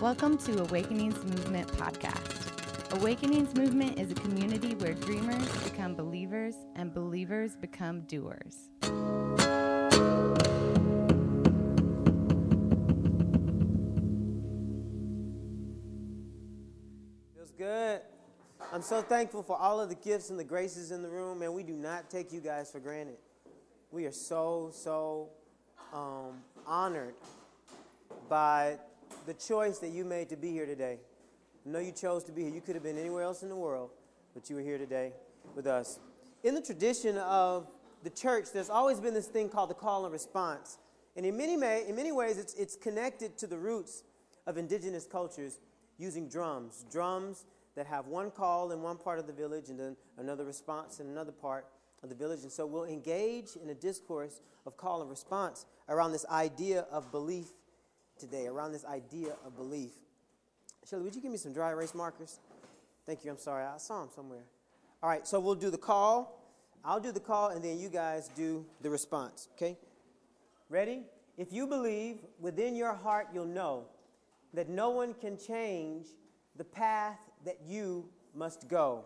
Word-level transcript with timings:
Welcome 0.00 0.38
to 0.38 0.60
Awakenings 0.60 1.24
Movement 1.24 1.66
Podcast. 1.72 2.92
Awakenings 3.00 3.52
Movement 3.56 3.98
is 3.98 4.12
a 4.12 4.14
community 4.14 4.76
where 4.76 4.94
dreamers 4.94 5.50
become 5.64 5.96
believers 5.96 6.54
and 6.76 6.94
believers 6.94 7.56
become 7.56 8.02
doers. 8.02 8.70
Feels 17.34 17.50
good. 17.58 18.00
I'm 18.72 18.82
so 18.82 19.02
thankful 19.02 19.42
for 19.42 19.56
all 19.56 19.80
of 19.80 19.88
the 19.88 19.96
gifts 19.96 20.30
and 20.30 20.38
the 20.38 20.44
graces 20.44 20.92
in 20.92 21.02
the 21.02 21.08
room, 21.08 21.42
and 21.42 21.52
we 21.52 21.64
do 21.64 21.74
not 21.74 22.08
take 22.08 22.32
you 22.32 22.40
guys 22.40 22.70
for 22.70 22.78
granted. 22.78 23.16
We 23.90 24.06
are 24.06 24.12
so, 24.12 24.70
so 24.72 25.30
um, 25.92 26.40
honored 26.68 27.14
by 28.28 28.78
the 29.28 29.34
choice 29.34 29.78
that 29.78 29.90
you 29.90 30.06
made 30.06 30.30
to 30.30 30.36
be 30.36 30.50
here 30.52 30.64
today. 30.64 30.96
I 31.66 31.68
know 31.68 31.80
you 31.80 31.92
chose 31.92 32.24
to 32.24 32.32
be 32.32 32.44
here. 32.44 32.54
You 32.54 32.62
could 32.62 32.74
have 32.74 32.82
been 32.82 32.96
anywhere 32.96 33.22
else 33.22 33.42
in 33.42 33.50
the 33.50 33.56
world, 33.56 33.90
but 34.32 34.48
you 34.48 34.56
were 34.56 34.62
here 34.62 34.78
today 34.78 35.12
with 35.54 35.66
us. 35.66 36.00
In 36.44 36.54
the 36.54 36.62
tradition 36.62 37.18
of 37.18 37.66
the 38.02 38.08
church, 38.08 38.46
there's 38.54 38.70
always 38.70 39.00
been 39.00 39.12
this 39.12 39.26
thing 39.26 39.50
called 39.50 39.68
the 39.68 39.74
call 39.74 40.04
and 40.04 40.12
response. 40.14 40.78
And 41.14 41.26
in 41.26 41.36
many, 41.36 41.58
may, 41.58 41.86
in 41.86 41.94
many 41.94 42.10
ways, 42.10 42.38
it's, 42.38 42.54
it's 42.54 42.74
connected 42.74 43.36
to 43.36 43.46
the 43.46 43.58
roots 43.58 44.02
of 44.46 44.56
indigenous 44.56 45.04
cultures 45.04 45.58
using 45.98 46.26
drums. 46.26 46.86
Drums 46.90 47.44
that 47.74 47.86
have 47.86 48.06
one 48.06 48.30
call 48.30 48.72
in 48.72 48.80
one 48.80 48.96
part 48.96 49.18
of 49.18 49.26
the 49.26 49.34
village 49.34 49.68
and 49.68 49.78
then 49.78 49.94
another 50.16 50.46
response 50.46 51.00
in 51.00 51.06
another 51.06 51.32
part 51.32 51.66
of 52.02 52.08
the 52.08 52.14
village. 52.14 52.44
And 52.44 52.50
so 52.50 52.64
we'll 52.64 52.84
engage 52.84 53.56
in 53.62 53.68
a 53.68 53.74
discourse 53.74 54.40
of 54.64 54.78
call 54.78 55.02
and 55.02 55.10
response 55.10 55.66
around 55.86 56.12
this 56.12 56.24
idea 56.30 56.86
of 56.90 57.12
belief 57.12 57.48
today, 58.18 58.46
around 58.46 58.72
this 58.72 58.84
idea 58.84 59.34
of 59.44 59.56
belief. 59.56 59.92
Shirley, 60.88 61.04
would 61.04 61.14
you 61.14 61.22
give 61.22 61.32
me 61.32 61.38
some 61.38 61.52
dry 61.52 61.70
erase 61.70 61.94
markers? 61.94 62.38
Thank 63.06 63.24
you. 63.24 63.30
I'm 63.30 63.38
sorry. 63.38 63.64
I 63.64 63.78
saw 63.78 64.00
them 64.00 64.10
somewhere. 64.14 64.44
All 65.02 65.08
right, 65.08 65.26
so 65.26 65.38
we'll 65.38 65.54
do 65.54 65.70
the 65.70 65.78
call. 65.78 66.42
I'll 66.84 67.00
do 67.00 67.12
the 67.12 67.20
call, 67.20 67.50
and 67.50 67.62
then 67.62 67.78
you 67.78 67.88
guys 67.88 68.30
do 68.34 68.64
the 68.80 68.90
response, 68.90 69.48
okay? 69.54 69.76
Ready? 70.68 71.02
If 71.36 71.52
you 71.52 71.66
believe 71.66 72.18
within 72.40 72.74
your 72.74 72.94
heart, 72.94 73.28
you'll 73.32 73.46
know 73.46 73.84
that 74.54 74.68
no 74.68 74.90
one 74.90 75.14
can 75.14 75.38
change 75.38 76.06
the 76.56 76.64
path 76.64 77.18
that 77.44 77.58
you 77.66 78.08
must 78.34 78.68
go. 78.68 79.04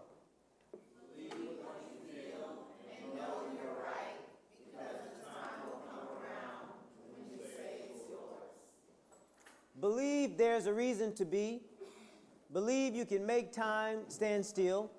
Believe 9.83 10.38
there's 10.38 10.66
a 10.66 10.72
reason 10.72 11.12
to 11.16 11.25
be. 11.25 11.61
Believe 12.52 12.94
you 12.94 13.05
can 13.05 13.27
make 13.27 13.52
time 13.52 13.98
stand 14.06 14.47
still. 14.47 14.92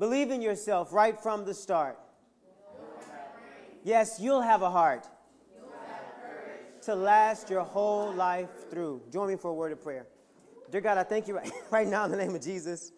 Believe 0.00 0.32
in 0.32 0.42
yourself 0.42 0.92
right 0.92 1.18
from 1.18 1.44
the 1.44 1.54
start. 1.54 1.96
Yes, 3.84 4.18
you'll 4.20 4.42
have 4.42 4.62
a 4.62 4.70
heart 4.70 5.06
to 6.82 6.94
last 6.96 7.48
your 7.48 7.62
whole 7.62 8.12
life 8.12 8.68
through. 8.68 9.00
Join 9.12 9.28
me 9.28 9.36
for 9.36 9.52
a 9.52 9.54
word 9.54 9.70
of 9.70 9.80
prayer. 9.80 10.08
Dear 10.72 10.80
God, 10.80 10.98
I 10.98 11.04
thank 11.04 11.28
you 11.28 11.36
right, 11.36 11.52
right 11.70 11.86
now 11.86 12.04
in 12.04 12.10
the 12.10 12.16
name 12.16 12.34
of 12.34 12.42
Jesus 12.42 12.90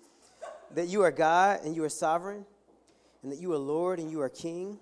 that 0.75 0.89
you 0.89 1.03
are 1.03 1.11
God 1.11 1.61
and 1.63 1.77
you 1.77 1.85
are 1.85 1.91
sovereign, 1.91 2.47
and 3.23 3.31
that 3.31 3.39
you 3.39 3.53
are 3.53 3.59
Lord 3.59 3.99
and 3.99 4.11
you 4.11 4.23
are 4.23 4.31
King. 4.31 4.79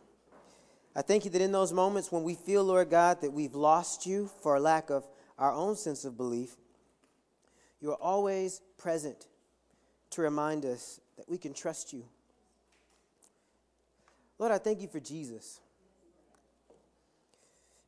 I 0.97 1.03
thank 1.03 1.27
you 1.27 1.31
that 1.33 1.43
in 1.43 1.53
those 1.53 1.75
moments 1.75 2.11
when 2.11 2.23
we 2.23 2.35
feel, 2.35 2.65
Lord 2.65 2.89
God, 2.89 3.21
that 3.21 3.31
we've 3.31 3.55
lost 3.55 4.07
you 4.07 4.31
for 4.43 4.57
a 4.57 4.61
lack 4.61 4.89
of 4.89 5.07
our 5.39 5.53
own 5.53 5.77
sense 5.77 6.07
of 6.07 6.17
belief, 6.17 6.57
you 7.83 7.91
are 7.91 8.01
always 8.01 8.63
present 8.79 9.27
to 10.11 10.23
remind 10.23 10.65
us 10.65 10.99
that 11.19 11.29
we 11.29 11.37
can 11.37 11.53
trust 11.53 11.93
you. 11.93 12.03
Lord, 14.39 14.53
I 14.53 14.57
thank 14.57 14.81
you 14.81 14.89
for 14.89 14.99
Jesus. 14.99 15.61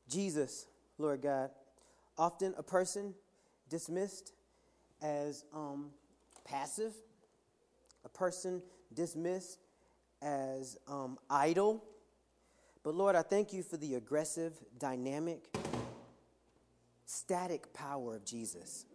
Jesus, 0.07 0.67
Lord 0.99 1.23
God, 1.23 1.49
often 2.19 2.53
a 2.59 2.63
person 2.63 3.15
dismissed 3.71 4.33
as 5.01 5.47
um, 5.55 5.93
passive, 6.45 6.93
a 8.05 8.09
person 8.11 8.61
dismissed 8.93 9.61
as 10.21 10.77
um, 10.87 11.19
idle. 11.31 11.83
But 12.89 12.95
Lord, 12.95 13.17
I 13.17 13.21
thank 13.21 13.53
you 13.53 13.63
for 13.63 13.77
the 13.77 13.97
aggressive, 13.97 14.55
dynamic, 14.79 15.55
static 17.05 17.71
power 17.75 18.17
of 18.17 18.25
Jesus. 18.25 18.87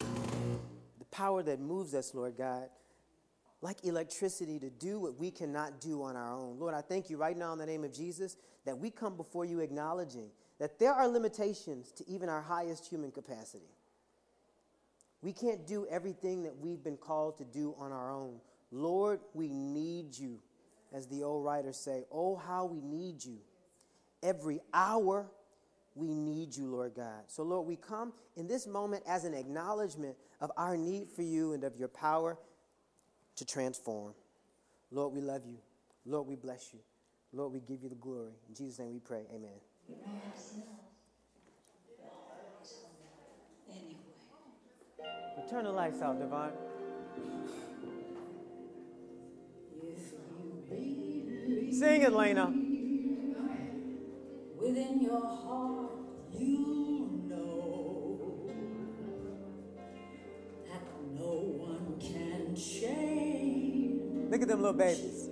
The 0.00 1.04
power 1.10 1.42
that 1.42 1.60
moves 1.60 1.92
us, 1.92 2.14
Lord 2.14 2.38
God, 2.38 2.70
like 3.60 3.84
electricity 3.84 4.58
to 4.60 4.70
do 4.70 4.98
what 4.98 5.20
we 5.20 5.30
cannot 5.30 5.78
do 5.78 6.02
on 6.02 6.16
our 6.16 6.32
own. 6.32 6.58
Lord, 6.58 6.72
I 6.72 6.80
thank 6.80 7.10
you 7.10 7.18
right 7.18 7.36
now 7.36 7.52
in 7.52 7.58
the 7.58 7.66
name 7.66 7.84
of 7.84 7.92
Jesus 7.92 8.38
that 8.64 8.78
we 8.78 8.88
come 8.88 9.18
before 9.18 9.44
you 9.44 9.60
acknowledging 9.60 10.30
that 10.58 10.78
there 10.78 10.94
are 10.94 11.06
limitations 11.06 11.92
to 11.96 12.08
even 12.08 12.30
our 12.30 12.40
highest 12.40 12.88
human 12.88 13.10
capacity. 13.10 13.74
We 15.20 15.34
can't 15.34 15.66
do 15.66 15.86
everything 15.90 16.44
that 16.44 16.56
we've 16.56 16.82
been 16.82 16.96
called 16.96 17.36
to 17.36 17.44
do 17.44 17.74
on 17.78 17.92
our 17.92 18.10
own. 18.10 18.40
Lord, 18.70 19.20
we 19.34 19.48
need 19.48 20.16
you, 20.16 20.40
as 20.92 21.06
the 21.06 21.22
old 21.22 21.44
writers 21.44 21.76
say. 21.76 22.04
Oh, 22.10 22.36
how 22.36 22.64
we 22.66 22.80
need 22.80 23.24
you. 23.24 23.38
Every 24.22 24.60
hour, 24.72 25.26
we 25.94 26.14
need 26.14 26.56
you, 26.56 26.66
Lord 26.66 26.94
God. 26.94 27.24
So, 27.26 27.42
Lord, 27.42 27.66
we 27.66 27.76
come 27.76 28.12
in 28.36 28.46
this 28.46 28.66
moment 28.66 29.02
as 29.06 29.24
an 29.24 29.34
acknowledgement 29.34 30.16
of 30.40 30.50
our 30.56 30.76
need 30.76 31.10
for 31.10 31.22
you 31.22 31.52
and 31.52 31.64
of 31.64 31.76
your 31.76 31.88
power 31.88 32.38
to 33.36 33.44
transform. 33.44 34.14
Lord, 34.90 35.12
we 35.12 35.20
love 35.20 35.42
you. 35.46 35.58
Lord, 36.04 36.26
we 36.28 36.36
bless 36.36 36.72
you. 36.72 36.80
Lord, 37.32 37.52
we 37.52 37.60
give 37.60 37.82
you 37.82 37.88
the 37.88 37.94
glory. 37.94 38.32
In 38.48 38.54
Jesus' 38.54 38.78
name 38.78 38.92
we 38.92 39.00
pray. 39.00 39.22
Amen. 39.34 39.50
But 45.34 45.50
turn 45.50 45.64
the 45.64 45.72
lights 45.72 46.02
out, 46.02 46.18
Devon. 46.18 46.52
Sing 50.70 52.02
it, 52.02 52.12
Lena. 52.12 52.46
Within 54.56 55.02
your 55.02 55.26
heart, 55.26 55.90
you 56.38 57.24
know 57.28 58.20
that 60.68 60.82
no 61.18 61.32
one 61.66 61.98
can 62.00 62.54
change 62.54 64.30
Look 64.30 64.42
at 64.42 64.48
them 64.48 64.62
little 64.62 64.72
babies. 64.78 65.31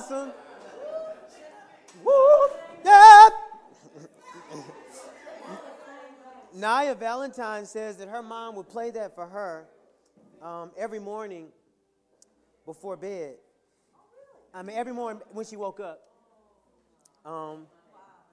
awesome? 0.00 0.32
Woo! 2.04 2.12
Yeah. 2.84 3.28
Naya 6.54 6.94
Valentine 6.94 7.66
says 7.66 7.96
that 7.98 8.08
her 8.08 8.22
mom 8.22 8.56
would 8.56 8.68
play 8.68 8.90
that 8.90 9.14
for 9.14 9.26
her 9.26 9.66
um, 10.42 10.70
every 10.76 10.98
morning 10.98 11.48
before 12.64 12.96
bed. 12.96 13.34
I 14.54 14.62
mean, 14.62 14.76
every 14.76 14.92
morning 14.92 15.22
when 15.32 15.44
she 15.44 15.56
woke 15.56 15.80
up, 15.80 16.00
um, 17.24 17.66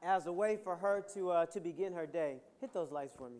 as 0.01 0.25
a 0.25 0.31
way 0.31 0.57
for 0.63 0.75
her 0.75 1.03
to 1.13 1.31
uh, 1.31 1.45
to 1.47 1.59
begin 1.59 1.91
her 1.91 2.05
day. 2.05 2.37
Hit 2.61 2.73
those 2.73 2.91
lights 2.91 3.13
for 3.17 3.29
me. 3.29 3.39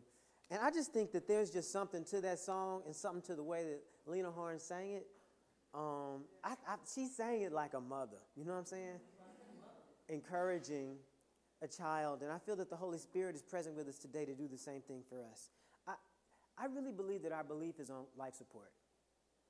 And 0.51 0.59
I 0.62 0.69
just 0.69 0.91
think 0.91 1.12
that 1.13 1.27
there's 1.27 1.50
just 1.50 1.71
something 1.71 2.03
to 2.06 2.21
that 2.21 2.39
song 2.39 2.81
and 2.85 2.95
something 2.95 3.21
to 3.24 3.35
the 3.35 3.44
way 3.44 3.63
that 3.63 4.12
Lena 4.12 4.31
Horne 4.31 4.59
sang 4.59 4.91
it. 4.91 5.07
Um, 5.73 6.23
I, 6.43 6.51
I, 6.67 6.75
she 6.93 7.07
sang 7.07 7.41
it 7.41 7.51
like 7.51 7.73
a 7.73 7.81
mother. 7.81 8.17
You 8.35 8.45
know 8.45 8.53
what 8.53 8.59
I'm 8.59 8.65
saying? 8.65 8.99
Encouraging 10.09 10.95
a 11.61 11.67
child. 11.67 12.21
And 12.21 12.31
I 12.31 12.37
feel 12.39 12.55
that 12.57 12.69
the 12.69 12.75
Holy 12.75 12.97
Spirit 12.97 13.35
is 13.35 13.41
present 13.41 13.75
with 13.75 13.87
us 13.87 13.97
today 13.97 14.25
to 14.25 14.33
do 14.33 14.47
the 14.47 14.57
same 14.57 14.81
thing 14.81 15.01
for 15.09 15.17
us. 15.31 15.49
I, 15.87 15.93
I 16.57 16.65
really 16.67 16.91
believe 16.91 17.23
that 17.23 17.31
our 17.31 17.43
belief 17.43 17.79
is 17.79 17.89
on 17.89 18.05
life 18.17 18.35
support. 18.35 18.71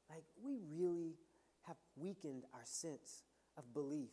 Like, 0.10 0.24
we 0.44 0.60
really 0.72 1.16
have 1.68 1.78
weakened 1.96 2.44
our 2.54 2.62
sense 2.64 3.24
of 3.58 3.74
belief. 3.74 4.10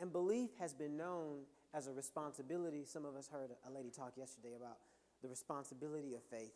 And 0.00 0.12
belief 0.12 0.50
has 0.58 0.72
been 0.72 0.96
known 0.96 1.40
as 1.72 1.88
a 1.88 1.92
responsibility. 1.92 2.84
Some 2.84 3.04
of 3.04 3.16
us 3.16 3.28
heard 3.28 3.50
a 3.68 3.70
lady 3.70 3.90
talk 3.90 4.12
yesterday 4.16 4.54
about 4.56 4.78
the 5.22 5.28
responsibility 5.28 6.14
of 6.14 6.22
faith. 6.22 6.54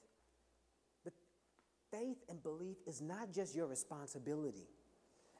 But 1.03 1.13
faith 1.91 2.19
and 2.29 2.43
belief 2.43 2.77
is 2.87 3.01
not 3.01 3.33
just 3.33 3.55
your 3.55 3.67
responsibility 3.67 4.69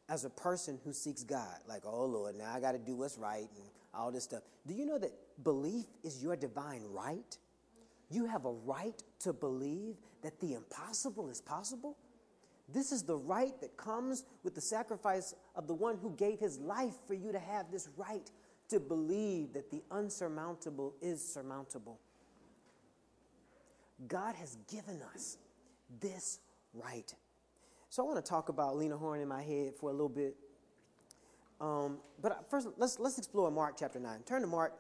as 0.09 0.25
a 0.25 0.31
person 0.31 0.79
who 0.85 0.93
seeks 0.93 1.23
God. 1.23 1.59
Like, 1.69 1.83
oh 1.85 2.05
Lord, 2.05 2.37
now 2.37 2.53
I 2.55 2.61
got 2.61 2.73
to 2.73 2.79
do 2.79 2.95
what's 2.95 3.19
right 3.19 3.49
and 3.57 3.69
all 3.95 4.11
this 4.11 4.25
stuff. 4.25 4.43
Do 4.67 4.75
you 4.75 4.87
know 4.87 4.99
that 4.99 5.13
belief 5.45 5.87
is 6.03 6.23
your 6.23 6.37
divine 6.37 6.83
right? 6.91 7.37
You 8.11 8.25
have 8.27 8.47
a 8.47 8.53
right 8.53 9.01
to 9.21 9.33
believe 9.33 9.97
that 10.23 10.41
the 10.41 10.55
impossible 10.55 11.29
is 11.29 11.41
possible. 11.41 11.97
This 12.73 12.93
is 12.93 13.03
the 13.03 13.17
right 13.17 13.59
that 13.61 13.77
comes 13.77 14.25
with 14.45 14.55
the 14.55 14.61
sacrifice 14.61 15.35
of 15.55 15.67
the 15.67 15.75
one 15.75 15.97
who 15.97 16.15
gave 16.17 16.39
his 16.39 16.59
life 16.59 16.95
for 17.07 17.15
you 17.15 17.33
to 17.33 17.39
have 17.39 17.71
this 17.71 17.89
right 17.97 18.31
to 18.69 18.79
believe 18.79 19.55
that 19.55 19.71
the 19.71 19.83
unsurmountable 19.91 20.95
is 21.01 21.27
surmountable. 21.27 21.99
God 24.07 24.35
has 24.37 24.57
given 24.71 25.01
us 25.15 25.39
this 26.01 26.41
right. 26.75 27.13
So 27.91 28.03
I 28.03 28.07
want 28.07 28.23
to 28.23 28.29
talk 28.29 28.51
about 28.51 28.77
Lena 28.77 28.97
Horne 28.97 29.21
in 29.21 29.29
my 29.29 29.43
head 29.43 29.75
for 29.75 29.89
a 29.89 29.93
little 29.93 30.11
bit. 30.11 30.37
Um, 31.61 31.99
but 32.21 32.49
first, 32.51 32.69
let's, 32.77 32.99
let's 32.99 33.19
explore 33.19 33.51
Mark 33.51 33.77
chapter 33.79 33.99
9. 33.99 34.21
Turn 34.27 34.43
to 34.43 34.47
Mark 34.47 34.75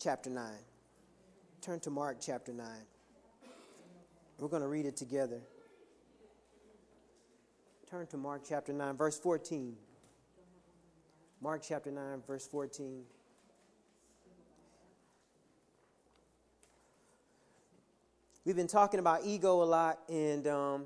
chapter 0.00 0.30
9. 0.30 0.52
Turn 1.60 1.78
to 1.80 1.90
Mark 1.90 2.18
chapter 2.20 2.52
9. 2.52 2.66
We're 4.38 4.48
going 4.48 4.62
to 4.62 4.68
read 4.68 4.86
it 4.86 4.96
together. 4.96 5.40
Turn 7.88 8.06
to 8.08 8.16
Mark 8.16 8.42
chapter 8.48 8.72
9, 8.72 8.96
verse 8.96 9.18
14. 9.18 9.76
Mark 11.40 11.62
chapter 11.62 11.90
9, 11.90 12.22
verse 12.26 12.48
14. 12.48 13.02
We've 18.44 18.56
been 18.56 18.66
talking 18.66 19.00
about 19.00 19.24
ego 19.24 19.62
a 19.62 19.64
lot 19.64 20.00
and, 20.08 20.46
um, 20.46 20.84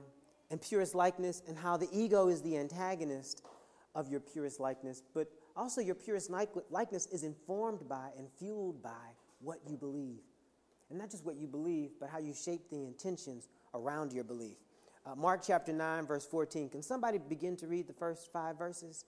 and 0.51 0.61
purest 0.61 0.95
likeness, 0.95 1.43
and 1.47 1.57
how 1.57 1.77
the 1.77 1.89
ego 1.93 2.29
is 2.29 2.43
the 2.43 2.57
antagonist 2.57 3.43
of 3.95 4.09
your 4.09 4.21
purest 4.21 4.61
likeness. 4.61 5.03
But 5.15 5.29
also, 5.57 5.81
your 5.81 5.95
purest 5.95 6.31
like- 6.31 6.55
likeness 6.71 7.07
is 7.07 7.25
informed 7.25 7.89
by 7.89 8.13
and 8.17 8.31
fueled 8.33 8.83
by 8.83 9.15
what 9.41 9.61
you 9.67 9.77
believe. 9.77 10.23
And 10.89 10.99
not 10.99 11.11
just 11.11 11.25
what 11.25 11.37
you 11.37 11.47
believe, 11.47 11.91
but 12.01 12.09
how 12.09 12.19
you 12.19 12.33
shape 12.33 12.71
the 12.71 12.85
intentions 12.85 13.49
around 13.75 14.13
your 14.13 14.25
belief. 14.25 14.57
Uh, 15.05 15.15
Mark 15.15 15.43
chapter 15.43 15.73
9, 15.73 16.07
verse 16.07 16.27
14. 16.27 16.69
Can 16.71 16.83
somebody 16.83 17.19
begin 17.19 17.57
to 17.57 17.67
read 17.67 17.87
the 17.87 17.93
first 17.93 18.33
five 18.33 18.57
verses? 18.57 19.05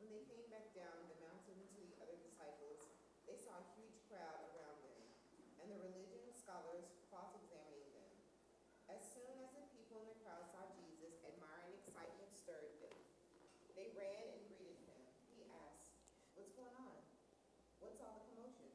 When 0.00 0.10
they 0.10 0.24
came 0.28 0.44
back 0.50 0.72
down 0.74 0.92
the 1.08 1.18
mountain 1.20 1.56
to 1.56 1.78
the 1.80 1.94
other 2.02 2.16
disciples, 2.20 2.90
they 3.24 3.36
saw 3.36 3.56
a 3.56 3.66
huge 3.76 3.96
crowd 4.08 4.40
around 4.52 4.78
them, 4.84 5.00
and 5.64 5.68
the 5.72 5.78
religion 5.80 6.32
scholars 6.32 6.92
cross-examining 7.08 7.92
them. 7.92 8.12
As 8.88 9.00
soon 9.04 9.32
as 9.40 9.52
the 9.52 9.64
people 9.72 10.00
in 10.00 10.12
the 10.12 10.18
crowd 10.24 10.44
saw 10.48 10.64
Jesus, 10.76 11.20
admiring 11.24 11.76
excitement 11.80 12.32
stirred 12.32 12.72
them. 12.84 12.96
They 13.76 13.92
ran 13.96 14.32
and 14.32 14.40
greeted 14.48 14.80
him. 14.84 15.00
He 15.36 15.44
asked, 15.48 15.92
What's 16.36 16.52
going 16.56 16.76
on? 16.76 17.00
What's 17.84 18.00
all 18.00 18.16
the 18.16 18.24
commotion? 18.32 18.68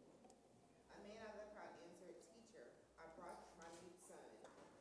A 0.94 0.98
man 1.02 1.18
out 1.22 1.34
of 1.34 1.50
the 1.50 1.50
crowd 1.54 1.74
answered, 1.82 2.18
Teacher, 2.30 2.66
I 3.02 3.10
brought 3.18 3.58
my 3.58 3.70
mute 3.82 3.98
son. 4.06 4.22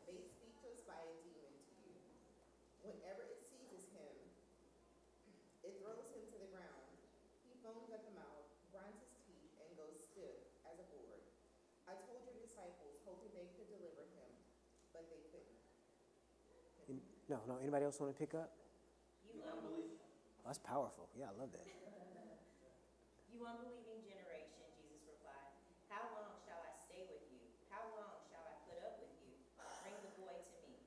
They 0.08 0.20
speak 0.20 0.52
to 0.64 0.72
us 0.72 0.80
by 0.86 0.96
a 0.96 1.10
demon 1.20 1.52
to 1.52 1.72
you. 1.84 1.98
Whenever 2.86 3.26
it 3.26 3.42
seizes 3.42 3.90
him, 3.90 4.14
it 5.66 5.82
throws 5.82 6.06
him 6.14 6.22
to 6.30 6.36
the 6.38 6.50
ground. 6.54 6.86
He 7.44 7.58
foams 7.60 7.90
at 7.90 8.06
the 8.06 8.14
mouth, 8.14 8.46
grinds 8.70 9.02
his 9.02 9.18
teeth, 9.26 9.50
and 9.58 9.68
goes 9.74 9.98
stiff 9.98 10.38
as 10.64 10.78
a 10.78 10.86
board. 10.94 11.22
I 11.90 11.98
told 12.06 12.22
your 12.22 12.38
disciples, 12.38 13.02
hoping 13.02 13.34
they 13.34 13.50
could 13.58 13.66
deliver 13.68 14.06
him, 14.14 14.30
but 14.94 15.10
they 15.10 15.22
couldn't. 15.30 15.60
Any- 16.86 17.06
No, 17.26 17.42
no. 17.50 17.58
Anybody 17.58 17.84
else 17.84 17.98
want 17.98 18.14
to 18.14 18.18
pick 18.18 18.34
up? 18.38 18.54
You 19.26 19.42
unbelieving, 19.42 19.98
Oh, 20.46 20.46
that's 20.46 20.62
powerful. 20.62 21.10
Yeah, 21.18 21.26
I 21.26 21.34
love 21.34 21.50
that. 21.50 21.66
you 21.66 23.42
unbelieving 23.42 24.06
generation, 24.06 24.62
Jesus 24.78 25.02
replied, 25.10 25.50
How 25.90 26.06
long 26.14 26.38
shall 26.46 26.62
I 26.62 26.70
stay 26.86 27.02
with 27.10 27.26
you? 27.34 27.42
How 27.66 27.82
long 27.98 28.22
shall 28.30 28.46
I 28.46 28.54
put 28.70 28.78
up 28.78 29.02
with 29.02 29.10
you? 29.26 29.34
Bring 29.82 29.98
the 30.06 30.14
boy 30.22 30.38
to 30.38 30.56
me. 30.70 30.78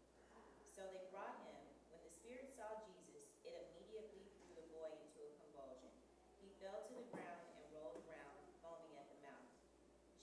So 0.79 0.88
they 0.96 1.12
brought 1.12 1.43
him. 1.43 1.60
When 1.91 2.00
the 2.08 2.12
spirit 2.24 2.55
saw 2.55 2.72
Jesus, 2.88 3.27
it 3.43 3.51
immediately 3.75 4.24
threw 4.39 4.55
the 4.63 4.67
boy 4.72 4.88
into 4.96 5.19
a 5.27 5.31
convulsion. 5.43 5.91
He 6.39 6.48
fell 6.63 6.88
to 6.88 6.93
the 6.96 7.08
ground 7.12 7.43
and 7.60 7.67
rolled 7.75 8.00
around, 8.08 8.39
foaming 8.63 8.96
at 8.96 9.12
the 9.12 9.19
mouth. 9.27 9.43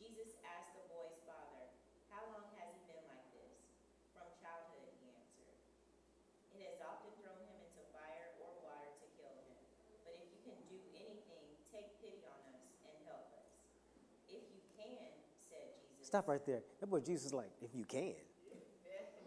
Jesus 0.00 0.32
asked 0.48 0.72
the 0.80 0.88
boy's 0.88 1.20
father, 1.28 1.68
How 2.08 2.24
long 2.32 2.48
has 2.56 2.72
he 2.72 2.80
been 2.88 3.04
like 3.04 3.28
this? 3.36 3.52
From 4.16 4.32
childhood, 4.40 4.96
he 4.96 5.12
answered. 5.12 5.52
It 6.56 6.64
has 6.72 6.80
often 6.80 7.12
thrown 7.20 7.36
him 7.44 7.60
into 7.68 7.84
fire 7.92 8.32
or 8.40 8.48
water 8.64 8.88
to 8.88 9.06
kill 9.20 9.32
him. 9.44 9.56
But 10.08 10.16
if 10.16 10.24
you 10.32 10.40
can 10.40 10.56
do 10.72 10.80
anything, 10.96 11.44
take 11.68 12.00
pity 12.00 12.24
on 12.24 12.40
us 12.56 12.64
and 12.88 12.96
help 13.04 13.28
us. 13.36 13.48
If 14.32 14.40
you 14.52 14.60
can, 14.72 15.12
said 15.52 15.76
Jesus. 15.84 15.95
Stop 16.06 16.28
right 16.28 16.46
there. 16.46 16.62
That 16.78 16.86
boy 16.86 17.00
Jesus 17.00 17.26
is 17.26 17.34
like, 17.34 17.50
if 17.60 17.74
you 17.74 17.84
can. 17.84 18.14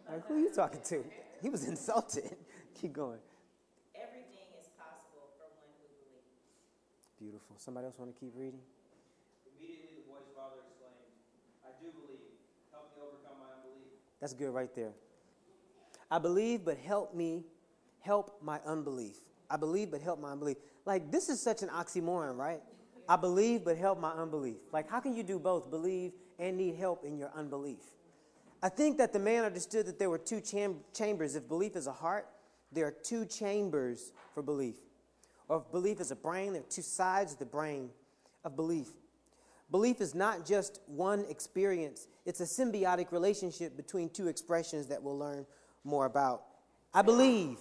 Like, 0.09 0.25
who 0.25 0.35
are 0.35 0.39
you 0.39 0.49
talking 0.49 0.79
to? 0.85 1.03
He 1.41 1.49
was 1.49 1.67
insulted. 1.67 2.23
Keep 2.79 2.93
going. 2.93 3.19
Everything 3.93 4.47
is 4.57 4.69
possible 4.79 5.27
for 5.35 5.43
one 5.59 5.75
who 5.75 5.91
believes. 5.91 6.23
Beautiful. 7.19 7.57
Somebody 7.57 7.87
else 7.87 7.99
want 7.99 8.15
to 8.15 8.17
keep 8.17 8.31
reading? 8.33 8.61
Immediately 9.59 9.91
the 9.97 10.07
boy's 10.07 10.31
father 10.33 10.55
exclaimed, 10.63 11.11
I 11.67 11.75
do 11.83 11.91
believe. 11.91 12.31
Help 12.71 12.95
me 12.95 13.03
overcome 13.03 13.37
my 13.43 13.59
unbelief. 13.59 13.99
That's 14.21 14.33
good 14.33 14.53
right 14.53 14.73
there. 14.73 14.93
I 16.09 16.17
believe, 16.17 16.63
but 16.63 16.77
help 16.77 17.13
me 17.13 17.43
help 17.99 18.39
my 18.41 18.59
unbelief. 18.65 19.17
I 19.49 19.57
believe, 19.57 19.91
but 19.91 20.01
help 20.01 20.21
my 20.21 20.31
unbelief. 20.31 20.55
Like, 20.85 21.11
this 21.11 21.27
is 21.27 21.41
such 21.41 21.61
an 21.61 21.67
oxymoron, 21.67 22.37
right? 22.37 22.61
I 23.09 23.17
believe, 23.17 23.65
but 23.65 23.75
help 23.75 23.99
my 23.99 24.11
unbelief. 24.11 24.57
Like, 24.71 24.89
how 24.89 25.01
can 25.01 25.13
you 25.13 25.23
do 25.23 25.39
both, 25.39 25.69
believe 25.69 26.13
and 26.39 26.57
need 26.57 26.75
help 26.75 27.03
in 27.03 27.17
your 27.17 27.31
unbelief? 27.35 27.79
I 28.61 28.69
think 28.69 28.97
that 28.97 29.13
the 29.13 29.19
man 29.19 29.45
understood 29.45 29.85
that 29.85 29.99
there 29.99 30.09
were 30.09 30.17
two 30.17 30.41
cham- 30.41 30.81
chambers. 30.93 31.35
If 31.35 31.47
belief 31.47 31.75
is 31.75 31.87
a 31.87 31.93
heart, 31.93 32.27
there 32.71 32.85
are 32.87 32.95
two 33.03 33.25
chambers 33.25 34.11
for 34.33 34.41
belief. 34.43 34.75
Or 35.47 35.63
if 35.65 35.71
belief 35.71 35.99
is 35.99 36.11
a 36.11 36.15
brain, 36.15 36.53
there 36.53 36.61
are 36.61 36.69
two 36.69 36.81
sides 36.81 37.33
of 37.33 37.39
the 37.39 37.45
brain 37.45 37.89
of 38.43 38.55
belief. 38.55 38.87
Belief 39.71 40.01
is 40.01 40.15
not 40.15 40.45
just 40.45 40.79
one 40.87 41.25
experience, 41.29 42.07
it's 42.25 42.41
a 42.41 42.43
symbiotic 42.43 43.11
relationship 43.11 43.77
between 43.77 44.09
two 44.09 44.27
expressions 44.27 44.87
that 44.87 45.01
we'll 45.01 45.17
learn 45.17 45.45
more 45.83 46.05
about. 46.05 46.43
I 46.93 47.03
believe, 47.03 47.57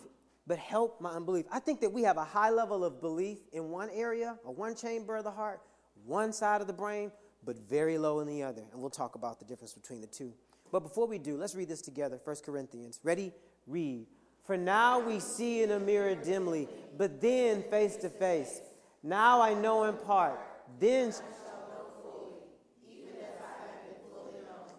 but 0.46 0.58
help 0.58 1.00
my 1.00 1.10
unbelief. 1.10 1.44
I 1.52 1.60
think 1.60 1.80
that 1.82 1.92
we 1.92 2.02
have 2.02 2.16
a 2.16 2.24
high 2.24 2.50
level 2.50 2.82
of 2.82 3.00
belief 3.00 3.38
in 3.52 3.68
one 3.68 3.90
area, 3.92 4.38
or 4.42 4.54
one 4.54 4.74
chamber 4.74 5.16
of 5.16 5.24
the 5.24 5.30
heart, 5.30 5.60
one 6.06 6.32
side 6.32 6.62
of 6.62 6.66
the 6.66 6.72
brain, 6.72 7.12
but 7.44 7.56
very 7.68 7.98
low 7.98 8.20
in 8.20 8.26
the 8.26 8.42
other. 8.42 8.62
And 8.72 8.80
we'll 8.80 8.90
talk 8.90 9.14
about 9.14 9.38
the 9.38 9.44
difference 9.44 9.72
between 9.72 10.00
the 10.00 10.06
two. 10.06 10.32
But 10.70 10.80
before 10.80 11.06
we 11.06 11.18
do, 11.18 11.36
let's 11.36 11.54
read 11.54 11.68
this 11.68 11.80
together 11.80 12.20
1 12.22 12.36
Corinthians. 12.44 13.00
Ready? 13.02 13.32
Read. 13.66 14.06
For 14.44 14.56
now 14.56 14.98
we 14.98 15.20
see 15.20 15.62
in 15.62 15.72
a 15.72 15.78
mirror 15.78 16.14
dimly, 16.14 16.68
but 16.96 17.20
then 17.20 17.62
face 17.64 17.96
to 17.96 18.08
face. 18.08 18.60
Now 19.02 19.40
I 19.40 19.54
know 19.54 19.84
in 19.84 19.94
part, 19.96 20.40
then. 20.80 21.12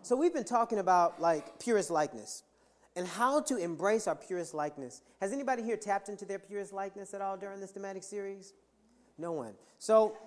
So 0.02 0.16
we've 0.16 0.34
been 0.34 0.44
talking 0.44 0.80
about 0.80 1.22
like 1.22 1.60
purest 1.60 1.92
likeness 1.92 2.44
and 2.96 3.08
how 3.08 3.42
to 3.42 3.58
embrace 3.58 4.08
our 4.08 4.16
purest 4.16 4.56
likeness. 4.56 5.02
Has 5.22 5.32
anybody 5.32 5.62
here 5.62 5.78
tapped 5.78 6.10
into 6.10 6.26
their 6.26 6.40
purest 6.40 6.74
likeness 6.74 7.14
at 7.14 7.22
all 7.22 7.38
during 7.38 7.60
this 7.60 7.72
thematic 7.72 8.02
series? 8.02 8.54
No 9.20 9.34
one. 9.34 9.54
So 9.78 10.18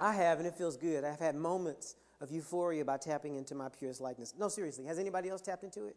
I 0.00 0.14
have, 0.14 0.38
and 0.38 0.46
it 0.46 0.54
feels 0.54 0.76
good. 0.76 1.04
I've 1.04 1.18
had 1.18 1.34
moments 1.34 1.96
of 2.20 2.30
euphoria 2.30 2.84
by 2.84 2.96
tapping 2.96 3.36
into 3.36 3.54
my 3.54 3.68
purest 3.68 4.00
likeness. 4.00 4.34
No, 4.38 4.48
seriously, 4.48 4.84
has 4.86 4.98
anybody 4.98 5.28
else 5.28 5.40
tapped 5.40 5.64
into 5.64 5.86
it? 5.86 5.96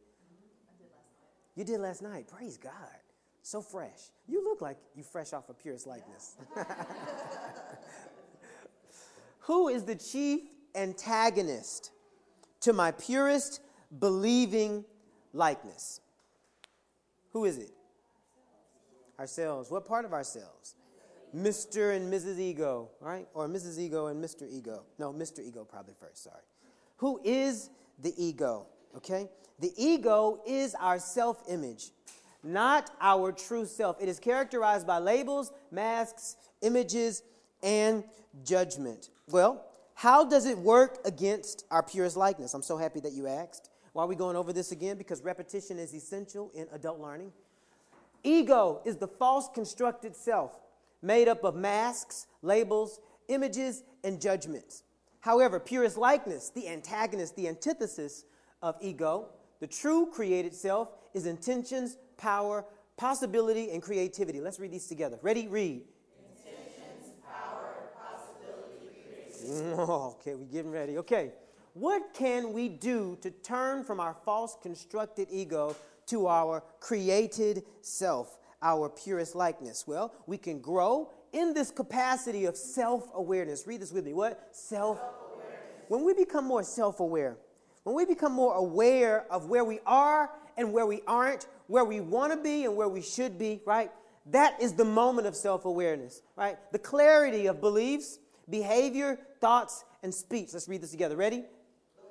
You 1.55 1.63
did 1.63 1.79
last 1.79 2.01
night. 2.01 2.27
Praise 2.27 2.57
God. 2.57 2.73
So 3.43 3.61
fresh. 3.61 4.11
You 4.27 4.43
look 4.43 4.61
like 4.61 4.77
you 4.95 5.03
fresh 5.03 5.33
off 5.33 5.49
of 5.49 5.59
purest 5.59 5.87
likeness. 5.87 6.35
Who 9.41 9.67
is 9.67 9.83
the 9.83 9.95
chief 9.95 10.41
antagonist 10.75 11.91
to 12.61 12.73
my 12.73 12.91
purest 12.91 13.61
believing 13.99 14.85
likeness? 15.33 16.01
Who 17.33 17.45
is 17.45 17.57
it? 17.57 17.71
Ourselves. 19.19 19.71
What 19.71 19.85
part 19.85 20.05
of 20.05 20.13
ourselves? 20.13 20.75
Mr. 21.35 21.95
and 21.95 22.11
Mrs. 22.11 22.39
Ego, 22.39 22.89
right? 22.99 23.27
Or 23.33 23.47
Mrs. 23.47 23.79
Ego 23.79 24.07
and 24.07 24.23
Mr. 24.23 24.47
Ego. 24.49 24.83
No, 24.99 25.13
Mr. 25.13 25.39
Ego 25.39 25.63
probably 25.63 25.93
first, 25.99 26.23
sorry. 26.23 26.43
Who 26.97 27.19
is 27.23 27.69
the 28.01 28.13
ego? 28.17 28.67
Okay? 28.97 29.29
The 29.59 29.71
ego 29.77 30.41
is 30.45 30.75
our 30.75 30.99
self 30.99 31.43
image, 31.47 31.91
not 32.43 32.89
our 32.99 33.31
true 33.31 33.65
self. 33.65 34.01
It 34.01 34.09
is 34.09 34.19
characterized 34.19 34.85
by 34.85 34.97
labels, 34.97 35.51
masks, 35.71 36.35
images, 36.61 37.23
and 37.63 38.03
judgment. 38.43 39.09
Well, 39.29 39.65
how 39.93 40.25
does 40.25 40.45
it 40.45 40.57
work 40.57 40.97
against 41.05 41.65
our 41.71 41.83
purest 41.83 42.17
likeness? 42.17 42.53
I'm 42.53 42.63
so 42.63 42.77
happy 42.77 42.99
that 43.01 43.13
you 43.13 43.27
asked. 43.27 43.69
Why 43.93 44.03
are 44.03 44.07
we 44.07 44.15
going 44.15 44.35
over 44.35 44.53
this 44.53 44.71
again? 44.71 44.97
Because 44.97 45.21
repetition 45.21 45.77
is 45.77 45.93
essential 45.93 46.51
in 46.55 46.67
adult 46.71 46.99
learning. 46.99 47.31
Ego 48.23 48.81
is 48.85 48.97
the 48.97 49.07
false 49.07 49.49
constructed 49.53 50.15
self 50.15 50.59
made 51.01 51.27
up 51.27 51.43
of 51.43 51.55
masks, 51.55 52.27
labels, 52.41 52.99
images, 53.27 53.83
and 54.03 54.21
judgments. 54.21 54.83
However, 55.21 55.59
purest 55.59 55.97
likeness, 55.97 56.49
the 56.49 56.67
antagonist, 56.67 57.35
the 57.35 57.47
antithesis 57.47 58.25
of 58.61 58.75
ego, 58.81 59.29
the 59.59 59.67
true 59.67 60.07
created 60.11 60.53
self, 60.53 60.89
is 61.13 61.25
intentions, 61.25 61.97
power, 62.17 62.65
possibility, 62.97 63.71
and 63.71 63.81
creativity. 63.81 64.41
Let's 64.41 64.59
read 64.59 64.71
these 64.71 64.87
together. 64.87 65.19
Ready? 65.21 65.47
Read. 65.47 65.83
Intentions, 66.45 67.13
power, 67.25 67.73
possibility, 67.95 69.31
creativity. 69.43 69.81
Okay, 70.19 70.35
we're 70.35 70.45
getting 70.45 70.71
ready. 70.71 70.97
Okay. 70.97 71.31
What 71.73 72.13
can 72.13 72.51
we 72.51 72.67
do 72.67 73.17
to 73.21 73.31
turn 73.31 73.83
from 73.83 73.99
our 73.99 74.15
false 74.25 74.57
constructed 74.61 75.27
ego 75.31 75.75
to 76.07 76.27
our 76.27 76.63
created 76.79 77.63
self? 77.81 78.37
Our 78.61 78.89
purest 78.89 79.35
likeness? 79.35 79.85
Well, 79.87 80.13
we 80.27 80.37
can 80.37 80.59
grow 80.59 81.09
in 81.33 81.53
this 81.53 81.71
capacity 81.71 82.45
of 82.45 82.55
self 82.55 83.09
awareness. 83.13 83.65
Read 83.67 83.81
this 83.81 83.91
with 83.91 84.05
me. 84.05 84.13
What? 84.13 84.49
Self 84.51 84.99
When 85.87 86.03
we 86.03 86.13
become 86.13 86.45
more 86.45 86.63
self 86.63 86.99
aware, 86.99 87.37
when 87.83 87.95
we 87.95 88.05
become 88.05 88.33
more 88.33 88.55
aware 88.55 89.25
of 89.31 89.47
where 89.47 89.63
we 89.63 89.79
are 89.85 90.29
and 90.57 90.73
where 90.73 90.85
we 90.85 91.01
aren't, 91.07 91.47
where 91.67 91.85
we 91.85 91.99
want 91.99 92.31
to 92.33 92.37
be 92.37 92.65
and 92.65 92.75
where 92.75 92.89
we 92.89 93.01
should 93.01 93.39
be, 93.39 93.61
right? 93.65 93.91
That 94.27 94.61
is 94.61 94.73
the 94.73 94.85
moment 94.85 95.27
of 95.27 95.35
self 95.35 95.65
awareness, 95.65 96.21
right? 96.35 96.57
The 96.71 96.79
clarity 96.79 97.47
of 97.47 97.59
beliefs, 97.59 98.19
behavior, 98.49 99.17
thoughts, 99.39 99.83
and 100.03 100.13
speech. 100.13 100.49
Let's 100.53 100.67
read 100.67 100.81
this 100.81 100.91
together. 100.91 101.15
Ready? 101.15 101.43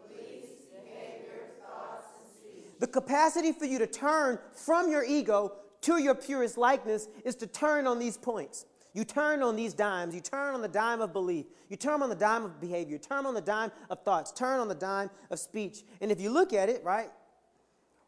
Beliefs, 0.08 0.48
behavior, 0.72 1.46
thoughts, 1.60 2.06
and 2.18 2.32
speech. 2.32 2.80
the 2.80 2.86
capacity 2.86 3.52
for 3.52 3.66
you 3.66 3.78
to 3.78 3.86
turn 3.86 4.38
from 4.54 4.90
your 4.90 5.04
ego 5.04 5.52
to 5.82 5.98
your 5.98 6.14
purest 6.14 6.58
likeness 6.58 7.08
is 7.24 7.34
to 7.36 7.46
turn 7.46 7.86
on 7.86 7.98
these 7.98 8.16
points. 8.16 8.66
You 8.92 9.04
turn 9.04 9.42
on 9.42 9.56
these 9.56 9.72
dimes. 9.72 10.14
You 10.14 10.20
turn 10.20 10.54
on 10.54 10.62
the 10.62 10.68
dime 10.68 11.00
of 11.00 11.12
belief. 11.12 11.46
You 11.68 11.76
turn 11.76 12.02
on 12.02 12.08
the 12.08 12.16
dime 12.16 12.44
of 12.44 12.60
behavior. 12.60 12.92
You 12.92 12.98
turn 12.98 13.24
on 13.24 13.34
the 13.34 13.40
dime 13.40 13.70
of 13.88 14.02
thoughts. 14.02 14.32
Turn 14.32 14.58
on 14.58 14.68
the 14.68 14.74
dime 14.74 15.10
of 15.30 15.38
speech. 15.38 15.82
And 16.00 16.10
if 16.10 16.20
you 16.20 16.30
look 16.30 16.52
at 16.52 16.68
it, 16.68 16.82
right, 16.84 17.10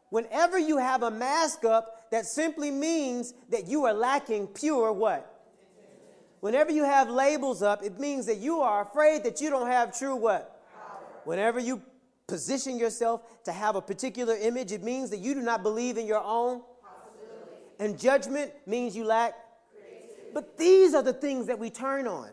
whenever 0.09 0.59
you 0.59 0.77
have 0.77 1.03
a 1.03 1.11
mask 1.11 1.63
up, 1.63 2.11
that 2.11 2.25
simply 2.25 2.69
means 2.69 3.33
that 3.49 3.67
you 3.67 3.85
are 3.85 3.93
lacking 3.93 4.47
pure 4.47 4.91
what? 4.91 5.29
Whenever 6.41 6.71
you 6.71 6.83
have 6.83 7.09
labels 7.09 7.63
up, 7.63 7.83
it 7.83 7.97
means 7.97 8.25
that 8.25 8.37
you 8.37 8.59
are 8.59 8.81
afraid 8.81 9.23
that 9.23 9.39
you 9.39 9.49
don't 9.49 9.67
have 9.67 9.97
true 9.97 10.17
what? 10.17 10.61
Whenever 11.23 11.57
you 11.57 11.81
position 12.27 12.77
yourself 12.77 13.43
to 13.45 13.53
have 13.53 13.77
a 13.77 13.81
particular 13.81 14.35
image, 14.35 14.73
it 14.73 14.83
means 14.83 15.09
that 15.11 15.19
you 15.19 15.33
do 15.33 15.41
not 15.41 15.63
believe 15.63 15.97
in 15.97 16.05
your 16.05 16.21
own 16.21 16.61
and 17.83 17.99
judgment 17.99 18.53
means 18.65 18.95
you 18.95 19.03
lack. 19.03 19.33
But 20.33 20.57
these 20.57 20.93
are 20.93 21.03
the 21.03 21.11
things 21.11 21.47
that 21.47 21.59
we 21.59 21.69
turn 21.69 22.07
on. 22.07 22.29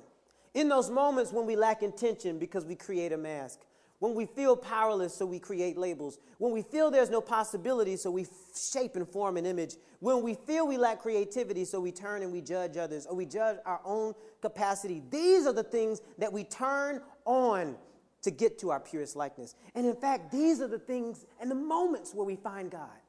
In 0.54 0.68
those 0.68 0.90
moments 0.90 1.32
when 1.32 1.44
we 1.44 1.56
lack 1.56 1.82
intention 1.82 2.38
because 2.38 2.64
we 2.64 2.76
create 2.76 3.12
a 3.12 3.18
mask, 3.18 3.58
when 3.98 4.14
we 4.14 4.26
feel 4.26 4.56
powerless, 4.56 5.14
so 5.14 5.26
we 5.26 5.40
create 5.40 5.76
labels, 5.76 6.18
when 6.38 6.52
we 6.52 6.62
feel 6.62 6.90
there's 6.90 7.10
no 7.10 7.20
possibility, 7.20 7.96
so 7.96 8.10
we 8.12 8.26
shape 8.56 8.94
and 8.94 9.08
form 9.08 9.36
an 9.36 9.44
image, 9.44 9.74
when 9.98 10.22
we 10.22 10.34
feel 10.34 10.66
we 10.66 10.78
lack 10.78 11.00
creativity, 11.00 11.64
so 11.64 11.80
we 11.80 11.92
turn 11.92 12.22
and 12.22 12.32
we 12.32 12.40
judge 12.40 12.76
others, 12.76 13.06
or 13.06 13.16
we 13.16 13.26
judge 13.26 13.58
our 13.66 13.80
own 13.84 14.14
capacity. 14.40 15.02
These 15.10 15.46
are 15.46 15.52
the 15.52 15.64
things 15.64 16.00
that 16.18 16.32
we 16.32 16.44
turn 16.44 17.02
on 17.24 17.76
to 18.22 18.30
get 18.30 18.58
to 18.60 18.70
our 18.70 18.80
purest 18.80 19.16
likeness. 19.16 19.56
And 19.74 19.84
in 19.84 19.96
fact, 19.96 20.30
these 20.30 20.60
are 20.60 20.68
the 20.68 20.78
things 20.78 21.26
and 21.40 21.50
the 21.50 21.56
moments 21.56 22.14
where 22.14 22.24
we 22.24 22.36
find 22.36 22.70
God. 22.70 22.99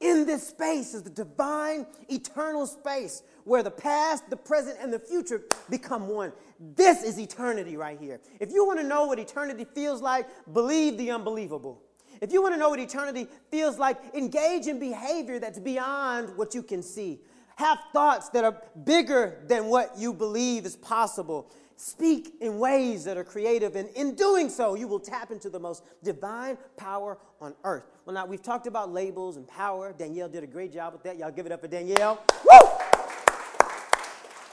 In 0.00 0.24
this 0.24 0.48
space 0.48 0.94
is 0.94 1.02
the 1.02 1.10
divine, 1.10 1.86
eternal 2.08 2.66
space 2.66 3.22
where 3.44 3.62
the 3.62 3.70
past, 3.70 4.28
the 4.30 4.36
present, 4.36 4.78
and 4.80 4.90
the 4.90 4.98
future 4.98 5.42
become 5.68 6.08
one. 6.08 6.32
This 6.58 7.02
is 7.02 7.18
eternity 7.18 7.76
right 7.76 7.98
here. 8.00 8.20
If 8.40 8.50
you 8.50 8.66
want 8.66 8.80
to 8.80 8.86
know 8.86 9.06
what 9.06 9.18
eternity 9.18 9.66
feels 9.74 10.00
like, 10.00 10.26
believe 10.54 10.96
the 10.96 11.10
unbelievable. 11.10 11.82
If 12.22 12.32
you 12.32 12.42
want 12.42 12.54
to 12.54 12.58
know 12.58 12.70
what 12.70 12.80
eternity 12.80 13.28
feels 13.50 13.78
like, 13.78 13.98
engage 14.14 14.66
in 14.66 14.78
behavior 14.78 15.38
that's 15.38 15.58
beyond 15.58 16.36
what 16.36 16.54
you 16.54 16.62
can 16.62 16.82
see. 16.82 17.20
Have 17.56 17.78
thoughts 17.92 18.30
that 18.30 18.44
are 18.44 18.62
bigger 18.84 19.42
than 19.46 19.66
what 19.66 19.98
you 19.98 20.14
believe 20.14 20.64
is 20.64 20.76
possible. 20.76 21.50
Speak 21.82 22.34
in 22.42 22.58
ways 22.58 23.04
that 23.04 23.16
are 23.16 23.24
creative, 23.24 23.74
and 23.74 23.88
in 23.96 24.14
doing 24.14 24.50
so, 24.50 24.74
you 24.74 24.86
will 24.86 25.00
tap 25.00 25.30
into 25.30 25.48
the 25.48 25.58
most 25.58 25.82
divine 26.02 26.58
power 26.76 27.16
on 27.40 27.54
earth. 27.64 27.84
Well, 28.04 28.12
now 28.12 28.26
we've 28.26 28.42
talked 28.42 28.66
about 28.66 28.92
labels 28.92 29.38
and 29.38 29.48
power. 29.48 29.94
Danielle 29.96 30.28
did 30.28 30.44
a 30.44 30.46
great 30.46 30.74
job 30.74 30.92
with 30.92 31.02
that. 31.04 31.16
Y'all 31.16 31.30
give 31.30 31.46
it 31.46 31.52
up 31.52 31.62
for 31.62 31.68
Danielle. 31.68 32.22
Woo! 32.44 32.68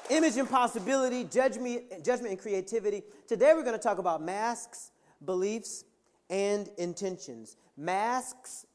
Image 0.10 0.38
and 0.38 0.50
possibility, 0.50 1.26
judgment, 1.26 2.02
judgment 2.02 2.32
and 2.32 2.40
creativity. 2.40 3.04
Today 3.28 3.52
we're 3.54 3.64
going 3.64 3.78
to 3.78 3.84
talk 3.84 3.98
about 3.98 4.24
masks, 4.24 4.92
beliefs, 5.26 5.84
and 6.30 6.70
intentions. 6.78 7.58
Masks 7.76 8.66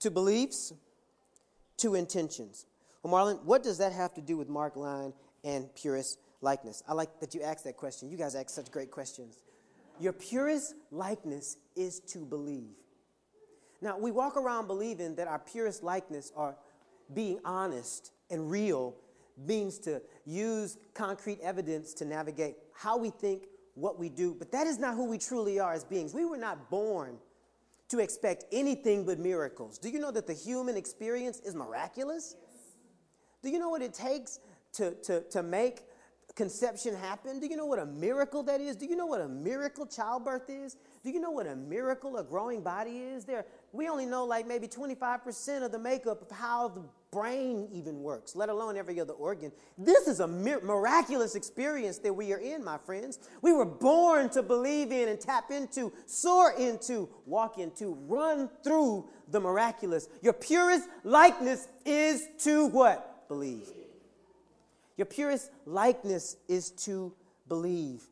to 0.00 0.10
beliefs, 0.10 0.72
to 1.76 1.94
intentions. 1.94 2.66
Well, 3.04 3.14
Marlon, 3.14 3.44
what 3.44 3.62
does 3.62 3.78
that 3.78 3.92
have 3.92 4.12
to 4.14 4.20
do 4.20 4.36
with 4.36 4.48
Mark 4.48 4.74
Line 4.74 5.12
and 5.44 5.72
Purist 5.76 6.18
likeness? 6.40 6.82
I 6.88 6.94
like 6.94 7.20
that 7.20 7.34
you 7.34 7.42
asked 7.42 7.64
that 7.64 7.76
question. 7.76 8.10
You 8.10 8.16
guys 8.16 8.34
ask 8.34 8.50
such 8.50 8.70
great 8.70 8.90
questions. 8.90 9.38
Your 9.98 10.12
purest 10.12 10.74
likeness 10.90 11.58
is 11.76 12.00
to 12.00 12.24
believe. 12.24 12.74
Now, 13.82 13.98
we 13.98 14.10
walk 14.10 14.36
around 14.36 14.66
believing 14.66 15.14
that 15.16 15.26
our 15.26 15.38
purest 15.38 15.82
likeness 15.82 16.32
are 16.36 16.56
being 17.14 17.40
honest 17.44 18.12
and 18.30 18.50
real 18.50 18.94
means 19.46 19.78
to 19.80 20.02
use 20.26 20.76
concrete 20.94 21.38
evidence 21.42 21.94
to 21.94 22.04
navigate 22.04 22.56
how 22.74 22.98
we 22.98 23.10
think, 23.10 23.44
what 23.74 23.98
we 23.98 24.08
do, 24.08 24.34
but 24.38 24.52
that 24.52 24.66
is 24.66 24.78
not 24.78 24.94
who 24.94 25.08
we 25.08 25.18
truly 25.18 25.58
are 25.58 25.72
as 25.72 25.84
beings. 25.84 26.12
We 26.14 26.24
were 26.24 26.36
not 26.36 26.70
born 26.70 27.18
to 27.88 27.98
expect 27.98 28.44
anything 28.52 29.04
but 29.04 29.18
miracles. 29.18 29.78
Do 29.78 29.88
you 29.88 29.98
know 29.98 30.10
that 30.10 30.26
the 30.26 30.34
human 30.34 30.76
experience 30.76 31.40
is 31.40 31.54
miraculous? 31.54 32.36
Yes. 32.38 32.50
Do 33.42 33.50
you 33.50 33.58
know 33.58 33.68
what 33.68 33.82
it 33.82 33.94
takes 33.94 34.38
to, 34.74 34.94
to, 35.02 35.22
to 35.30 35.42
make 35.42 35.82
conception 36.40 36.94
happened? 36.94 37.42
Do 37.42 37.48
you 37.48 37.54
know 37.54 37.66
what 37.66 37.78
a 37.78 37.84
miracle 37.84 38.42
that 38.44 38.62
is? 38.62 38.74
Do 38.74 38.86
you 38.86 38.96
know 38.96 39.04
what 39.04 39.20
a 39.20 39.28
miracle 39.28 39.84
childbirth 39.84 40.48
is? 40.48 40.74
Do 41.04 41.10
you 41.10 41.20
know 41.20 41.30
what 41.30 41.46
a 41.46 41.54
miracle 41.54 42.16
a 42.16 42.24
growing 42.24 42.62
body 42.62 42.92
is? 42.92 43.26
There, 43.26 43.44
we 43.72 43.90
only 43.90 44.06
know 44.06 44.24
like 44.24 44.46
maybe 44.46 44.66
25% 44.66 45.62
of 45.62 45.70
the 45.70 45.78
makeup 45.78 46.22
of 46.22 46.34
how 46.34 46.68
the 46.68 46.82
brain 47.12 47.68
even 47.70 48.00
works, 48.00 48.34
let 48.34 48.48
alone 48.48 48.78
every 48.78 48.98
other 48.98 49.12
organ. 49.12 49.52
This 49.76 50.08
is 50.08 50.20
a 50.20 50.26
mir- 50.26 50.62
miraculous 50.62 51.34
experience 51.34 51.98
that 51.98 52.14
we 52.14 52.32
are 52.32 52.38
in, 52.38 52.64
my 52.64 52.78
friends. 52.78 53.18
We 53.42 53.52
were 53.52 53.66
born 53.66 54.30
to 54.30 54.42
believe 54.42 54.92
in 54.92 55.10
and 55.10 55.20
tap 55.20 55.50
into, 55.50 55.92
soar 56.06 56.54
into, 56.58 57.10
walk 57.26 57.58
into, 57.58 57.98
run 58.08 58.48
through 58.64 59.10
the 59.28 59.40
miraculous. 59.40 60.08
Your 60.22 60.32
purest 60.32 60.88
likeness 61.04 61.68
is 61.84 62.26
to 62.44 62.64
what? 62.68 63.28
Believe. 63.28 63.68
Your 65.00 65.06
purest 65.06 65.50
likeness 65.64 66.36
is 66.46 66.72
to 66.72 67.14
believe. 67.48 68.02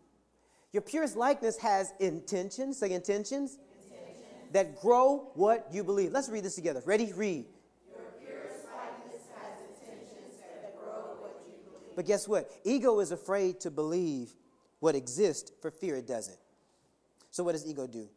Your 0.73 0.81
purest 0.81 1.17
likeness 1.17 1.59
has 1.59 1.93
intentions, 2.01 2.79
say 2.79 2.93
intentions, 2.93 3.59
that 4.53 4.81
grow 4.81 5.31
what 5.35 5.69
you 5.71 5.85
believe. 5.85 6.13
Let's 6.13 6.31
read 6.31 6.45
this 6.45 6.55
together. 6.55 6.83
Ready? 6.87 7.13
Read. 7.13 7.45
But 11.95 12.07
guess 12.07 12.27
what? 12.27 12.51
Ego 12.65 13.01
is 13.01 13.13
afraid 13.13 13.61
to 13.61 13.71
believe 13.71 14.35
what 14.81 14.95
exists 14.95 15.53
for 15.61 15.71
fear 15.71 15.95
it 15.97 16.07
doesn't. 16.07 16.39
So, 17.31 17.45
what 17.45 17.53
does 17.53 17.67
ego 17.67 17.87
do? 17.87 18.09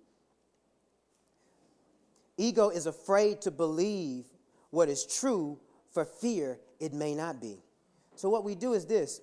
Ego 2.38 2.70
is 2.70 2.86
afraid 2.86 3.42
to 3.42 3.52
believe 3.52 4.28
what 4.70 4.88
is 4.88 5.06
true 5.06 5.60
for 5.90 6.06
fear 6.06 6.58
it 6.80 6.94
may 6.94 7.14
not 7.14 7.42
be. 7.42 7.58
So, 8.22 8.30
what 8.30 8.44
we 8.44 8.54
do 8.54 8.74
is 8.74 8.86
this 8.86 9.20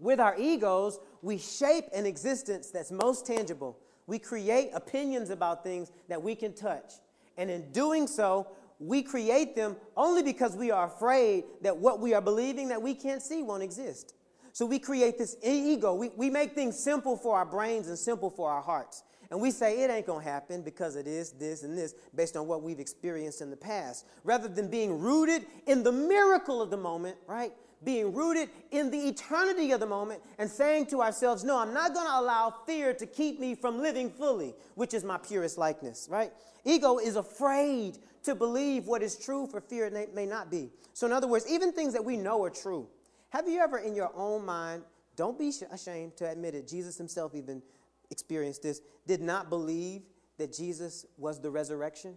with 0.00 0.18
our 0.18 0.34
egos, 0.38 0.98
we 1.20 1.36
shape 1.36 1.84
an 1.92 2.06
existence 2.06 2.70
that's 2.70 2.90
most 2.90 3.26
tangible. 3.26 3.78
We 4.06 4.18
create 4.18 4.70
opinions 4.72 5.28
about 5.28 5.62
things 5.62 5.92
that 6.08 6.22
we 6.22 6.34
can 6.34 6.54
touch. 6.54 6.94
And 7.36 7.50
in 7.50 7.70
doing 7.70 8.06
so, 8.06 8.46
we 8.78 9.02
create 9.02 9.54
them 9.54 9.76
only 9.94 10.22
because 10.22 10.56
we 10.56 10.70
are 10.70 10.86
afraid 10.86 11.44
that 11.60 11.76
what 11.76 12.00
we 12.00 12.14
are 12.14 12.22
believing 12.22 12.68
that 12.68 12.80
we 12.80 12.94
can't 12.94 13.20
see 13.20 13.42
won't 13.42 13.62
exist. 13.62 14.14
So 14.54 14.64
we 14.64 14.78
create 14.78 15.18
this 15.18 15.36
ego. 15.42 15.92
We, 15.94 16.08
we 16.16 16.30
make 16.30 16.54
things 16.54 16.78
simple 16.78 17.14
for 17.14 17.36
our 17.36 17.44
brains 17.44 17.88
and 17.88 17.98
simple 17.98 18.30
for 18.30 18.50
our 18.50 18.62
hearts. 18.62 19.02
And 19.30 19.38
we 19.38 19.50
say 19.50 19.84
it 19.84 19.90
ain't 19.90 20.06
gonna 20.06 20.24
happen 20.24 20.62
because 20.62 20.96
it 20.96 21.06
is 21.06 21.32
this 21.32 21.62
and 21.62 21.76
this 21.76 21.94
based 22.14 22.38
on 22.38 22.46
what 22.46 22.62
we've 22.62 22.80
experienced 22.80 23.42
in 23.42 23.50
the 23.50 23.56
past. 23.56 24.06
Rather 24.24 24.48
than 24.48 24.70
being 24.70 24.98
rooted 24.98 25.44
in 25.66 25.82
the 25.82 25.92
miracle 25.92 26.62
of 26.62 26.70
the 26.70 26.78
moment, 26.78 27.18
right? 27.26 27.52
Being 27.84 28.12
rooted 28.12 28.50
in 28.70 28.90
the 28.90 28.98
eternity 28.98 29.70
of 29.72 29.80
the 29.80 29.86
moment 29.86 30.20
and 30.38 30.50
saying 30.50 30.86
to 30.86 31.00
ourselves, 31.00 31.44
no, 31.44 31.58
I'm 31.58 31.72
not 31.72 31.94
gonna 31.94 32.20
allow 32.20 32.54
fear 32.66 32.92
to 32.94 33.06
keep 33.06 33.38
me 33.38 33.54
from 33.54 33.80
living 33.80 34.10
fully, 34.10 34.54
which 34.74 34.94
is 34.94 35.04
my 35.04 35.18
purest 35.18 35.58
likeness, 35.58 36.08
right? 36.10 36.32
Ego 36.64 36.98
is 36.98 37.16
afraid 37.16 37.98
to 38.24 38.34
believe 38.34 38.86
what 38.86 39.02
is 39.02 39.16
true 39.16 39.46
for 39.46 39.60
fear 39.60 39.86
it 39.86 39.92
may- 39.92 40.06
may 40.06 40.26
not 40.26 40.50
be. 40.50 40.72
So, 40.92 41.06
in 41.06 41.12
other 41.12 41.28
words, 41.28 41.48
even 41.48 41.72
things 41.72 41.92
that 41.92 42.04
we 42.04 42.16
know 42.16 42.42
are 42.44 42.50
true. 42.50 42.88
Have 43.30 43.48
you 43.48 43.60
ever, 43.60 43.78
in 43.78 43.94
your 43.94 44.10
own 44.14 44.44
mind, 44.44 44.84
don't 45.16 45.38
be 45.38 45.52
ashamed 45.70 46.16
to 46.16 46.28
admit 46.28 46.54
it, 46.54 46.66
Jesus 46.66 46.96
himself 46.96 47.34
even 47.34 47.62
experienced 48.10 48.62
this, 48.62 48.80
did 49.06 49.20
not 49.20 49.50
believe 49.50 50.02
that 50.38 50.52
Jesus 50.52 51.06
was 51.16 51.40
the 51.40 51.50
resurrection? 51.50 52.16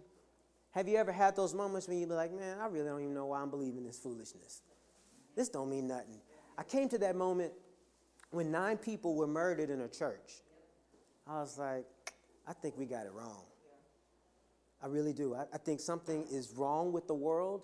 Have 0.70 0.88
you 0.88 0.96
ever 0.96 1.12
had 1.12 1.36
those 1.36 1.54
moments 1.54 1.86
when 1.86 1.98
you 1.98 2.06
be 2.06 2.14
like, 2.14 2.32
man, 2.32 2.58
I 2.58 2.66
really 2.66 2.86
don't 2.86 3.00
even 3.00 3.14
know 3.14 3.26
why 3.26 3.40
I'm 3.40 3.50
believing 3.50 3.84
this 3.84 3.98
foolishness? 3.98 4.62
This 5.36 5.48
don't 5.48 5.70
mean 5.70 5.86
nothing. 5.86 6.20
I 6.58 6.62
came 6.62 6.88
to 6.90 6.98
that 6.98 7.16
moment 7.16 7.52
when 8.30 8.50
nine 8.50 8.76
people 8.76 9.14
were 9.14 9.26
murdered 9.26 9.70
in 9.70 9.80
a 9.80 9.88
church. 9.88 10.42
I 11.26 11.40
was 11.40 11.58
like, 11.58 11.86
I 12.46 12.52
think 12.52 12.76
we 12.76 12.86
got 12.86 13.06
it 13.06 13.12
wrong. 13.12 13.42
I 14.82 14.86
really 14.86 15.12
do. 15.12 15.34
I, 15.34 15.44
I 15.54 15.58
think 15.58 15.80
something 15.80 16.26
is 16.30 16.52
wrong 16.56 16.92
with 16.92 17.06
the 17.06 17.14
world, 17.14 17.62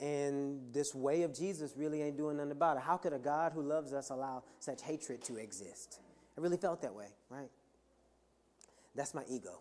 and 0.00 0.72
this 0.72 0.94
way 0.94 1.22
of 1.22 1.34
Jesus 1.34 1.74
really 1.76 2.02
ain't 2.02 2.16
doing 2.16 2.38
nothing 2.38 2.52
about 2.52 2.78
it. 2.78 2.82
How 2.82 2.96
could 2.96 3.12
a 3.12 3.18
God 3.18 3.52
who 3.52 3.62
loves 3.62 3.92
us 3.92 4.10
allow 4.10 4.44
such 4.60 4.82
hatred 4.82 5.22
to 5.24 5.36
exist? 5.36 6.00
I 6.36 6.40
really 6.40 6.56
felt 6.56 6.80
that 6.82 6.94
way, 6.94 7.08
right? 7.28 7.50
That's 8.94 9.14
my 9.14 9.22
ego. 9.28 9.60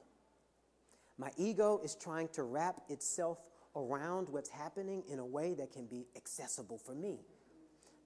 My 1.18 1.32
ego 1.38 1.82
is 1.84 1.96
trying 1.96 2.30
to 2.30 2.44
wrap 2.44 2.82
itself 2.90 3.40
around 3.76 4.30
what's 4.30 4.50
happening 4.50 5.04
in 5.10 5.20
a 5.20 5.26
way 5.26 5.54
that 5.56 5.72
can 5.72 5.86
be 5.86 6.06
accessible 6.16 6.78
for 6.78 6.96
me. 6.96 7.20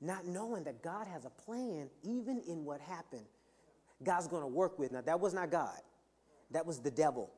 Not 0.02 0.26
knowing 0.26 0.64
that 0.66 0.84
God 0.84 1.08
has 1.08 1.26
a 1.26 1.30
plan 1.30 1.90
even 2.04 2.42
in 2.48 2.64
what 2.66 2.80
happened. 2.82 3.26
God's 4.04 4.28
going 4.28 4.44
to 4.44 4.48
work 4.48 4.78
with. 4.78 4.92
Now, 4.92 5.02
that 5.02 5.20
was 5.20 5.34
not 5.34 5.50
God, 5.50 5.80
that 6.52 6.66
was 6.66 6.80
the 6.80 6.92
devil. 6.92 7.32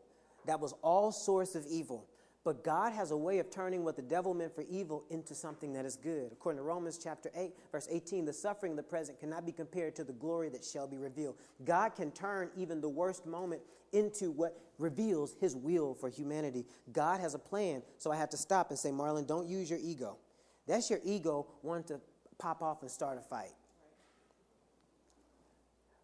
That 0.46 0.60
was 0.60 0.74
all 0.82 1.12
source 1.12 1.56
of 1.56 1.66
evil. 1.70 2.08
But 2.46 2.64
God 2.64 2.94
has 2.94 3.12
a 3.12 3.18
way 3.18 3.40
of 3.40 3.52
turning 3.52 3.84
what 3.84 3.98
the 3.98 4.02
devil 4.02 4.34
meant 4.34 4.56
for 4.56 4.64
evil 4.70 5.04
into 5.10 5.36
something 5.36 5.74
that 5.74 5.86
is 5.86 5.98
good. 5.98 6.32
According 6.32 6.58
to 6.58 6.64
Romans 6.64 6.98
chapter 6.98 7.30
8, 7.36 7.52
verse 7.72 7.88
18, 7.92 8.26
the 8.26 8.34
suffering 8.34 8.72
of 8.72 8.78
the 8.78 8.84
present 8.84 9.20
cannot 9.20 9.46
be 9.46 9.52
compared 9.52 9.96
to 9.98 10.06
the 10.06 10.14
glory 10.14 10.50
that 10.50 10.64
shall 10.64 10.88
be 10.88 10.98
revealed. 10.98 11.36
God 11.66 11.96
can 11.96 12.12
turn 12.12 12.50
even 12.56 12.80
the 12.80 12.90
worst 12.90 13.26
moment 13.26 13.62
into 13.92 14.32
what 14.32 14.58
reveals 14.78 15.36
his 15.42 15.56
will 15.56 15.94
for 15.94 16.10
humanity. 16.10 16.66
God 16.94 17.20
has 17.20 17.34
a 17.34 17.40
plan. 17.40 17.82
So 17.98 18.12
I 18.12 18.16
had 18.16 18.32
to 18.32 18.38
stop 18.38 18.70
and 18.70 18.80
say, 18.80 18.90
Marlon, 18.90 19.28
don't 19.28 19.48
use 19.48 19.70
your 19.70 19.80
ego. 19.82 20.18
That's 20.66 20.90
your 20.90 21.00
ego 21.04 21.48
wanting 21.62 21.88
to 21.96 22.02
pop 22.40 22.62
off 22.62 22.82
and 22.82 22.90
start 22.90 23.18
a 23.18 23.22
fight. 23.22 23.54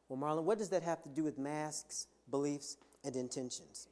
Well, 0.07 0.19
Marlon, 0.19 0.43
what 0.43 0.59
does 0.59 0.69
that 0.69 0.83
have 0.83 1.01
to 1.03 1.09
do 1.09 1.23
with 1.23 1.39
masks, 1.39 2.07
beliefs, 2.29 2.77
and 3.03 3.15
intentions? 3.15 3.87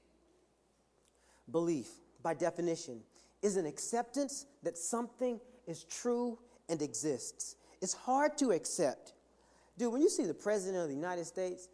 Belief, 1.52 1.88
by 2.22 2.34
definition, 2.34 3.02
is 3.42 3.58
an 3.58 3.66
acceptance 3.66 4.46
that 4.62 4.78
something 4.78 5.40
is 5.68 5.84
true 5.86 6.38
and 6.70 6.82
exists. 6.82 7.56
It's 7.82 7.94
hard 7.94 8.38
to 8.38 8.52
accept. 8.52 9.14
Dude, 9.78 9.92
when 9.92 10.02
you 10.02 10.10
see 10.10 10.26
the 10.26 10.34
President 10.34 10.84
of 10.84 10.90
the 10.90 10.96
United 10.96 11.26
States 11.26 11.68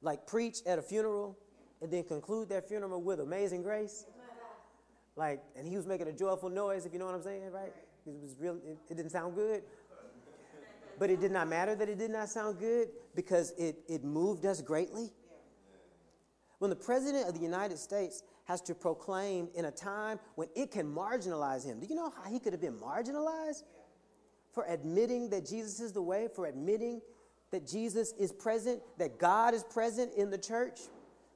like 0.00 0.26
preach 0.26 0.58
at 0.66 0.78
a 0.78 0.82
funeral 0.82 1.36
and 1.80 1.90
then 1.90 2.04
conclude 2.04 2.48
that 2.50 2.68
funeral 2.68 3.02
with 3.02 3.20
amazing 3.20 3.62
grace, 3.62 4.06
like, 5.16 5.42
and 5.56 5.66
he 5.66 5.76
was 5.76 5.86
making 5.86 6.08
a 6.08 6.12
joyful 6.12 6.48
noise, 6.48 6.86
if 6.86 6.92
you 6.92 6.98
know 6.98 7.06
what 7.06 7.14
I'm 7.14 7.22
saying, 7.22 7.50
right? 7.50 7.72
It 8.06 8.20
was 8.20 8.36
real, 8.38 8.58
it, 8.66 8.78
it 8.90 8.96
didn't 8.96 9.10
sound 9.10 9.34
good. 9.34 9.62
But 10.98 11.10
it 11.10 11.20
did 11.20 11.32
not 11.32 11.48
matter 11.48 11.74
that 11.74 11.88
it 11.88 11.98
did 11.98 12.10
not 12.10 12.28
sound 12.28 12.58
good 12.58 12.88
because 13.14 13.52
it, 13.58 13.76
it 13.88 14.04
moved 14.04 14.44
us 14.44 14.60
greatly. 14.60 15.10
When 16.58 16.70
the 16.70 16.76
President 16.76 17.28
of 17.28 17.34
the 17.34 17.40
United 17.40 17.78
States 17.78 18.22
has 18.44 18.60
to 18.62 18.74
proclaim 18.74 19.48
in 19.54 19.64
a 19.64 19.70
time 19.70 20.20
when 20.36 20.48
it 20.54 20.70
can 20.70 20.92
marginalize 20.92 21.64
him, 21.64 21.80
do 21.80 21.86
you 21.86 21.94
know 21.94 22.10
how 22.10 22.30
he 22.30 22.38
could 22.38 22.52
have 22.52 22.60
been 22.60 22.76
marginalized? 22.76 23.62
For 24.52 24.64
admitting 24.68 25.30
that 25.30 25.46
Jesus 25.46 25.80
is 25.80 25.92
the 25.92 26.02
way, 26.02 26.28
for 26.32 26.46
admitting 26.46 27.00
that 27.50 27.66
Jesus 27.66 28.12
is 28.18 28.32
present, 28.32 28.80
that 28.98 29.18
God 29.18 29.54
is 29.54 29.64
present 29.64 30.12
in 30.14 30.30
the 30.30 30.38
church. 30.38 30.80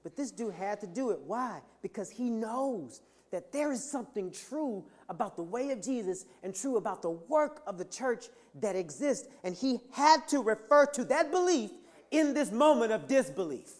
But 0.02 0.16
this 0.16 0.30
dude 0.30 0.54
had 0.54 0.80
to 0.82 0.86
do 0.86 1.10
it. 1.10 1.18
Why? 1.20 1.60
Because 1.82 2.10
he 2.10 2.30
knows 2.30 3.00
that 3.32 3.52
there 3.52 3.72
is 3.72 3.82
something 3.82 4.30
true 4.30 4.84
about 5.08 5.36
the 5.36 5.42
way 5.42 5.70
of 5.70 5.82
Jesus 5.82 6.26
and 6.42 6.54
true 6.54 6.76
about 6.76 7.02
the 7.02 7.10
work 7.10 7.62
of 7.66 7.78
the 7.78 7.84
church 7.84 8.26
that 8.60 8.76
exists. 8.76 9.28
And 9.44 9.54
he 9.54 9.80
had 9.92 10.26
to 10.28 10.40
refer 10.40 10.86
to 10.86 11.04
that 11.04 11.30
belief 11.30 11.70
in 12.10 12.34
this 12.34 12.50
moment 12.50 12.92
of 12.92 13.06
disbelief. 13.06 13.70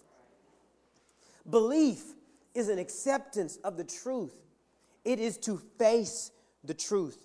Belief 1.48 2.02
is 2.54 2.68
an 2.68 2.78
acceptance 2.78 3.58
of 3.58 3.76
the 3.76 3.84
truth, 3.84 4.34
it 5.04 5.18
is 5.18 5.36
to 5.38 5.58
face 5.78 6.32
the 6.64 6.74
truth. 6.74 7.22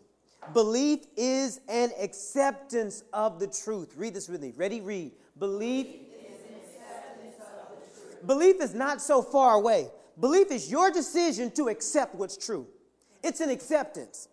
Belief 0.54 1.06
is 1.16 1.62
an 1.68 1.92
acceptance 2.00 3.04
of 3.14 3.40
the 3.40 3.48
truth. 3.48 3.94
Read 3.96 4.16
this 4.16 4.28
with 4.28 4.42
me. 4.42 4.54
Ready? 4.56 4.82
Read. 4.82 5.12
Belief. 5.38 5.88
Belief 8.26 8.62
is 8.62 8.74
not 8.74 9.02
so 9.02 9.22
far 9.22 9.56
away. 9.56 9.90
Belief 10.20 10.52
is 10.52 10.70
your 10.70 10.92
decision 10.92 11.52
to 11.52 11.70
accept 11.70 12.16
what's 12.16 12.38
true. 12.38 12.68
It's 13.24 13.40
an 13.40 13.50
acceptance. 13.50 14.28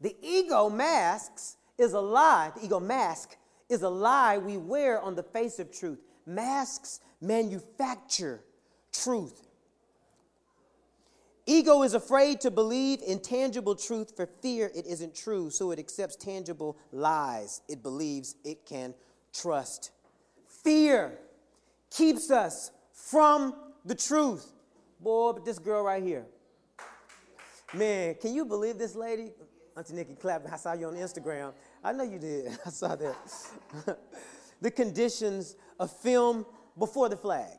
The 0.00 0.16
ego 0.22 0.70
masks 0.70 1.56
is 1.76 1.92
a 1.92 2.00
lie. 2.00 2.52
The 2.56 2.64
ego 2.64 2.80
mask 2.80 3.36
is 3.68 3.82
a 3.82 3.88
lie 3.88 4.38
we 4.38 4.56
wear 4.56 5.00
on 5.00 5.14
the 5.14 5.22
face 5.22 5.58
of 5.58 5.70
truth. 5.70 6.00
Masks 6.26 7.00
manufacture 7.20 8.40
truth. 8.92 9.48
Ego 11.46 11.82
is 11.82 11.94
afraid 11.94 12.40
to 12.40 12.50
believe 12.50 13.00
in 13.02 13.18
tangible 13.18 13.74
truth 13.74 14.14
for 14.14 14.26
fear 14.40 14.70
it 14.74 14.86
isn't 14.86 15.14
true, 15.14 15.50
so 15.50 15.72
it 15.72 15.78
accepts 15.78 16.14
tangible 16.16 16.76
lies 16.92 17.62
it 17.68 17.82
believes 17.82 18.36
it 18.44 18.64
can 18.64 18.94
trust. 19.32 19.90
Fear 20.46 21.18
keeps 21.90 22.30
us 22.30 22.70
from 22.92 23.54
the 23.84 23.94
truth. 23.94 24.52
Boy, 25.00 25.32
but 25.32 25.44
this 25.44 25.58
girl 25.58 25.82
right 25.82 26.02
here. 26.02 26.26
Man, 27.72 28.16
can 28.16 28.34
you 28.34 28.44
believe 28.44 28.78
this 28.78 28.94
lady? 28.94 29.30
Auntie 29.76 29.94
Nikki 29.94 30.14
clapping. 30.14 30.50
I 30.50 30.56
saw 30.56 30.72
you 30.72 30.88
on 30.88 30.94
Instagram. 30.94 31.52
I 31.82 31.92
know 31.92 32.04
you 32.04 32.18
did. 32.18 32.58
I 32.66 32.70
saw 32.70 32.96
that. 32.96 33.16
the 34.60 34.70
conditions 34.70 35.56
of 35.78 35.90
film 35.90 36.44
before 36.78 37.08
the 37.08 37.16
flag. 37.16 37.58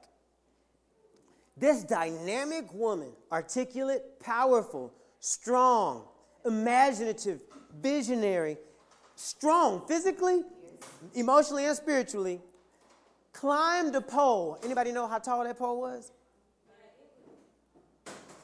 This 1.58 1.84
dynamic 1.84 2.74
woman, 2.74 3.12
articulate, 3.32 4.19
powerful, 4.19 4.93
strong, 5.19 6.06
imaginative, 6.45 7.39
visionary, 7.82 8.58
strong 9.15 9.86
physically, 9.88 10.43
emotionally, 11.13 11.65
and 11.65 11.76
spiritually, 11.76 12.41
climbed 13.32 13.95
a 13.95 14.02
pole. 14.02 14.58
Anybody 14.63 14.91
know 14.91 15.08
how 15.08 15.19
tall 15.19 15.43
that 15.43 15.58
pole 15.58 15.82
was? 15.82 16.12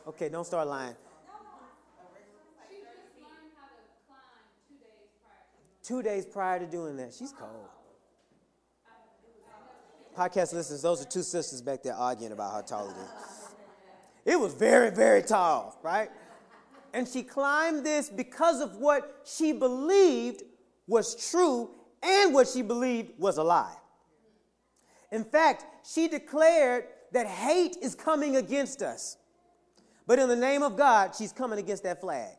Okay, 0.08 0.30
don't 0.30 0.45
start 0.45 0.67
lying. 0.67 0.95
Two 5.88 6.04
days 6.04 6.26
prior 6.26 6.60
to 6.60 6.65
doing 6.65 6.97
that. 6.97 7.13
She's 7.13 7.32
cold. 7.32 7.69
Podcast 10.17 10.54
listeners, 10.54 10.82
those 10.82 11.02
are 11.02 11.08
two 11.08 11.23
sisters 11.23 11.62
back 11.62 11.82
there 11.82 11.93
arguing 11.93 12.34
about 12.34 12.52
how 12.52 12.60
tall 12.60 12.89
it 12.89 12.95
is. 12.97 14.34
It 14.34 14.38
was 14.38 14.54
very, 14.54 14.89
very 14.91 15.21
tall, 15.21 15.80
right? 15.82 16.10
And 16.93 17.08
she 17.08 17.23
climbed 17.23 17.86
this 17.86 18.10
because 18.10 18.60
of 18.60 18.76
what 18.76 19.21
she 19.23 19.54
believed 19.54 20.43
was 20.88 21.32
true 21.32 21.69
and 22.04 22.34
what 22.34 22.50
she 22.50 22.63
believed 22.63 23.13
was 23.17 23.38
a 23.38 23.43
lie. 23.43 23.78
In 25.13 25.23
fact, 25.23 25.65
she 25.88 26.10
declared 26.10 26.84
that 27.13 27.28
hate 27.28 27.78
is 27.82 27.95
coming 27.95 28.36
against 28.36 28.82
us. 28.82 29.15
But 30.06 30.19
in 30.19 30.28
the 30.28 30.36
name 30.36 30.63
of 30.63 30.76
God, 30.76 31.15
she's 31.15 31.32
coming 31.32 31.60
against 31.60 31.84
that 31.84 32.02
flag. 32.02 32.36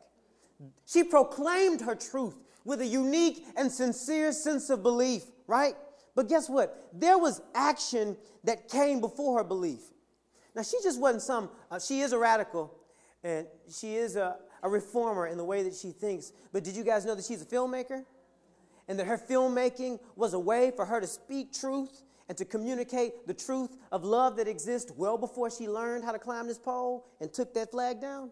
She 0.85 1.03
proclaimed 1.03 1.81
her 1.81 1.95
truth 1.95 2.35
with 2.69 2.81
a 2.81 2.85
unique 2.85 3.45
and 3.57 3.71
sincere 3.71 4.31
sense 4.31 4.69
of 4.69 4.83
belief, 4.83 5.23
right? 5.47 5.73
But 6.15 6.29
guess 6.29 6.47
what? 6.47 6.89
There 6.93 7.17
was 7.17 7.41
action 7.55 8.15
that 8.43 8.69
came 8.69 9.01
before 9.01 9.39
her 9.39 9.43
belief. 9.43 9.81
Now, 10.55 10.61
she 10.61 10.77
just 10.83 11.01
wasn't 11.01 11.23
some, 11.23 11.49
uh, 11.71 11.79
she 11.79 12.01
is 12.01 12.13
a 12.13 12.19
radical 12.19 12.71
and 13.23 13.47
she 13.69 13.95
is 13.95 14.15
a, 14.15 14.37
a 14.61 14.69
reformer 14.69 15.25
in 15.25 15.37
the 15.37 15.43
way 15.43 15.63
that 15.63 15.73
she 15.73 15.89
thinks. 15.89 16.31
But 16.53 16.63
did 16.63 16.75
you 16.75 16.83
guys 16.83 17.05
know 17.05 17.15
that 17.15 17.25
she's 17.25 17.41
a 17.41 17.45
filmmaker? 17.45 18.05
And 18.87 18.99
that 18.99 19.07
her 19.07 19.17
filmmaking 19.17 19.99
was 20.15 20.33
a 20.33 20.39
way 20.39 20.71
for 20.75 20.85
her 20.85 21.01
to 21.01 21.07
speak 21.07 21.51
truth 21.51 22.03
and 22.27 22.37
to 22.37 22.45
communicate 22.45 23.25
the 23.25 23.33
truth 23.33 23.75
of 23.91 24.03
love 24.03 24.37
that 24.37 24.47
exists 24.47 24.91
well 24.95 25.17
before 25.17 25.49
she 25.49 25.67
learned 25.67 26.03
how 26.03 26.11
to 26.11 26.19
climb 26.19 26.45
this 26.45 26.59
pole 26.59 27.07
and 27.19 27.33
took 27.33 27.51
that 27.55 27.71
flag 27.71 27.99
down? 27.99 28.29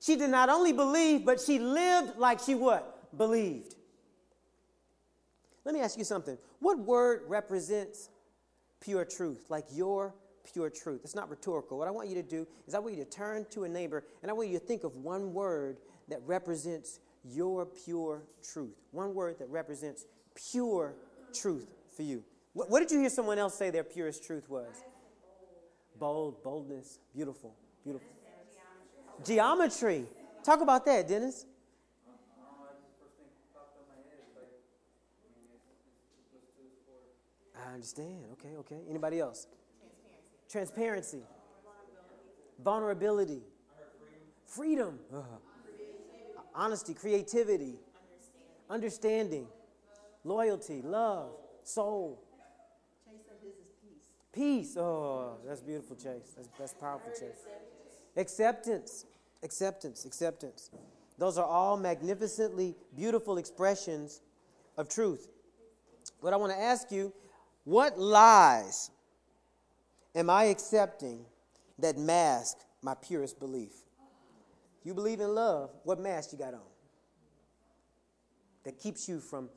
She 0.00 0.16
did 0.16 0.28
not 0.28 0.50
only 0.50 0.74
believe, 0.74 1.24
but 1.24 1.40
she 1.40 1.58
lived 1.58 2.18
like 2.18 2.40
she 2.40 2.54
what? 2.54 2.93
Believed. 3.16 3.74
Let 5.64 5.74
me 5.74 5.80
ask 5.80 5.96
you 5.96 6.04
something. 6.04 6.36
What 6.60 6.78
word 6.78 7.22
represents 7.26 8.10
pure 8.80 9.04
truth, 9.04 9.46
like 9.48 9.64
your 9.72 10.14
pure 10.52 10.68
truth? 10.68 11.00
It's 11.04 11.14
not 11.14 11.30
rhetorical. 11.30 11.78
What 11.78 11.88
I 11.88 11.90
want 11.90 12.08
you 12.08 12.14
to 12.16 12.22
do 12.22 12.46
is 12.66 12.74
I 12.74 12.78
want 12.78 12.96
you 12.96 13.04
to 13.04 13.10
turn 13.10 13.46
to 13.50 13.64
a 13.64 13.68
neighbor 13.68 14.04
and 14.22 14.30
I 14.30 14.34
want 14.34 14.48
you 14.48 14.58
to 14.58 14.64
think 14.64 14.84
of 14.84 14.94
one 14.96 15.32
word 15.32 15.78
that 16.08 16.20
represents 16.26 17.00
your 17.24 17.64
pure 17.64 18.24
truth. 18.42 18.76
One 18.90 19.14
word 19.14 19.38
that 19.38 19.48
represents 19.48 20.04
pure 20.50 20.94
truth 21.32 21.68
for 21.96 22.02
you. 22.02 22.22
What, 22.52 22.70
what 22.70 22.80
did 22.80 22.90
you 22.90 23.00
hear 23.00 23.10
someone 23.10 23.38
else 23.38 23.54
say 23.54 23.70
their 23.70 23.84
purest 23.84 24.24
truth 24.24 24.48
was? 24.50 24.84
Bold, 25.98 26.42
boldness, 26.42 26.98
beautiful, 27.14 27.54
beautiful. 27.82 28.08
Geometry. 29.24 30.06
Talk 30.44 30.60
about 30.60 30.84
that, 30.86 31.08
Dennis. 31.08 31.46
Understand. 37.74 38.24
Okay, 38.32 38.56
okay. 38.58 38.80
Anybody 38.88 39.20
else? 39.20 39.46
Transparency. 40.48 41.22
Vulnerability. 42.62 43.42
Freedom. 44.46 44.98
Uh-huh. 45.12 45.22
Honesty, 46.54 46.94
creativity, 46.94 47.74
understanding, 48.70 49.48
loyalty, 50.22 50.82
love, 50.82 51.30
soul. 51.64 52.22
Peace. 54.32 54.68
Peace. 54.68 54.76
Oh, 54.76 55.38
that's 55.44 55.60
beautiful, 55.60 55.96
Chase. 55.96 56.34
That's, 56.36 56.48
that's 56.56 56.74
powerful, 56.74 57.10
Chase. 57.10 57.44
Acceptance. 58.16 59.04
Acceptance. 59.42 60.04
Acceptance. 60.04 60.70
Those 61.18 61.38
are 61.38 61.44
all 61.44 61.76
magnificently 61.76 62.76
beautiful 62.96 63.38
expressions 63.38 64.20
of 64.76 64.88
truth. 64.88 65.28
What 66.20 66.32
I 66.32 66.36
want 66.36 66.52
to 66.52 66.58
ask 66.58 66.92
you 66.92 67.12
what 67.64 67.98
lies 67.98 68.90
am 70.14 70.30
I 70.30 70.44
accepting 70.44 71.24
that 71.78 71.98
mask 71.98 72.58
my 72.82 72.94
purest 72.94 73.40
belief? 73.40 73.72
You 74.84 74.94
believe 74.94 75.20
in 75.20 75.34
love, 75.34 75.70
what 75.82 75.98
mask 75.98 76.32
you 76.32 76.38
got 76.38 76.54
on? 76.54 76.60
That 78.64 78.78
keeps 78.78 79.08
you 79.08 79.18
from 79.18 79.48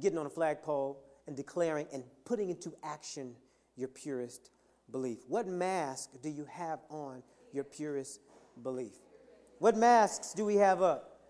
getting 0.00 0.18
on 0.18 0.26
a 0.26 0.30
flagpole 0.30 1.00
and 1.26 1.36
declaring 1.36 1.86
and 1.92 2.04
putting 2.24 2.50
into 2.50 2.72
action 2.82 3.34
your 3.76 3.88
purest 3.88 4.50
belief. 4.90 5.18
What 5.28 5.46
mask 5.46 6.10
do 6.22 6.28
you 6.28 6.44
have 6.44 6.80
on 6.88 7.22
your 7.52 7.64
purest 7.64 8.20
belief? 8.62 8.92
What 9.58 9.76
masks 9.76 10.34
do 10.34 10.44
we 10.44 10.56
have 10.56 10.82
up? 10.82 11.20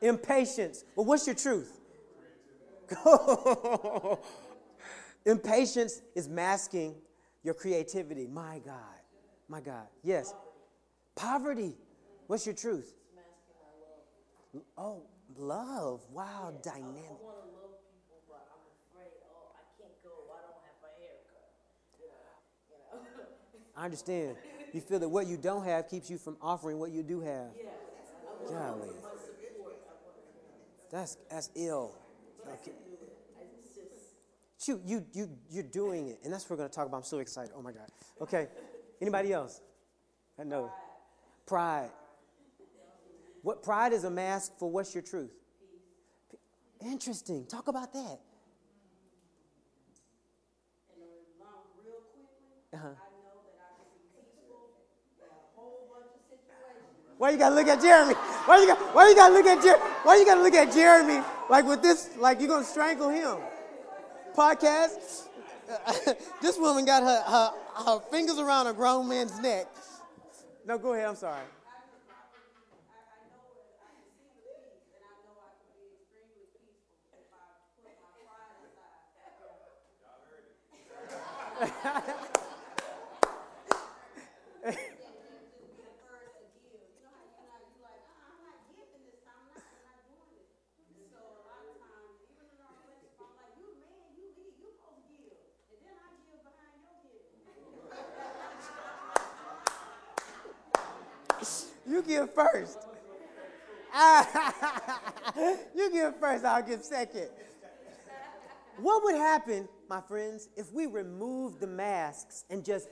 Impatience. 0.00 0.78
Impatience. 0.80 0.84
Well, 0.94 1.06
what's 1.06 1.26
your 1.26 1.36
truth? 1.36 1.80
Impatience 5.26 6.02
is 6.14 6.28
masking 6.28 6.94
your 7.42 7.54
creativity. 7.54 8.26
My 8.26 8.60
God. 8.64 8.74
My 9.48 9.60
God. 9.60 9.86
Yes. 10.02 10.32
Poverty. 11.16 11.76
What's 12.28 12.46
your 12.46 12.54
truth? 12.54 12.94
Oh, 14.78 15.02
love. 15.36 16.00
Wow, 16.12 16.54
dynamic. 16.62 17.02
I 23.76 23.84
understand. 23.84 24.36
You 24.72 24.80
feel 24.80 24.98
that 25.00 25.08
what 25.08 25.26
you 25.26 25.36
don't 25.36 25.64
have 25.64 25.88
keeps 25.88 26.08
you 26.08 26.16
from 26.16 26.36
offering 26.40 26.78
what 26.78 26.92
you 26.92 27.02
do 27.02 27.20
have. 27.20 27.50
Golly. 28.48 28.88
That's 30.90 31.18
that's 31.28 31.50
ill. 31.54 31.92
Okay. 32.48 32.72
Shoot, 34.66 34.80
you 34.84 35.06
you 35.12 35.30
you're 35.48 35.62
doing 35.62 36.08
it, 36.08 36.18
and 36.24 36.32
that's 36.32 36.42
what 36.44 36.50
we're 36.50 36.64
gonna 36.64 36.70
talk 36.70 36.88
about. 36.88 36.96
I'm 36.96 37.02
so 37.04 37.20
excited. 37.20 37.52
Oh 37.56 37.62
my 37.62 37.70
God. 37.70 37.86
Okay. 38.20 38.48
Anybody 39.00 39.32
else? 39.32 39.60
Know. 40.44 40.72
Pride. 41.46 41.90
What 43.42 43.62
pride 43.62 43.92
is 43.92 44.02
a 44.02 44.10
mask 44.10 44.58
for 44.58 44.68
what's 44.68 44.92
your 44.92 45.04
truth? 45.04 45.30
Interesting. 46.84 47.46
Talk 47.46 47.68
about 47.68 47.92
that. 47.92 48.18
Uh-huh. 52.74 52.88
Why 57.18 57.30
you 57.30 57.38
gotta 57.38 57.54
look 57.54 57.68
at 57.68 57.80
Jeremy? 57.80 58.14
Why 58.14 58.60
you 58.60 58.66
got 58.66 58.94
why 58.94 59.08
you 59.08 59.14
gotta 59.14 59.32
look 59.32 59.46
at 59.46 59.62
Jeremy? 59.62 59.84
Why 60.02 60.16
you 60.16 60.26
gotta 60.26 60.42
look 60.42 60.54
at 60.54 60.72
Jeremy 60.74 61.24
like 61.48 61.66
with 61.66 61.82
this, 61.82 62.10
like 62.18 62.40
you're 62.40 62.48
gonna 62.48 62.64
strangle 62.64 63.10
him? 63.10 63.38
Podcast. 64.36 65.28
this 66.42 66.58
woman 66.58 66.84
got 66.84 67.02
her, 67.02 67.22
her, 67.22 67.52
her 67.86 68.00
fingers 68.10 68.38
around 68.38 68.66
a 68.66 68.72
grown 68.74 69.08
man's 69.08 69.40
neck. 69.40 69.66
No, 70.66 70.76
go 70.76 70.92
ahead, 70.92 71.08
I'm 71.08 71.16
sorry. 71.16 71.42
give 102.06 102.34
first. 102.34 102.78
you 105.74 105.90
give 105.90 106.18
first, 106.18 106.44
I'll 106.44 106.62
give 106.62 106.82
second. 106.82 107.28
What 108.78 109.04
would 109.04 109.16
happen, 109.16 109.68
my 109.88 110.00
friends, 110.02 110.48
if 110.56 110.72
we 110.72 110.86
removed 110.86 111.60
the 111.60 111.66
masks 111.66 112.44
and 112.50 112.64
just 112.64 112.88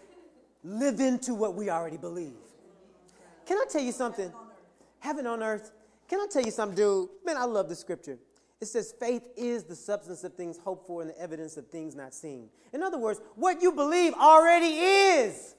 live 0.63 1.01
into 1.01 1.35
what 1.35 1.55
we 1.55 1.69
already 1.69 1.99
believe? 1.99 2.33
Can 3.47 3.59
I 3.59 3.65
tell 3.69 3.83
you 3.83 3.93
something? 3.93 4.33
Heaven 5.01 5.27
on 5.27 5.43
earth. 5.43 5.73
Can 6.09 6.21
I 6.21 6.27
tell 6.31 6.43
you 6.43 6.51
something, 6.51 6.77
dude? 6.77 7.09
Man, 7.25 7.37
I 7.37 7.45
love 7.45 7.69
the 7.69 7.75
scripture. 7.75 8.19
It 8.61 8.67
says 8.67 8.95
faith 8.99 9.29
is 9.37 9.65
the 9.65 9.77
substance 9.77 10.25
of 10.25 10.35
things 10.35 10.57
hoped 10.57 10.87
for 10.87 11.03
and 11.03 11.11
the 11.11 11.21
evidence 11.21 11.59
of 11.59 11.67
things 11.69 11.95
not 11.95 12.15
seen. 12.15 12.49
In 12.73 12.83
other 12.83 12.97
words, 12.97 13.21
what 13.35 13.61
you 13.61 13.73
believe 13.73 14.15
already 14.15 14.79
is. 14.79 15.55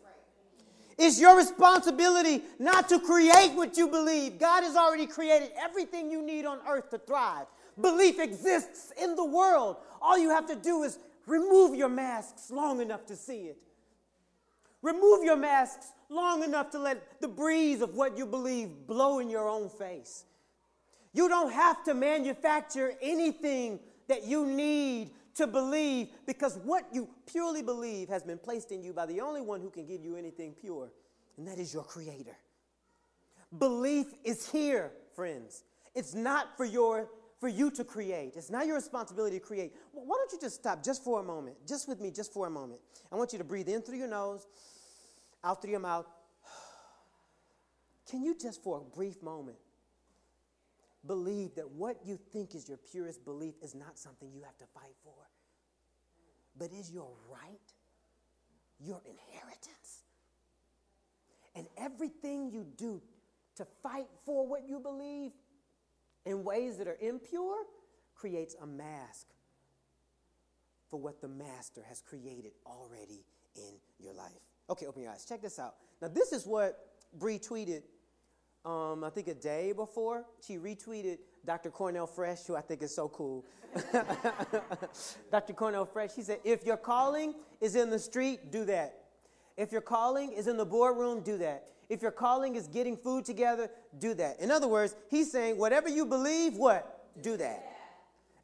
It's 0.97 1.19
your 1.19 1.35
responsibility 1.35 2.41
not 2.57 2.87
to 2.89 2.99
create 2.99 3.51
what 3.53 3.75
you 3.75 3.87
believe. 3.87 4.39
God 4.39 4.63
has 4.63 4.75
already 4.75 5.07
created 5.07 5.51
everything 5.57 6.09
you 6.09 6.21
need 6.21 6.45
on 6.45 6.59
earth 6.67 6.89
to 6.91 6.97
thrive. 6.97 7.47
Belief 7.79 8.19
exists 8.19 8.93
in 9.01 9.15
the 9.15 9.25
world. 9.25 9.77
All 10.01 10.17
you 10.17 10.29
have 10.29 10.47
to 10.47 10.55
do 10.55 10.83
is 10.83 10.97
remove 11.25 11.75
your 11.75 11.89
masks 11.89 12.49
long 12.49 12.79
enough 12.79 13.05
to 13.07 13.15
see 13.15 13.47
it. 13.47 13.57
Remove 14.81 15.23
your 15.23 15.35
masks 15.35 15.87
long 16.09 16.43
enough 16.43 16.69
to 16.69 16.79
let 16.79 17.19
the 17.19 17.27
breeze 17.27 17.81
of 17.81 17.95
what 17.95 18.17
you 18.17 18.25
believe 18.25 18.87
blow 18.87 19.19
in 19.19 19.29
your 19.29 19.49
own 19.49 19.67
face. 19.67 20.23
You 21.11 21.27
don't 21.27 21.51
have 21.51 21.83
to 21.85 21.93
manufacture 21.93 22.93
anything 23.01 23.79
that 24.07 24.25
you 24.25 24.45
need 24.45 25.11
to 25.35 25.47
believe 25.47 26.07
because 26.25 26.57
what 26.63 26.85
you 26.91 27.09
purely 27.25 27.61
believe 27.61 28.09
has 28.09 28.23
been 28.23 28.37
placed 28.37 28.71
in 28.71 28.81
you 28.81 28.93
by 28.93 29.05
the 29.05 29.21
only 29.21 29.41
one 29.41 29.61
who 29.61 29.69
can 29.69 29.85
give 29.85 30.03
you 30.03 30.15
anything 30.15 30.53
pure, 30.59 30.89
and 31.37 31.47
that 31.47 31.59
is 31.59 31.73
your 31.73 31.83
Creator. 31.83 32.35
Belief 33.57 34.07
is 34.23 34.49
here, 34.49 34.91
friends. 35.15 35.63
It's 35.93 36.13
not 36.13 36.57
for 36.57 36.65
your 36.65 37.09
for 37.39 37.49
you 37.49 37.69
to 37.69 37.83
create. 37.83 38.33
It's 38.37 38.49
not 38.49 38.65
your 38.65 38.75
responsibility 38.75 39.39
to 39.39 39.45
create. 39.45 39.73
Well, 39.93 40.05
why 40.05 40.15
don't 40.17 40.31
you 40.31 40.39
just 40.39 40.55
stop 40.55 40.83
just 40.83 41.03
for 41.03 41.19
a 41.19 41.23
moment? 41.23 41.57
Just 41.67 41.87
with 41.87 41.99
me, 41.99 42.09
just 42.09 42.33
for 42.33 42.47
a 42.47 42.49
moment. 42.49 42.79
I 43.11 43.15
want 43.15 43.33
you 43.33 43.37
to 43.37 43.43
breathe 43.43 43.67
in 43.67 43.81
through 43.81 43.97
your 43.97 44.07
nose, 44.07 44.47
out 45.43 45.61
through 45.61 45.71
your 45.71 45.81
mouth. 45.81 46.05
Can 48.09 48.23
you 48.23 48.37
just 48.39 48.63
for 48.63 48.77
a 48.79 48.95
brief 48.95 49.21
moment 49.21 49.57
believe 51.07 51.55
that 51.55 51.69
what 51.71 51.97
you 52.05 52.19
think 52.31 52.55
is 52.55 52.67
your 52.67 52.77
purest 52.77 53.23
belief 53.25 53.55
is 53.61 53.75
not 53.75 53.97
something 53.97 54.31
you 54.33 54.43
have 54.43 54.57
to 54.57 54.65
fight 54.73 54.95
for, 55.03 55.13
but 56.57 56.71
is 56.71 56.91
your 56.91 57.11
right, 57.29 57.73
your 58.79 59.01
inheritance? 59.05 60.03
And 61.55 61.67
everything 61.77 62.51
you 62.51 62.65
do 62.77 63.01
to 63.55 63.65
fight 63.81 64.07
for 64.25 64.47
what 64.47 64.67
you 64.67 64.79
believe 64.79 65.31
in 66.25 66.43
ways 66.43 66.77
that 66.77 66.87
are 66.87 66.97
impure 66.99 67.57
creates 68.15 68.55
a 68.61 68.65
mask 68.65 69.27
for 70.89 70.99
what 70.99 71.21
the 71.21 71.27
master 71.27 71.81
has 71.87 72.01
created 72.01 72.51
already 72.65 73.23
in 73.55 73.73
your 73.99 74.13
life. 74.13 74.31
Okay, 74.69 74.85
open 74.85 75.03
your 75.03 75.11
eyes. 75.11 75.25
Check 75.25 75.41
this 75.41 75.59
out. 75.59 75.75
Now, 76.01 76.07
this 76.07 76.31
is 76.31 76.45
what 76.45 76.77
Bree 77.13 77.39
tweeted, 77.39 77.83
um, 78.65 79.03
I 79.03 79.09
think 79.09 79.27
a 79.27 79.33
day 79.33 79.71
before. 79.71 80.25
She 80.45 80.57
retweeted 80.57 81.19
Dr. 81.45 81.69
Cornell 81.69 82.07
Fresh, 82.07 82.45
who 82.45 82.55
I 82.55 82.61
think 82.61 82.81
is 82.81 82.93
so 82.93 83.07
cool. 83.09 83.45
Dr. 85.31 85.53
Cornell 85.53 85.85
Fresh, 85.85 86.15
he 86.15 86.23
said, 86.23 86.39
if 86.43 86.65
your 86.65 86.77
calling 86.77 87.35
is 87.61 87.75
in 87.75 87.89
the 87.89 87.99
street, 87.99 88.51
do 88.51 88.65
that. 88.65 88.95
If 89.57 89.71
your 89.71 89.81
calling 89.81 90.31
is 90.31 90.47
in 90.47 90.57
the 90.57 90.65
boardroom, 90.65 91.21
do 91.21 91.37
that. 91.37 91.67
If 91.87 92.01
your 92.01 92.11
calling 92.11 92.55
is 92.55 92.67
getting 92.67 92.97
food 92.97 93.25
together, 93.25 93.69
do 93.99 94.13
that. 94.15 94.39
In 94.39 94.49
other 94.49 94.67
words, 94.67 94.95
he's 95.09 95.31
saying, 95.31 95.57
whatever 95.57 95.87
you 95.87 96.05
believe, 96.05 96.55
what? 96.55 97.21
Do 97.21 97.37
that. 97.37 97.74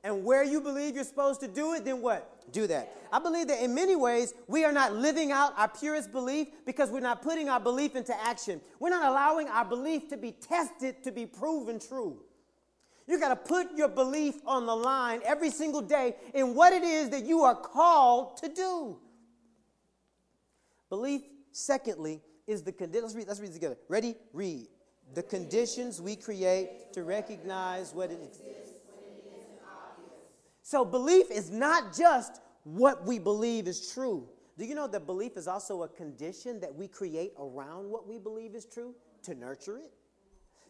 And 0.04 0.24
where 0.24 0.44
you 0.44 0.62
believe 0.62 0.96
you're 0.96 1.04
supposed 1.04 1.42
to 1.42 1.48
do 1.48 1.74
it, 1.74 1.86
then 1.86 2.02
what? 2.02 2.52
Do 2.52 2.66
that. 2.68 2.96
I 3.12 3.20
believe 3.20 3.48
that 3.48 3.64
in 3.64 3.76
many 3.76 3.96
ways, 3.96 4.34
we 4.48 4.66
are 4.66 4.72
not 4.72 4.94
living 4.94 5.32
out 5.32 5.54
our 5.58 5.68
purest 5.68 6.12
belief 6.12 6.48
because 6.66 6.90
we're 6.90 7.02
not 7.02 7.22
putting 7.22 7.50
our 7.50 7.60
belief 7.60 7.96
into 7.96 8.20
action. 8.24 8.62
We're 8.80 8.90
not 8.90 9.06
allowing 9.06 9.48
our 9.48 9.64
belief 9.64 10.10
to 10.10 10.18
be 10.18 10.32
tested 10.32 11.04
to 11.04 11.12
be 11.12 11.26
proven 11.26 11.80
true. 11.80 12.20
You 13.08 13.20
got 13.20 13.30
to 13.30 13.36
put 13.36 13.76
your 13.76 13.90
belief 13.90 14.36
on 14.46 14.66
the 14.66 14.76
line 14.76 15.22
every 15.26 15.50
single 15.50 15.82
day 15.82 16.16
in 16.34 16.56
what 16.56 16.74
it 16.74 16.84
is 16.84 17.10
that 17.10 17.26
you 17.26 17.42
are 17.42 17.56
called 17.56 18.38
to 18.38 18.50
do. 18.50 18.98
Belief, 20.90 21.22
secondly, 21.52 22.22
is 22.48 22.64
the 22.64 22.72
condition. 22.72 23.04
Let's 23.04 23.16
read, 23.16 23.28
let's 23.28 23.40
read 23.40 23.54
together. 23.54 23.78
Ready? 23.88 24.16
Read. 24.34 24.68
The 25.14 25.24
conditions 25.24 26.02
we 26.02 26.16
create 26.16 26.94
to 26.94 27.04
recognize 27.04 27.94
what 27.94 28.12
it 28.12 28.20
exists. 28.24 28.61
So 30.71 30.86
belief 30.86 31.29
is 31.29 31.51
not 31.51 31.93
just 31.93 32.39
what 32.63 33.05
we 33.05 33.19
believe 33.19 33.67
is 33.67 33.91
true. 33.93 34.29
Do 34.57 34.63
you 34.63 34.73
know 34.73 34.88
that 34.88 35.05
belief 35.05 35.36
is 35.36 35.45
also 35.45 35.84
a 35.84 35.89
condition 35.89 36.62
that 36.62 36.73
we 36.73 36.88
create 36.88 37.34
around 37.38 37.89
what 37.89 38.07
we 38.07 38.17
believe 38.17 38.55
is 38.55 38.65
true 38.65 38.95
to 39.23 39.36
nurture 39.36 39.79
it? 39.79 39.91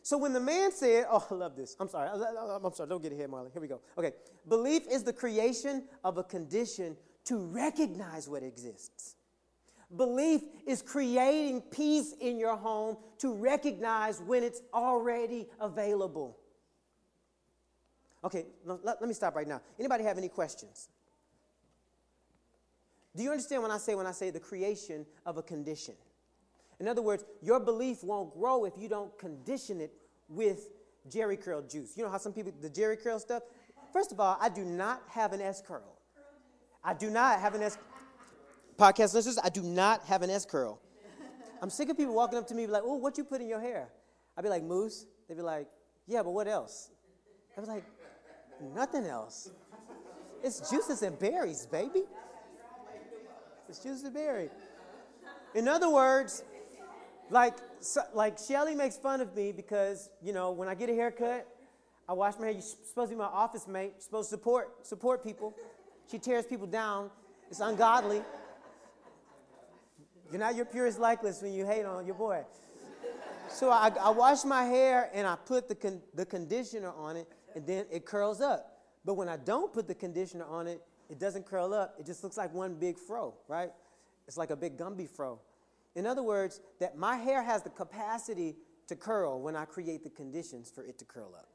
So 0.01 0.17
when 0.17 0.33
the 0.33 0.39
man 0.39 0.71
said, 0.71 1.05
Oh, 1.07 1.23
I 1.29 1.35
love 1.35 1.55
this. 1.55 1.75
I'm 1.79 1.87
sorry. 1.87 2.09
I'm 2.09 2.73
sorry. 2.73 2.89
Don't 2.89 3.03
get 3.03 3.13
ahead, 3.13 3.29
Marley. 3.29 3.51
Here 3.53 3.61
we 3.61 3.67
go. 3.67 3.79
Okay. 3.95 4.13
Belief 4.49 4.87
is 4.89 5.03
the 5.03 5.13
creation 5.13 5.83
of 6.03 6.17
a 6.17 6.23
condition 6.23 6.97
to 7.25 7.37
recognize 7.37 8.27
what 8.27 8.41
exists. 8.41 9.17
Belief 9.95 10.41
is 10.65 10.81
creating 10.81 11.61
peace 11.69 12.15
in 12.19 12.39
your 12.39 12.57
home 12.57 12.97
to 13.19 13.35
recognize 13.35 14.19
when 14.19 14.41
it's 14.41 14.63
already 14.73 15.47
available. 15.59 16.40
Okay, 18.23 18.45
let, 18.65 18.85
let, 18.85 19.01
me 19.01 19.13
stop 19.13 19.35
right 19.35 19.47
now. 19.47 19.61
Anybody 19.79 20.03
have 20.03 20.17
any 20.17 20.29
questions? 20.29 20.89
Do 23.15 23.23
you 23.23 23.31
understand 23.31 23.63
when 23.63 23.71
I 23.71 23.77
say 23.77 23.95
when 23.95 24.05
I 24.05 24.11
say 24.11 24.29
the 24.29 24.39
creation 24.39 25.05
of 25.25 25.37
a 25.37 25.41
condition? 25.41 25.95
In 26.79 26.87
other 26.87 27.01
words, 27.01 27.25
your 27.41 27.59
belief 27.59 28.03
won't 28.03 28.33
grow 28.33 28.65
if 28.65 28.73
you 28.77 28.87
don't 28.87 29.17
condition 29.17 29.81
it 29.81 29.91
with 30.29 30.69
Jheri 31.09 31.39
curl 31.39 31.61
juice. 31.61 31.97
You 31.97 32.03
know 32.03 32.09
how 32.09 32.17
some 32.17 32.31
people 32.31 32.53
the 32.61 32.69
Jheri 32.69 33.01
curl 33.01 33.19
stuff? 33.19 33.43
First 33.91 34.11
of 34.11 34.19
all, 34.19 34.37
I 34.39 34.49
do 34.49 34.63
not 34.63 35.01
have 35.09 35.33
an 35.33 35.41
S 35.41 35.61
curl. 35.61 35.97
I 36.83 36.93
do 36.93 37.09
not 37.09 37.39
have 37.39 37.55
an 37.55 37.63
S 37.63 37.77
podcast 38.77 39.13
listeners, 39.13 39.39
I 39.43 39.49
do 39.49 39.61
not 39.61 40.03
have 40.05 40.21
an 40.21 40.29
S 40.29 40.45
curl. 40.45 40.79
I'm 41.61 41.69
sick 41.69 41.89
of 41.89 41.97
people 41.97 42.15
walking 42.15 42.39
up 42.39 42.47
to 42.47 42.55
me 42.55 42.65
be 42.65 42.71
like, 42.71 42.83
"Oh, 42.83 42.95
what 42.95 43.17
you 43.17 43.23
put 43.23 43.41
in 43.41 43.47
your 43.47 43.59
hair?" 43.59 43.91
I'd 44.35 44.43
be 44.43 44.49
like, 44.49 44.63
"Mousse." 44.63 45.05
They'd 45.27 45.35
be 45.35 45.43
like, 45.43 45.67
"Yeah, 46.07 46.23
but 46.23 46.31
what 46.31 46.47
else?" 46.47 46.89
I 47.55 47.59
was 47.59 47.69
like, 47.69 47.83
"Nothing 48.61 49.05
else. 49.05 49.51
It's 50.43 50.69
juices 50.69 51.01
and 51.01 51.17
berries, 51.19 51.65
baby. 51.65 52.03
It's 53.67 53.79
juices 53.79 54.03
and 54.03 54.13
berries." 54.13 54.51
In 55.53 55.67
other 55.67 55.89
words, 55.89 56.43
like 57.29 57.57
so, 57.79 58.01
like 58.13 58.37
Shelly 58.37 58.75
makes 58.75 58.97
fun 58.97 59.21
of 59.21 59.35
me 59.35 59.51
because 59.51 60.09
you 60.21 60.33
know 60.33 60.51
when 60.51 60.67
I 60.67 60.75
get 60.75 60.89
a 60.89 60.93
haircut, 60.93 61.47
I 62.07 62.13
wash 62.13 62.35
my 62.37 62.45
hair. 62.45 62.53
You're 62.53 62.61
supposed 62.61 63.09
to 63.09 63.15
be 63.15 63.19
my 63.19 63.25
office 63.25 63.67
mate. 63.67 63.93
You're 63.95 64.01
supposed 64.01 64.29
to 64.29 64.35
support 64.35 64.85
support 64.85 65.23
people. 65.23 65.53
She 66.09 66.19
tears 66.19 66.45
people 66.45 66.67
down. 66.67 67.09
It's 67.49 67.59
ungodly. 67.59 68.21
You're 70.31 70.39
not 70.39 70.55
your 70.55 70.65
purest 70.65 70.99
likeness 70.99 71.41
when 71.41 71.53
you 71.53 71.65
hate 71.65 71.85
on 71.85 72.05
your 72.05 72.15
boy. 72.15 72.43
So 73.49 73.69
I, 73.69 73.91
I 73.99 74.09
wash 74.11 74.45
my 74.45 74.63
hair 74.63 75.09
and 75.13 75.27
I 75.27 75.35
put 75.35 75.67
the, 75.67 75.75
con- 75.75 76.01
the 76.15 76.25
conditioner 76.25 76.91
on 76.91 77.17
it, 77.17 77.27
and 77.55 77.65
then 77.65 77.85
it 77.91 78.05
curls 78.05 78.41
up. 78.41 78.79
But 79.05 79.15
when 79.15 79.29
I 79.29 79.37
don't 79.37 79.73
put 79.73 79.87
the 79.87 79.95
conditioner 79.95 80.45
on 80.45 80.67
it, 80.67 80.81
it 81.09 81.19
doesn't 81.19 81.45
curl 81.45 81.73
up. 81.73 81.95
It 81.99 82.05
just 82.05 82.23
looks 82.23 82.37
like 82.37 82.53
one 82.53 82.75
big 82.75 82.97
fro, 82.97 83.33
right? 83.47 83.71
It's 84.27 84.37
like 84.37 84.49
a 84.49 84.55
big 84.55 84.77
Gumby 84.77 85.09
fro. 85.09 85.39
In 85.95 86.05
other 86.05 86.23
words, 86.23 86.61
that 86.79 86.97
my 86.97 87.17
hair 87.17 87.43
has 87.43 87.63
the 87.63 87.69
capacity 87.69 88.55
to 88.87 88.95
curl 88.95 89.41
when 89.41 89.55
I 89.55 89.65
create 89.65 90.03
the 90.03 90.09
conditions 90.09 90.71
for 90.73 90.83
it 90.83 90.97
to 90.99 91.05
curl 91.05 91.33
up. 91.37 91.47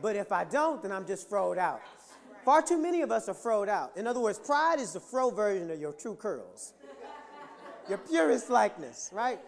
But 0.00 0.14
if 0.14 0.30
I 0.30 0.44
don't, 0.44 0.80
then 0.82 0.92
I'm 0.92 1.06
just 1.06 1.28
froed 1.28 1.58
out. 1.58 1.80
Far 2.44 2.62
too 2.62 2.78
many 2.78 3.02
of 3.02 3.10
us 3.10 3.28
are 3.28 3.34
froed 3.34 3.68
out. 3.68 3.96
In 3.96 4.06
other 4.06 4.20
words, 4.20 4.38
pride 4.38 4.78
is 4.78 4.92
the 4.92 5.00
fro 5.00 5.30
version 5.30 5.70
of 5.70 5.80
your 5.80 5.92
true 5.92 6.14
curls, 6.14 6.74
your 7.88 7.98
purest 7.98 8.48
likeness, 8.48 9.10
right? 9.12 9.40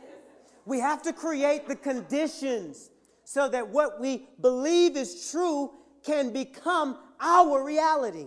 We 0.67 0.81
have 0.81 1.03
to 1.03 1.13
create 1.13 1.69
the 1.69 1.77
conditions 1.77 2.91
so 3.33 3.49
that 3.49 3.69
what 3.69 4.01
we 4.01 4.27
believe 4.41 4.97
is 4.97 5.31
true 5.31 5.71
can 6.05 6.33
become 6.33 6.99
our 7.21 7.63
reality. 7.63 8.27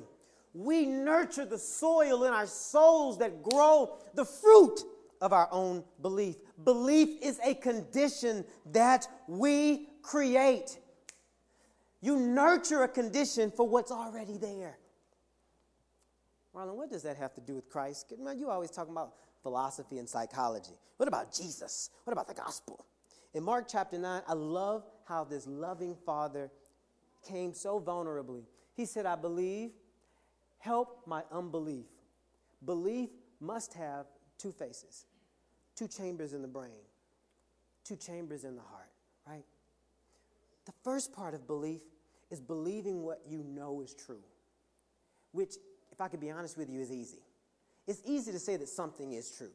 We 0.54 0.86
nurture 0.86 1.44
the 1.44 1.58
soil 1.58 2.24
in 2.24 2.32
our 2.32 2.48
souls 2.48 3.18
that 3.18 3.44
grow 3.44 3.98
the 4.14 4.24
fruit 4.24 4.80
of 5.20 5.34
our 5.34 5.50
own 5.52 5.84
belief. 6.02 6.38
Belief 6.64 7.22
is 7.22 7.38
a 7.44 7.54
condition 7.54 8.46
that 8.72 9.06
we 9.28 9.90
create. 10.04 10.80
You 12.00 12.18
nurture 12.18 12.84
a 12.84 12.88
condition 12.88 13.52
for 13.52 13.68
what's 13.68 13.92
already 13.92 14.38
there. 14.38 14.78
Marlon, 16.56 16.76
what 16.76 16.90
does 16.90 17.04
that 17.04 17.18
have 17.18 17.34
to 17.34 17.42
do 17.42 17.56
with 17.56 17.68
Christ? 17.68 18.14
You 18.38 18.50
always 18.50 18.72
talking 18.72 18.94
about 18.94 19.16
philosophy 19.42 19.98
and 19.98 20.08
psychology. 20.08 20.80
What 20.96 21.10
about 21.10 21.34
Jesus? 21.34 21.90
What 22.06 22.14
about 22.14 22.30
the 22.30 22.36
gospel? 22.36 22.86
In 23.34 23.44
Mark 23.44 23.66
chapter 23.68 23.98
9, 23.98 24.22
I 24.28 24.34
love 24.34 24.86
how 25.06 25.24
this 25.24 25.48
loving 25.48 25.96
father 26.06 26.52
came 27.28 27.54
so 27.54 27.80
vulnerably. 27.80 28.44
He 28.74 28.86
said, 28.86 29.06
I 29.06 29.16
believe, 29.16 29.72
help 30.58 31.04
my 31.06 31.24
unbelief. 31.32 31.86
Belief 32.66 33.10
must 33.40 33.74
have 33.74 34.06
two 34.38 34.52
faces, 34.52 35.06
two 35.76 35.88
chambers 35.88 36.34
in 36.34 36.42
the 36.42 36.48
brain, 36.48 36.86
two 37.84 37.96
chambers 37.96 38.44
in 38.44 38.56
the 38.56 38.62
heart, 38.62 38.90
right? 39.28 39.44
The 40.66 40.74
first 40.84 41.14
part 41.14 41.34
of 41.34 41.46
belief 41.46 41.82
is 42.32 42.40
believing 42.40 43.04
what 43.04 43.22
you 43.28 43.44
know 43.44 43.82
is 43.82 43.94
true, 43.94 44.24
which, 45.32 45.56
if 45.92 46.00
I 46.02 46.08
could 46.08 46.22
be 46.22 46.32
honest 46.32 46.58
with 46.58 46.70
you, 46.70 46.80
is 46.80 46.92
easy. 46.92 47.22
It's 47.86 48.02
easy 48.06 48.32
to 48.32 48.40
say 48.40 48.56
that 48.56 48.70
something 48.70 49.12
is 49.12 49.30
true. 49.32 49.52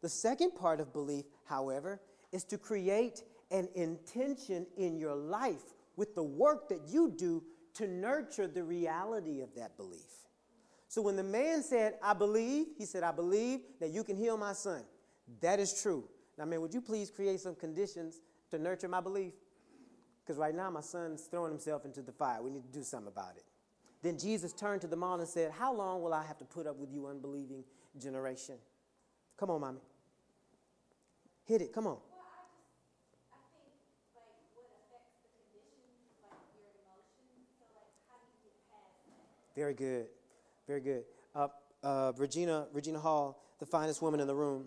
The 0.00 0.08
second 0.08 0.52
part 0.56 0.80
of 0.80 0.92
belief, 0.92 1.26
however, 1.44 2.00
is 2.32 2.44
to 2.44 2.58
create 2.58 3.22
an 3.50 3.68
intention 3.74 4.66
in 4.76 4.96
your 4.96 5.14
life 5.14 5.74
with 5.96 6.14
the 6.14 6.22
work 6.22 6.68
that 6.68 6.80
you 6.88 7.12
do 7.16 7.42
to 7.74 7.86
nurture 7.86 8.46
the 8.46 8.62
reality 8.62 9.40
of 9.40 9.54
that 9.54 9.76
belief. 9.76 10.26
So 10.88 11.02
when 11.02 11.16
the 11.16 11.22
man 11.22 11.62
said, 11.62 11.94
I 12.02 12.14
believe, 12.14 12.66
he 12.76 12.84
said, 12.84 13.02
I 13.02 13.12
believe 13.12 13.60
that 13.80 13.90
you 13.90 14.02
can 14.02 14.16
heal 14.16 14.36
my 14.36 14.52
son. 14.52 14.82
That 15.40 15.60
is 15.60 15.80
true. 15.80 16.04
Now, 16.36 16.46
man, 16.46 16.60
would 16.60 16.74
you 16.74 16.80
please 16.80 17.10
create 17.10 17.40
some 17.40 17.54
conditions 17.54 18.20
to 18.50 18.58
nurture 18.58 18.88
my 18.88 19.00
belief? 19.00 19.34
Because 20.24 20.38
right 20.38 20.54
now 20.54 20.70
my 20.70 20.80
son's 20.80 21.22
throwing 21.22 21.52
himself 21.52 21.84
into 21.84 22.02
the 22.02 22.12
fire. 22.12 22.42
We 22.42 22.50
need 22.50 22.64
to 22.64 22.78
do 22.78 22.82
something 22.82 23.08
about 23.08 23.36
it. 23.36 23.44
Then 24.02 24.18
Jesus 24.18 24.52
turned 24.52 24.80
to 24.80 24.86
the 24.86 24.96
mom 24.96 25.20
and 25.20 25.28
said, 25.28 25.52
How 25.52 25.74
long 25.74 26.02
will 26.02 26.14
I 26.14 26.24
have 26.24 26.38
to 26.38 26.44
put 26.44 26.66
up 26.66 26.76
with 26.76 26.90
you, 26.92 27.06
unbelieving 27.06 27.64
generation? 27.98 28.56
Come 29.36 29.50
on, 29.50 29.60
mommy. 29.60 29.80
Hit 31.44 31.62
it. 31.62 31.72
Come 31.72 31.86
on. 31.86 31.98
Well, 31.98 32.24
I 32.24 32.46
just, 32.48 32.62
I 33.32 33.40
think, 33.52 33.74
like, 34.14 34.38
what 34.56 34.70
affects 34.72 35.18
the 35.20 35.28
condition, 35.34 35.84
like, 36.24 36.40
your 36.56 36.70
emotions, 36.80 37.44
so, 37.58 37.66
like, 37.76 37.92
how 38.08 38.16
do 38.22 38.30
you 38.32 38.40
get 38.40 38.56
past 38.72 39.04
that? 39.10 39.20
Very 39.60 39.74
good. 39.74 40.06
Very 40.66 40.80
good. 40.80 41.04
Uh, 41.34 41.48
uh, 41.82 42.12
Regina, 42.16 42.66
Regina 42.72 42.98
Hall, 42.98 43.44
the 43.58 43.66
finest 43.66 44.00
woman 44.00 44.18
in 44.18 44.26
the 44.26 44.34
room, 44.34 44.64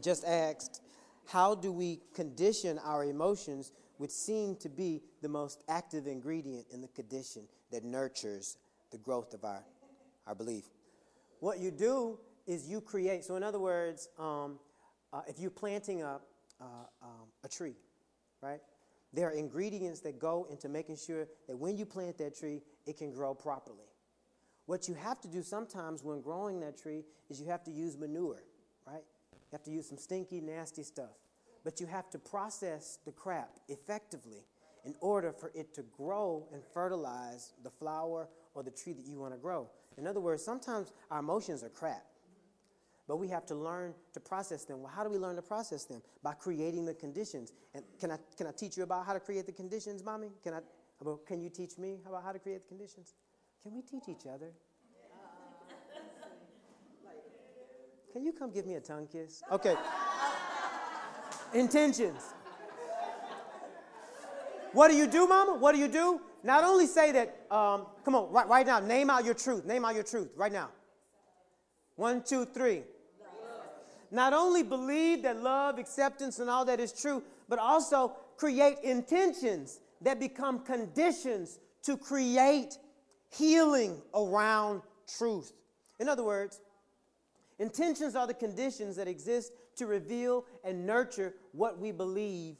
just 0.00 0.24
asked, 0.24 0.82
How 1.28 1.54
do 1.54 1.70
we 1.70 2.00
condition 2.16 2.80
our 2.80 3.04
emotions, 3.04 3.70
which 3.98 4.10
seem 4.10 4.56
to 4.56 4.68
be 4.68 5.02
the 5.22 5.28
most 5.28 5.62
active 5.68 6.08
ingredient 6.08 6.66
in 6.72 6.80
the 6.80 6.88
condition 6.88 7.42
that 7.70 7.84
nurtures 7.84 8.56
the 8.90 8.98
growth 8.98 9.34
of 9.34 9.44
our, 9.44 9.62
our 10.26 10.34
belief? 10.34 10.64
What 11.38 11.60
you 11.60 11.70
do 11.70 12.18
is 12.44 12.68
you 12.68 12.80
create, 12.80 13.24
so 13.24 13.36
in 13.36 13.44
other 13.44 13.60
words, 13.60 14.08
um, 14.18 14.58
uh, 15.12 15.20
if 15.28 15.38
you're 15.38 15.48
planting 15.48 16.02
a, 16.02 16.18
uh, 16.60 16.64
um, 17.02 17.28
a 17.44 17.48
tree, 17.48 17.76
right? 18.42 18.58
There 19.12 19.28
are 19.28 19.32
ingredients 19.32 20.00
that 20.00 20.18
go 20.18 20.48
into 20.50 20.68
making 20.68 20.96
sure 20.96 21.28
that 21.46 21.56
when 21.56 21.78
you 21.78 21.86
plant 21.86 22.18
that 22.18 22.36
tree, 22.36 22.62
it 22.84 22.96
can 22.96 23.12
grow 23.12 23.32
properly. 23.32 23.84
What 24.68 24.86
you 24.86 24.92
have 24.96 25.18
to 25.22 25.28
do 25.28 25.42
sometimes 25.42 26.04
when 26.04 26.20
growing 26.20 26.60
that 26.60 26.76
tree 26.76 27.02
is 27.30 27.40
you 27.40 27.46
have 27.46 27.64
to 27.64 27.70
use 27.70 27.96
manure, 27.96 28.42
right? 28.86 29.02
You 29.32 29.52
have 29.52 29.62
to 29.62 29.70
use 29.70 29.88
some 29.88 29.96
stinky, 29.96 30.42
nasty 30.42 30.82
stuff. 30.82 31.16
But 31.64 31.80
you 31.80 31.86
have 31.86 32.10
to 32.10 32.18
process 32.18 32.98
the 33.06 33.12
crap 33.12 33.48
effectively 33.70 34.44
in 34.84 34.94
order 35.00 35.32
for 35.32 35.52
it 35.54 35.72
to 35.76 35.84
grow 35.96 36.46
and 36.52 36.62
fertilize 36.62 37.54
the 37.62 37.70
flower 37.70 38.28
or 38.52 38.62
the 38.62 38.70
tree 38.70 38.92
that 38.92 39.06
you 39.06 39.18
want 39.18 39.32
to 39.32 39.38
grow. 39.38 39.70
In 39.96 40.06
other 40.06 40.20
words, 40.20 40.44
sometimes 40.44 40.92
our 41.10 41.20
emotions 41.20 41.64
are 41.64 41.70
crap, 41.70 42.04
but 43.06 43.16
we 43.16 43.28
have 43.28 43.46
to 43.46 43.54
learn 43.54 43.94
to 44.12 44.20
process 44.20 44.66
them. 44.66 44.82
Well, 44.82 44.92
how 44.94 45.02
do 45.02 45.08
we 45.08 45.16
learn 45.16 45.36
to 45.36 45.42
process 45.42 45.84
them? 45.84 46.02
By 46.22 46.34
creating 46.34 46.84
the 46.84 46.92
conditions. 46.92 47.54
And 47.72 47.84
can 47.98 48.10
I, 48.10 48.18
can 48.36 48.46
I 48.46 48.52
teach 48.52 48.76
you 48.76 48.82
about 48.82 49.06
how 49.06 49.14
to 49.14 49.20
create 49.20 49.46
the 49.46 49.52
conditions, 49.52 50.04
mommy? 50.04 50.28
Can, 50.44 50.52
I, 50.52 50.60
can 51.26 51.40
you 51.40 51.48
teach 51.48 51.78
me 51.78 52.00
about 52.06 52.22
how 52.22 52.32
to 52.32 52.38
create 52.38 52.68
the 52.68 52.68
conditions? 52.68 53.14
Can 53.68 53.76
we 53.76 53.82
teach 53.82 54.08
each 54.08 54.26
other? 54.26 54.50
Can 58.14 58.24
you 58.24 58.32
come 58.32 58.50
give 58.50 58.64
me 58.64 58.76
a 58.76 58.80
tongue 58.80 59.06
kiss? 59.12 59.42
Okay. 59.52 59.76
Intentions. 61.52 62.22
What 64.72 64.88
do 64.88 64.96
you 64.96 65.06
do, 65.06 65.28
mama? 65.28 65.58
What 65.58 65.74
do 65.74 65.78
you 65.78 65.88
do? 65.88 66.18
Not 66.42 66.64
only 66.64 66.86
say 66.86 67.12
that, 67.12 67.44
um, 67.50 67.84
come 68.06 68.14
on, 68.14 68.32
right, 68.32 68.48
right 68.48 68.66
now, 68.66 68.80
name 68.80 69.10
out 69.10 69.26
your 69.26 69.34
truth. 69.34 69.66
Name 69.66 69.84
out 69.84 69.94
your 69.94 70.04
truth 70.04 70.30
right 70.34 70.50
now. 70.50 70.70
One, 71.96 72.22
two, 72.22 72.46
three. 72.46 72.84
Not 74.10 74.32
only 74.32 74.62
believe 74.62 75.24
that 75.24 75.42
love, 75.42 75.78
acceptance, 75.78 76.38
and 76.38 76.48
all 76.48 76.64
that 76.64 76.80
is 76.80 76.90
true, 76.90 77.22
but 77.50 77.58
also 77.58 78.14
create 78.38 78.78
intentions 78.82 79.80
that 80.00 80.18
become 80.18 80.60
conditions 80.60 81.58
to 81.82 81.98
create 81.98 82.78
healing 83.30 84.00
around 84.14 84.82
truth. 85.18 85.52
In 85.98 86.08
other 86.08 86.24
words, 86.24 86.60
intentions 87.58 88.14
are 88.14 88.26
the 88.26 88.34
conditions 88.34 88.96
that 88.96 89.08
exist 89.08 89.52
to 89.76 89.86
reveal 89.86 90.44
and 90.64 90.86
nurture 90.86 91.34
what 91.52 91.78
we 91.78 91.92
believe 91.92 92.56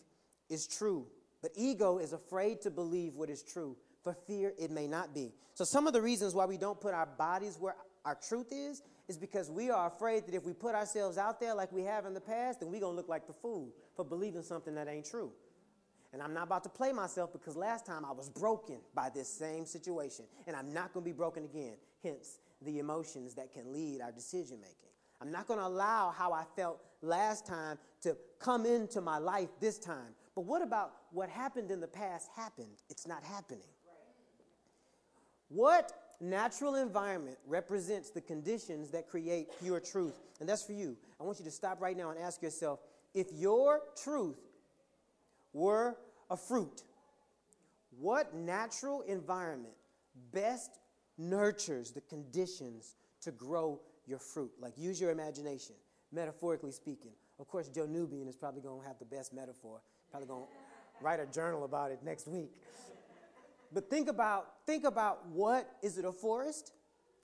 is 0.48 0.66
true. 0.66 1.07
But 1.42 1.52
ego 1.54 1.98
is 1.98 2.12
afraid 2.12 2.61
to 2.62 2.70
believe 2.70 3.14
what 3.14 3.31
is 3.31 3.42
true 3.42 3.76
for 4.02 4.14
fear 4.26 4.52
it 4.59 4.70
may 4.70 4.87
not 4.87 5.14
be. 5.14 5.33
So, 5.54 5.64
some 5.64 5.87
of 5.87 5.92
the 5.92 6.02
reasons 6.02 6.35
why 6.35 6.46
we 6.46 6.57
don't 6.57 6.81
put 6.81 6.94
our 6.94 7.07
bodies 7.07 7.57
where 7.59 7.76
our 8.04 8.16
truth 8.16 8.48
is 8.52 8.83
is 9.09 9.16
because 9.16 9.50
we 9.50 9.70
are 9.70 9.87
afraid 9.87 10.26
that 10.26 10.35
if 10.35 10.44
we 10.44 10.52
put 10.52 10.74
ourselves 10.74 11.18
out 11.18 11.40
there 11.40 11.54
like 11.54 11.72
we 11.72 11.83
have 11.83 12.07
in 12.07 12.14
the 12.14 12.20
past, 12.20 12.61
then 12.61 12.70
we're 12.70 12.81
going 12.81 12.92
to 12.92 12.96
look 12.96 13.09
like 13.09 13.26
the 13.26 13.33
fool 13.33 13.70
for 13.96 14.04
believing 14.04 14.42
something 14.42 14.74
that 14.74 14.88
ain't 14.88 15.09
true. 15.09 15.33
And 16.12 16.23
I'm 16.23 16.33
not 16.33 16.44
about 16.44 16.62
to 16.64 16.71
play 16.71 16.92
myself 16.92 17.33
because 17.33 17.57
last 17.57 17.85
time 17.85 18.05
I 18.05 18.12
was 18.12 18.29
broken 18.31 18.79
by 18.94 19.11
this 19.11 19.29
same 19.29 19.66
situation, 19.66 20.25
and 20.47 20.57
I'm 20.57 20.73
not 20.73 20.94
going 20.94 21.05
to 21.05 21.11
be 21.11 21.16
broken 21.16 21.44
again. 21.44 21.75
Hence, 22.03 22.38
the 22.62 22.79
emotions 22.79 23.35
that 23.35 23.53
can 23.53 23.73
lead 23.73 24.01
our 24.01 24.12
decision 24.12 24.59
making. 24.61 24.88
I'm 25.21 25.31
not 25.31 25.47
going 25.47 25.59
to 25.59 25.66
allow 25.66 26.11
how 26.16 26.33
I 26.33 26.44
felt 26.57 26.81
last 27.03 27.47
time 27.47 27.79
to 28.03 28.16
come 28.38 28.64
into 28.64 29.01
my 29.01 29.18
life 29.18 29.49
this 29.61 29.79
time. 29.79 30.14
But 30.35 30.42
what 30.42 30.62
about 30.62 30.92
what 31.11 31.29
happened 31.29 31.71
in 31.71 31.81
the 31.81 31.88
past 31.88 32.29
happened? 32.37 32.83
It's 32.88 33.07
not 33.07 33.25
happening. 33.25 33.66
What 35.49 35.92
natural 36.21 36.77
environment 36.77 37.38
represents 37.47 38.11
the 38.11 38.21
conditions 38.21 38.90
that 38.90 39.09
create 39.09 39.49
pure 39.61 39.81
truth? 39.81 40.21
And 40.40 40.49
that's 40.49 40.62
for 40.62 40.73
you. 40.73 40.97
I 41.21 41.25
want 41.25 41.38
you 41.38 41.44
to 41.44 41.51
stop 41.51 41.81
right 41.81 41.97
now 41.97 42.11
and 42.11 42.18
ask 42.18 42.42
yourself 42.42 42.81
if 43.14 43.33
your 43.33 43.81
truth 44.01 44.38
were 45.53 45.97
a 46.31 46.37
fruit, 46.37 46.83
what 47.99 48.35
natural 48.35 49.03
environment 49.03 49.75
best 50.33 50.79
nurtures 51.17 51.91
the 51.91 52.01
conditions 52.03 52.95
to 53.23 53.31
grow 53.33 53.81
your 54.07 54.19
fruit? 54.19 54.53
Like, 54.61 54.75
use 54.77 55.01
your 55.01 55.11
imagination, 55.11 55.75
metaphorically 56.13 56.73
speaking. 56.73 57.13
Of 57.41 57.49
course, 57.49 57.69
Joe 57.69 57.87
Nubian 57.87 58.29
is 58.29 58.37
probably 58.37 58.61
going 58.61 58.81
to 58.81 58.87
have 58.87 58.99
the 58.99 59.05
best 59.05 59.33
metaphor. 59.33 59.81
Probably 60.11 60.29
going 60.29 60.45
to 60.45 60.49
write 61.05 61.21
a 61.21 61.27
journal 61.27 61.65
about 61.65 61.91
it 61.91 62.01
next 62.05 62.27
week. 62.27 62.51
But 63.73 63.91
think 63.91 64.09
about 64.09 64.47
think 64.67 64.85
about 64.85 65.27
what 65.29 65.69
is 65.83 65.99
it 65.99 66.05
a 66.05 66.13
forest? 66.13 66.73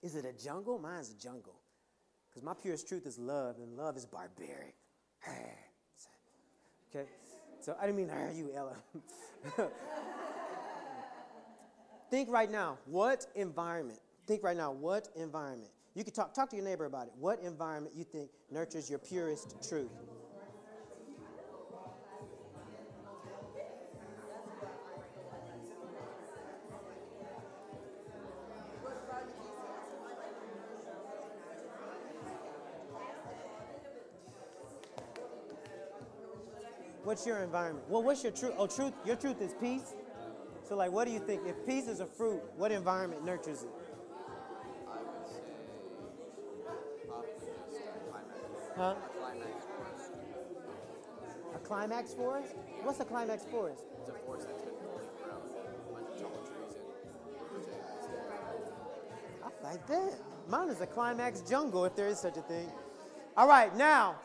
Is 0.03 0.15
it 0.15 0.27
a 0.27 0.33
jungle? 0.33 0.79
Mine's 0.79 1.11
a 1.11 1.19
jungle. 1.19 1.55
Because 2.29 2.43
my 2.43 2.53
purest 2.53 2.89
truth 2.89 3.07
is 3.07 3.19
love, 3.19 3.57
and 3.59 3.77
love 3.77 3.97
is 3.97 4.07
barbaric. 4.07 4.75
Okay? 6.97 7.09
So 7.64 7.74
I 7.81 7.87
didn't 7.87 7.96
mean 7.96 8.09
hurt 8.11 8.35
you, 8.35 8.50
Ella. 8.55 8.77
think 12.11 12.31
right 12.31 12.50
now, 12.50 12.77
what 12.85 13.27
environment? 13.35 14.00
Think 14.27 14.42
right 14.42 14.57
now, 14.57 14.70
what 14.70 15.09
environment? 15.16 15.70
You 15.94 16.05
could 16.05 16.14
talk 16.14 16.35
talk 16.35 16.50
to 16.50 16.57
your 16.57 16.64
neighbor 16.66 16.85
about 16.85 17.07
it. 17.07 17.14
What 17.18 17.40
environment 17.40 17.94
you 17.96 18.05
think 18.05 18.29
nurtures 18.50 18.90
your 18.90 18.98
purest 18.98 19.57
truth? 19.66 19.88
What's 37.05 37.27
your 37.27 37.38
environment? 37.43 37.85
Well, 37.88 38.03
what's 38.03 38.23
your 38.23 38.33
truth? 38.33 38.55
Oh, 38.57 38.67
truth. 38.67 38.95
Your 39.05 39.17
truth 39.17 39.40
is 39.40 39.55
peace. 39.61 39.95
So, 40.66 40.74
like, 40.76 40.91
what 40.91 41.07
do 41.07 41.12
you 41.12 41.20
think? 41.20 41.43
If 41.47 41.66
peace 41.66 41.87
is 41.87 42.01
a 42.01 42.07
fruit, 42.07 42.43
what 42.57 42.72
environment 42.72 43.24
nurtures 43.24 43.62
it? 43.62 43.68
I 44.89 44.97
would 44.97 45.28
say 45.28 45.43
probably 47.07 47.28
just 47.39 47.53
a 47.85 48.11
climax. 48.11 48.41
Huh? 48.76 48.95
Climax 49.24 49.64
forest. 49.64 50.12
A 51.55 51.59
climax 51.59 52.14
forest? 52.14 52.55
What's 52.83 53.01
a 53.01 53.05
climax 53.05 53.45
forest? 53.45 53.85
It's 54.01 54.09
a 54.09 54.12
forest 54.26 54.49
that's 54.49 54.62
been 54.62 54.74
fully 54.85 55.05
grown. 55.22 55.37
A 55.37 55.93
bunch 55.93 56.09
of 56.14 56.20
tall 56.22 56.41
trees 56.45 56.76
and 56.76 56.93
I 59.45 59.70
like 59.70 59.87
that. 59.87 60.14
Mine 60.49 60.68
is 60.68 60.81
a 60.83 60.87
climax 60.87 61.41
jungle, 61.41 61.85
if 61.87 61.97
there 61.97 62.09
is 62.09 62.18
such 62.18 62.37
a 62.37 62.43
thing. 62.43 62.70
All 63.37 63.49
right, 63.49 63.74
now, 63.76 64.16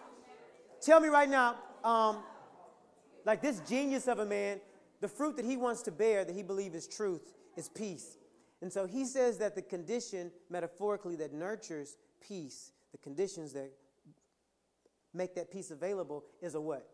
tell 0.81 0.99
me 0.99 1.07
right 1.07 1.29
now, 1.29 1.55
um, 1.83 2.17
like 3.29 3.43
this 3.43 3.59
genius 3.59 4.07
of 4.07 4.17
a 4.17 4.25
man, 4.25 4.59
the 5.01 5.07
fruit 5.07 5.35
that 5.37 5.45
he 5.45 5.55
wants 5.55 5.83
to 5.83 5.91
bear, 5.91 6.25
that 6.25 6.35
he 6.35 6.41
believes 6.41 6.73
is 6.73 6.87
truth, 6.87 7.31
is 7.55 7.69
peace. 7.69 8.17
And 8.63 8.73
so 8.73 8.87
he 8.87 9.05
says 9.05 9.37
that 9.37 9.53
the 9.53 9.61
condition, 9.61 10.31
metaphorically, 10.49 11.15
that 11.17 11.31
nurtures 11.31 11.97
peace, 12.27 12.71
the 12.91 12.97
conditions 12.97 13.53
that 13.53 13.69
make 15.13 15.35
that 15.35 15.51
peace 15.51 15.69
available, 15.69 16.23
is 16.41 16.55
a 16.55 16.61
what? 16.61 16.89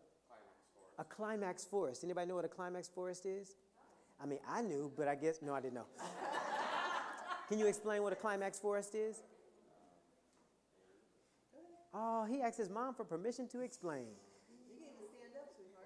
A 1.00 1.06
climax 1.06 1.64
forest. 1.64 2.04
Anybody 2.04 2.28
know 2.28 2.36
what 2.36 2.44
a 2.44 2.50
climax 2.50 2.90
forest 2.90 3.26
is? 3.26 3.56
I 4.22 4.26
mean, 4.26 4.40
I 4.46 4.62
knew, 4.62 4.92
but 4.98 5.08
I 5.08 5.16
guess, 5.16 5.40
no, 5.42 5.54
I 5.54 5.62
didn't 5.62 5.76
know. 5.76 5.88
Can 7.48 7.60
you 7.60 7.68
explain 7.68 8.04
what 8.04 8.12
a 8.12 8.18
climax 8.18 8.60
forest 8.60 8.94
is? 8.94 9.24
Oh, 11.94 12.26
he 12.26 12.42
asked 12.42 12.58
his 12.58 12.70
mom 12.70 12.94
for 12.94 13.06
permission 13.06 13.48
to 13.54 13.62
explain. 13.62 14.08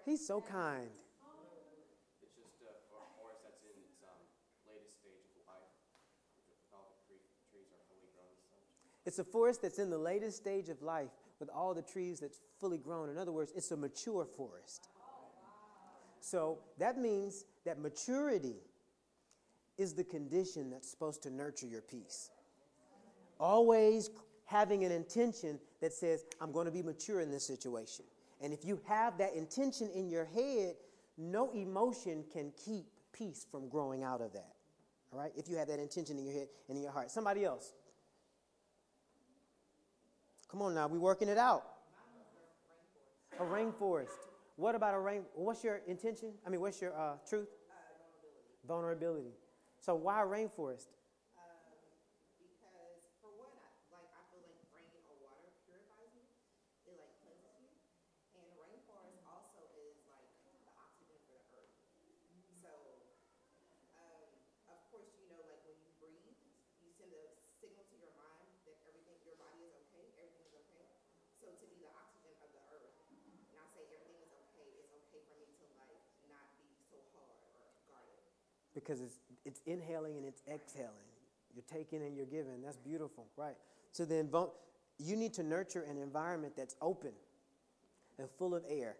He's 0.05 0.25
so 0.25 0.41
kind. 0.41 0.89
It's 2.21 2.33
just 2.35 2.51
a 2.63 2.73
for- 2.89 3.09
forest 3.19 3.41
that's 3.43 3.61
in 3.63 3.75
its 3.77 4.01
um, 4.03 4.19
latest 4.67 4.99
stage 4.99 5.21
of 5.29 5.45
life. 5.47 5.69
with 6.47 6.73
All 6.73 6.87
the 6.89 6.99
tree, 7.05 7.21
trees 7.51 7.69
are 7.71 7.83
fully 7.87 8.09
grown. 8.15 8.33
It's 9.05 9.19
a 9.19 9.23
forest 9.23 9.61
that's 9.61 9.79
in 9.79 9.89
the 9.89 9.97
latest 9.97 10.37
stage 10.37 10.69
of 10.69 10.81
life 10.81 11.11
with 11.39 11.49
all 11.49 11.73
the 11.73 11.81
trees 11.81 12.19
that's 12.19 12.39
fully 12.59 12.77
grown. 12.77 13.09
In 13.09 13.17
other 13.17 13.31
words, 13.31 13.51
it's 13.55 13.71
a 13.71 13.77
mature 13.77 14.25
forest. 14.25 14.89
So 16.21 16.59
that 16.77 16.97
means 16.97 17.45
that 17.65 17.79
maturity 17.79 18.57
is 19.77 19.93
the 19.93 20.03
condition 20.03 20.69
that's 20.69 20.89
supposed 20.89 21.23
to 21.23 21.29
nurture 21.29 21.67
your 21.67 21.81
peace. 21.81 22.29
Always 23.39 24.09
having 24.45 24.83
an 24.83 24.91
intention 24.91 25.59
that 25.81 25.93
says, 25.93 26.25
I'm 26.41 26.51
going 26.51 26.65
to 26.65 26.71
be 26.71 26.83
mature 26.83 27.21
in 27.21 27.31
this 27.31 27.45
situation. 27.45 28.03
And 28.41 28.53
if 28.53 28.63
you 28.63 28.79
have 28.87 29.17
that 29.17 29.33
intention 29.35 29.89
in 29.93 30.09
your 30.09 30.25
head, 30.25 30.75
no 31.17 31.51
emotion 31.51 32.23
can 32.31 32.51
keep 32.65 32.85
peace 33.11 33.45
from 33.49 33.67
growing 33.67 34.03
out 34.03 34.21
of 34.21 34.31
that. 34.33 34.53
All 35.11 35.19
right? 35.19 35.31
If 35.35 35.49
you 35.49 35.57
have 35.57 35.67
that 35.67 35.79
intention 35.79 36.17
in 36.17 36.25
your 36.25 36.33
head 36.33 36.47
and 36.67 36.77
in 36.77 36.83
your 36.83 36.91
heart. 36.91 37.11
Somebody 37.11 37.43
else. 37.43 37.73
Come 40.49 40.61
on 40.61 40.73
now, 40.73 40.87
we 40.87 40.97
working 40.97 41.27
it 41.29 41.37
out. 41.37 41.63
A 43.39 43.43
rainforest. 43.43 44.07
What 44.55 44.75
about 44.75 44.93
a 44.93 44.99
rain? 44.99 45.21
What's 45.33 45.63
your 45.63 45.81
intention? 45.87 46.33
I 46.45 46.49
mean, 46.49 46.59
what's 46.59 46.81
your 46.81 46.97
uh, 46.97 47.15
truth? 47.27 47.47
vulnerability. 48.69 49.33
So 49.81 49.97
why 49.97 50.21
a 50.21 50.27
rainforest? 50.29 50.93
because 52.37 53.01
for 53.17 53.33
one, 53.41 53.49
I, 53.57 53.65
like 53.89 54.05
I 54.13 54.21
feel 54.29 54.45
like 54.45 54.61
rain 54.69 54.93
or 55.09 55.17
water 55.25 55.49
purifies 55.65 56.13
you. 56.13 56.21
It 56.85 57.01
like 57.01 57.09
cleanses 57.25 57.57
you, 57.65 57.73
and 58.37 58.45
rainforest 58.61 59.25
also 59.25 59.65
is 59.81 59.97
like 60.05 60.29
the 60.45 60.69
oxygen 60.77 61.17
for 61.25 61.33
the 61.41 61.49
earth. 61.57 61.73
So, 62.61 62.69
um, 63.97 64.29
of 64.69 64.79
course, 64.93 65.09
you 65.17 65.25
know, 65.33 65.41
like 65.49 65.65
when 65.65 65.81
you 65.81 65.89
breathe, 65.97 66.37
you 66.85 66.93
send 66.93 67.09
a 67.17 67.25
signal 67.57 67.89
to 67.89 67.95
your 67.97 68.13
mind 68.21 68.53
that 68.69 68.77
everything, 68.85 69.17
your 69.25 69.37
body 69.41 69.65
is 69.65 69.73
okay, 69.89 70.05
everything 70.21 70.45
is 70.45 70.53
okay. 70.61 70.85
So 71.41 71.49
to 71.57 71.65
be 71.73 71.81
the 71.81 71.89
oxygen 71.97 72.37
of 72.37 72.53
the 72.53 72.61
earth, 72.69 72.93
and 73.49 73.57
I 73.57 73.65
say 73.73 73.81
everything 73.97 74.29
is 74.29 74.33
okay, 74.53 74.67
it's 74.77 74.93
okay 74.93 75.25
for 75.25 75.41
me 75.41 75.57
to 75.57 75.65
like 75.89 75.97
not 76.29 76.53
be 76.61 76.69
so 76.85 77.01
hard 77.17 77.33
or 77.49 77.65
guarded. 77.89 78.29
Because 78.79 79.01
it's 79.01 79.19
it's 79.45 79.61
inhaling 79.65 80.17
and 80.17 80.25
it's 80.25 80.41
exhaling. 80.47 80.91
You're 81.53 81.63
taking 81.71 82.01
and 82.01 82.15
you're 82.15 82.25
giving. 82.25 82.61
That's 82.63 82.77
beautiful, 82.77 83.25
right? 83.35 83.55
So 83.91 84.05
then, 84.05 84.29
you 84.99 85.15
need 85.15 85.33
to 85.33 85.43
nurture 85.43 85.85
an 85.89 85.97
environment 85.97 86.53
that's 86.55 86.75
open 86.81 87.11
and 88.17 88.29
full 88.37 88.53
of 88.53 88.63
air 88.69 88.97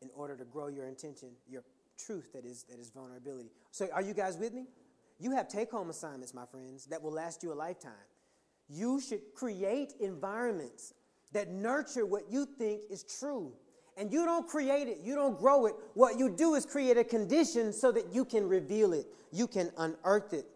in 0.00 0.08
order 0.14 0.36
to 0.36 0.44
grow 0.44 0.68
your 0.68 0.86
intention, 0.86 1.30
your 1.48 1.62
truth 1.98 2.32
that 2.32 2.44
is 2.44 2.64
that 2.70 2.78
is 2.78 2.90
vulnerability. 2.90 3.50
So, 3.70 3.88
are 3.92 4.02
you 4.02 4.14
guys 4.14 4.38
with 4.38 4.54
me? 4.54 4.66
You 5.18 5.32
have 5.32 5.48
take-home 5.48 5.90
assignments, 5.90 6.32
my 6.32 6.46
friends, 6.46 6.86
that 6.86 7.02
will 7.02 7.12
last 7.12 7.42
you 7.42 7.52
a 7.52 7.54
lifetime. 7.54 7.92
You 8.68 9.00
should 9.00 9.20
create 9.34 9.92
environments 10.00 10.94
that 11.32 11.50
nurture 11.50 12.06
what 12.06 12.30
you 12.30 12.46
think 12.46 12.82
is 12.88 13.04
true. 13.04 13.52
And 13.96 14.12
you 14.12 14.24
don't 14.24 14.48
create 14.48 14.88
it, 14.88 14.98
you 15.02 15.14
don't 15.14 15.38
grow 15.38 15.66
it. 15.66 15.74
What 15.94 16.18
you 16.18 16.30
do 16.30 16.54
is 16.54 16.64
create 16.64 16.96
a 16.96 17.04
condition 17.04 17.72
so 17.72 17.92
that 17.92 18.12
you 18.12 18.24
can 18.24 18.48
reveal 18.48 18.92
it, 18.92 19.06
you 19.32 19.46
can 19.46 19.70
unearth 19.76 20.32
it. 20.32 20.46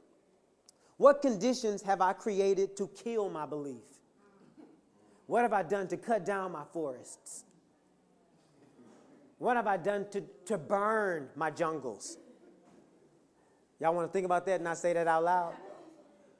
What 0.97 1.20
conditions 1.22 1.82
have 1.82 2.01
I 2.01 2.12
created 2.12 2.76
to 2.76 2.89
kill 2.89 3.28
my 3.28 3.47
belief? 3.47 3.82
What 5.26 5.43
have 5.43 5.53
I 5.53 5.62
done 5.62 5.89
to 5.89 5.97
cut 5.97 6.24
down 6.24 6.53
my 6.53 6.64
forests? 6.72 7.45
What 9.39 9.57
have 9.57 9.66
I 9.66 9.76
done 9.76 10.07
to, 10.12 10.22
to 10.47 10.59
burn 10.59 11.28
my 11.35 11.51
jungles? 11.51 12.18
Y'all 13.80 13.95
want 13.95 14.09
to 14.09 14.12
think 14.12 14.24
about 14.24 14.47
that 14.47 14.57
and 14.57 14.64
not 14.64 14.78
say 14.78 14.93
that 14.93 15.09
out 15.09 15.24
loud? 15.24 15.53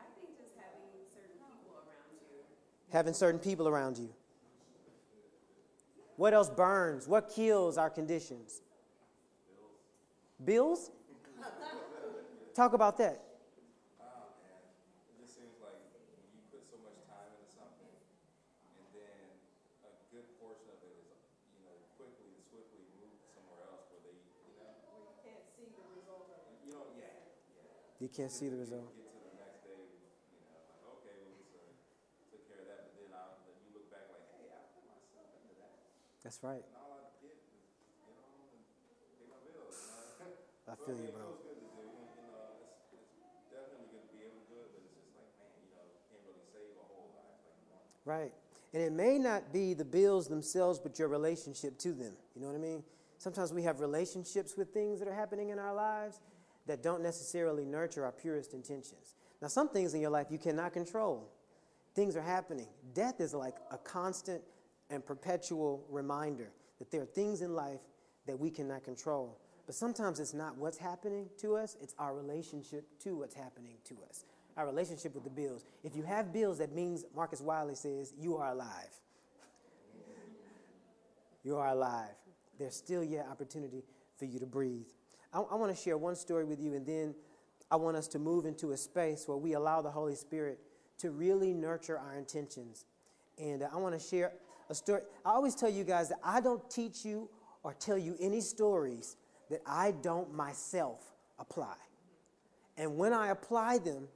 I 0.01 0.05
think 0.17 0.39
just 0.39 0.55
having 0.57 0.81
certain 1.13 1.35
people 1.49 1.75
around 1.77 2.17
you. 2.23 2.39
Having 2.93 3.15
certain 3.15 3.41
people 3.41 3.69
around 3.69 3.99
you. 3.99 4.11
What 6.17 6.33
else 6.33 6.51
burns? 6.51 7.09
What 7.09 7.33
kills 7.35 7.77
our 7.77 7.91
conditions? 7.91 8.63
Bills? 10.45 10.91
Talk 12.55 12.73
about 12.73 12.99
that. 12.99 13.23
You 28.01 28.11
can't 28.15 28.31
see 28.31 28.51
the 28.51 28.57
you 28.57 28.63
put 28.63 28.71
so 28.71 28.77
much 28.77 28.93
time 28.93 29.04
a 36.25 36.31
right. 36.47 36.55
life 36.55 36.57
like 36.57 36.65
you 37.21 37.29
want. 41.13 41.45
Right. 48.05 48.33
And 48.73 48.83
it 48.83 48.93
may 48.93 49.19
not 49.19 49.53
be 49.53 49.75
the 49.75 49.85
bills 49.85 50.29
themselves, 50.29 50.79
but 50.79 50.99
your 50.99 51.09
relationship 51.09 51.79
to 51.79 51.93
them. 51.93 52.13
You 52.35 52.43
know 52.43 52.49
what 52.49 52.57
I 52.57 52.61
mean? 52.61 52.83
Sometimes 53.19 53.53
we 53.53 53.63
have 53.63 53.81
relationships 53.81 54.57
with 54.57 54.75
things 54.75 54.99
that 54.99 55.09
are 55.09 55.15
happening 55.15 55.51
in 55.51 55.59
our 55.59 55.75
lives 55.75 56.21
that 56.67 56.83
don't 56.83 57.03
necessarily 57.03 57.65
nurture 57.65 58.05
our 58.05 58.13
purest 58.13 58.55
intentions. 58.55 59.15
Now, 59.41 59.49
some 59.49 59.69
things 59.69 59.95
in 59.95 60.01
your 60.01 60.11
life 60.11 60.27
you 60.31 60.39
cannot 60.39 60.73
control. 60.73 61.31
Things 61.95 62.17
are 62.17 62.23
happening. 62.23 62.67
Death 62.95 63.21
is 63.21 63.35
like 63.35 63.55
a 63.71 63.79
constant 63.79 64.43
and 64.91 65.05
perpetual 65.05 65.85
reminder 65.91 66.51
that 66.79 66.91
there 66.91 67.03
are 67.03 67.07
things 67.07 67.41
in 67.41 67.55
life 67.55 67.81
that 68.27 68.39
we 68.39 68.51
cannot 68.51 68.85
control. 68.85 69.39
But 69.67 69.75
sometimes 69.75 70.21
it's 70.21 70.35
not 70.35 70.57
what's 70.57 70.79
happening 70.79 71.29
to 71.39 71.57
us, 71.57 71.77
it's 71.81 71.95
our 71.99 72.15
relationship 72.15 72.87
to 73.01 73.17
what's 73.17 73.35
happening 73.35 73.77
to 73.85 73.97
us. 74.09 74.25
Our 74.57 74.67
relationship 74.67 75.15
with 75.15 75.25
the 75.25 75.31
bills. 75.31 75.65
If 75.83 75.97
you 75.97 76.03
have 76.03 76.33
bills, 76.33 76.59
that 76.59 76.73
means, 76.73 77.05
Marcus 77.15 77.41
Wiley 77.41 77.75
says, 77.75 78.13
you 78.19 78.37
are 78.37 78.53
alive. 78.53 79.01
You 81.43 81.57
are 81.57 81.69
alive. 81.69 82.15
There's 82.59 82.75
still 82.75 83.05
yet 83.05 83.27
opportunity 83.31 83.85
for 84.17 84.25
you 84.25 84.39
to 84.39 84.47
breathe. 84.47 84.87
I, 85.33 85.41
I 85.41 85.57
want 85.57 85.77
to 85.77 85.83
share 85.83 85.99
one 85.99 86.17
story 86.17 86.45
with 86.45 86.61
you, 86.61 86.75
and 86.75 86.87
then 86.87 87.15
I 87.71 87.77
want 87.77 87.97
us 87.97 88.09
to 88.09 88.19
move 88.19 88.47
into 88.47 88.73
a 88.73 88.77
space 88.77 89.27
where 89.27 89.37
we 89.37 89.55
allow 89.55 89.83
the 89.83 89.91
Holy 89.91 90.15
Spirit 90.15 90.59
to 90.99 91.11
really 91.11 91.53
nurture 91.53 91.99
our 91.99 92.15
intentions. 92.15 92.85
And 93.39 93.63
uh, 93.63 93.69
I 93.73 93.77
want 93.77 93.99
to 93.99 94.01
share 94.01 94.33
a 94.69 94.75
story. 94.75 95.03
I 95.25 95.31
always 95.31 95.55
tell 95.55 95.71
you 95.71 95.85
guys 95.85 96.09
that 96.09 96.19
I 96.23 96.41
don't 96.41 96.69
teach 96.71 97.05
you 97.05 97.29
or 97.63 97.75
tell 97.75 97.99
you 97.99 98.17
any 98.21 98.41
stories 98.41 99.17
that 99.51 99.61
I 99.67 99.93
don't 100.03 100.33
myself 100.35 101.13
apply. 101.39 101.75
And 102.77 102.97
when 102.97 103.13
I 103.13 103.29
apply 103.29 103.79
them, 103.79 104.09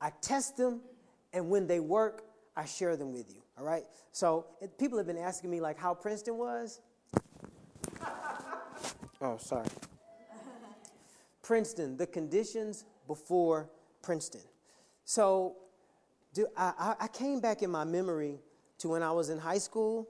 I 0.00 0.10
test 0.20 0.56
them, 0.56 0.80
and 1.32 1.50
when 1.50 1.66
they 1.66 1.80
work, 1.80 2.24
I 2.56 2.64
share 2.64 2.96
them 2.96 3.12
with 3.12 3.32
you. 3.32 3.42
All 3.58 3.64
right? 3.64 3.84
So 4.12 4.46
people 4.78 4.98
have 4.98 5.06
been 5.06 5.18
asking 5.18 5.50
me, 5.50 5.60
like, 5.60 5.78
how 5.78 5.94
Princeton 5.94 6.36
was. 6.36 6.80
oh, 9.20 9.36
sorry. 9.38 9.66
Princeton, 11.42 11.96
the 11.96 12.06
conditions 12.06 12.84
before 13.06 13.68
Princeton. 14.02 14.42
So 15.04 15.56
do, 16.32 16.46
I- 16.56 16.94
I 17.00 17.08
came 17.08 17.40
back 17.40 17.62
in 17.62 17.70
my 17.70 17.84
memory 17.84 18.38
to 18.80 18.88
when 18.88 19.02
I 19.02 19.12
was 19.12 19.30
in 19.30 19.38
high 19.38 19.58
school 19.58 20.08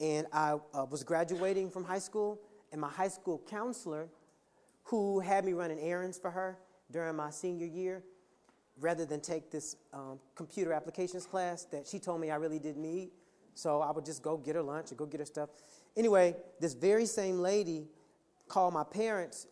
and 0.00 0.26
I 0.32 0.56
uh, 0.74 0.84
was 0.90 1.04
graduating 1.04 1.70
from 1.70 1.84
high 1.84 1.98
school, 1.98 2.40
and 2.72 2.80
my 2.80 2.88
high 2.88 3.08
school 3.08 3.42
counselor, 3.48 4.08
who 4.84 5.20
had 5.20 5.44
me 5.44 5.52
running 5.52 5.78
errands 5.78 6.18
for 6.18 6.30
her 6.30 6.58
during 6.90 7.16
my 7.16 7.30
senior 7.30 7.66
year, 7.66 8.02
rather 8.80 9.04
than 9.04 9.20
take 9.20 9.50
this 9.50 9.76
um, 9.92 10.18
computer 10.34 10.72
applications 10.72 11.26
class 11.26 11.64
that 11.64 11.86
she 11.86 11.98
told 11.98 12.20
me 12.20 12.30
I 12.30 12.36
really 12.36 12.58
didn't 12.58 12.80
need. 12.80 13.10
So 13.54 13.82
I 13.82 13.90
would 13.90 14.06
just 14.06 14.22
go 14.22 14.38
get 14.38 14.54
her 14.54 14.62
lunch 14.62 14.90
or 14.90 14.94
go 14.94 15.04
get 15.04 15.20
her 15.20 15.26
stuff. 15.26 15.50
Anyway, 15.96 16.34
this 16.60 16.72
very 16.72 17.04
same 17.04 17.40
lady 17.40 17.88
called 18.48 18.72
my 18.72 18.84
parents 18.84 19.48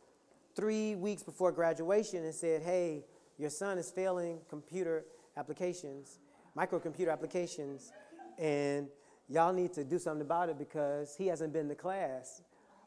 three 0.55 0.95
weeks 0.95 1.23
before 1.23 1.53
graduation 1.53 2.25
and 2.25 2.35
said, 2.35 2.63
Hey, 2.63 3.05
your 3.37 3.51
son 3.51 3.77
is 3.77 3.91
failing 3.91 4.39
computer 4.49 5.05
applications, 5.37 6.21
microcomputer 6.57 7.13
applications, 7.13 7.93
and 8.39 8.89
y'all 9.29 9.53
need 9.53 9.73
to 9.75 9.85
do 9.85 9.99
something 9.99 10.23
about 10.23 10.49
it 10.49 10.59
because 10.59 11.17
he 11.17 11.27
hasn't 11.27 11.53
been 11.53 11.69
to 11.69 11.75
class 11.75 12.43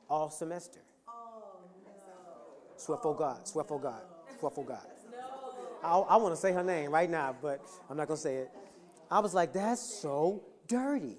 all 0.09 0.29
semester. 0.29 0.79
Oh, 1.07 1.13
no. 1.85 2.97
For 2.97 3.15
God, 3.15 3.47
sweat 3.47 3.67
for 3.67 3.79
God, 3.79 4.01
sweat 4.39 4.55
for 4.55 4.65
God. 4.65 4.87
No. 5.11 6.05
I, 6.09 6.15
want 6.17 6.33
to 6.33 6.39
say 6.39 6.51
her 6.51 6.63
name 6.63 6.91
right 6.91 7.09
now, 7.09 7.35
but 7.41 7.61
I'm 7.89 7.97
not 7.97 8.07
going 8.07 8.17
to 8.17 8.21
say 8.21 8.35
it. 8.37 8.51
I 9.09 9.19
was 9.19 9.33
like, 9.33 9.53
that's 9.53 9.81
so 9.81 10.43
dirty. 10.67 11.17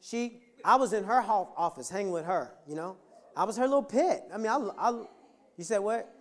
She, 0.00 0.40
I 0.64 0.76
was 0.76 0.92
in 0.92 1.04
her 1.04 1.20
office 1.20 1.90
hanging 1.90 2.12
with 2.12 2.24
her, 2.24 2.52
you 2.66 2.74
know? 2.74 2.96
I 3.36 3.44
was 3.44 3.56
her 3.56 3.64
little 3.64 3.82
pet. 3.82 4.28
I 4.32 4.36
mean, 4.36 4.48
I, 4.48 4.56
I 4.78 4.90
you 5.56 5.64
said 5.64 5.78
what? 5.78 6.12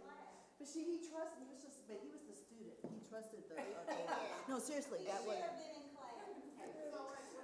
But 0.60 0.68
she 0.74 0.84
no, 4.58 4.64
seriously, 4.64 4.99
that 5.05 5.24
was. 5.26 5.36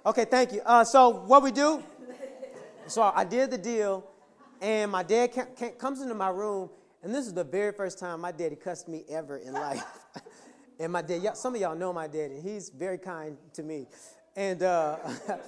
Okay, 0.06 0.24
thank 0.24 0.52
you. 0.52 0.60
Uh, 0.66 0.84
so 0.84 1.08
what 1.10 1.42
we 1.42 1.52
do? 1.52 1.82
So 2.88 3.02
I 3.02 3.24
did 3.24 3.50
the 3.50 3.58
deal, 3.58 4.04
and 4.60 4.90
my 4.90 5.02
dad 5.02 5.32
ca- 5.32 5.46
ca- 5.58 5.70
comes 5.72 6.02
into 6.02 6.14
my 6.14 6.28
room, 6.28 6.68
and 7.02 7.14
this 7.14 7.26
is 7.26 7.32
the 7.32 7.44
very 7.44 7.72
first 7.72 7.98
time 7.98 8.20
my 8.20 8.32
daddy 8.32 8.56
cussed 8.56 8.88
me 8.88 9.04
ever 9.08 9.38
in 9.38 9.52
life. 9.52 9.84
and 10.80 10.92
my 10.92 11.00
dad, 11.02 11.22
y'all- 11.22 11.34
some 11.34 11.54
of 11.54 11.60
y'all 11.60 11.76
know 11.76 11.92
my 11.92 12.06
daddy. 12.06 12.40
He's 12.40 12.68
very 12.68 12.98
kind 12.98 13.38
to 13.54 13.62
me, 13.62 13.86
and 14.36 14.62
uh, 14.62 14.96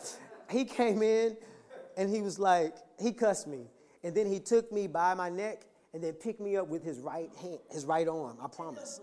he 0.50 0.64
came 0.64 1.02
in, 1.02 1.36
and 1.96 2.08
he 2.08 2.22
was 2.22 2.38
like, 2.38 2.76
he 2.98 3.12
cussed 3.12 3.46
me, 3.48 3.66
and 4.04 4.14
then 4.14 4.30
he 4.30 4.38
took 4.38 4.72
me 4.72 4.86
by 4.86 5.14
my 5.14 5.28
neck, 5.28 5.62
and 5.92 6.02
then 6.02 6.12
picked 6.14 6.40
me 6.40 6.56
up 6.56 6.68
with 6.68 6.82
his 6.84 7.00
right 7.00 7.30
hand, 7.42 7.58
his 7.70 7.84
right 7.84 8.06
arm. 8.08 8.38
I 8.40 8.46
promise. 8.48 9.00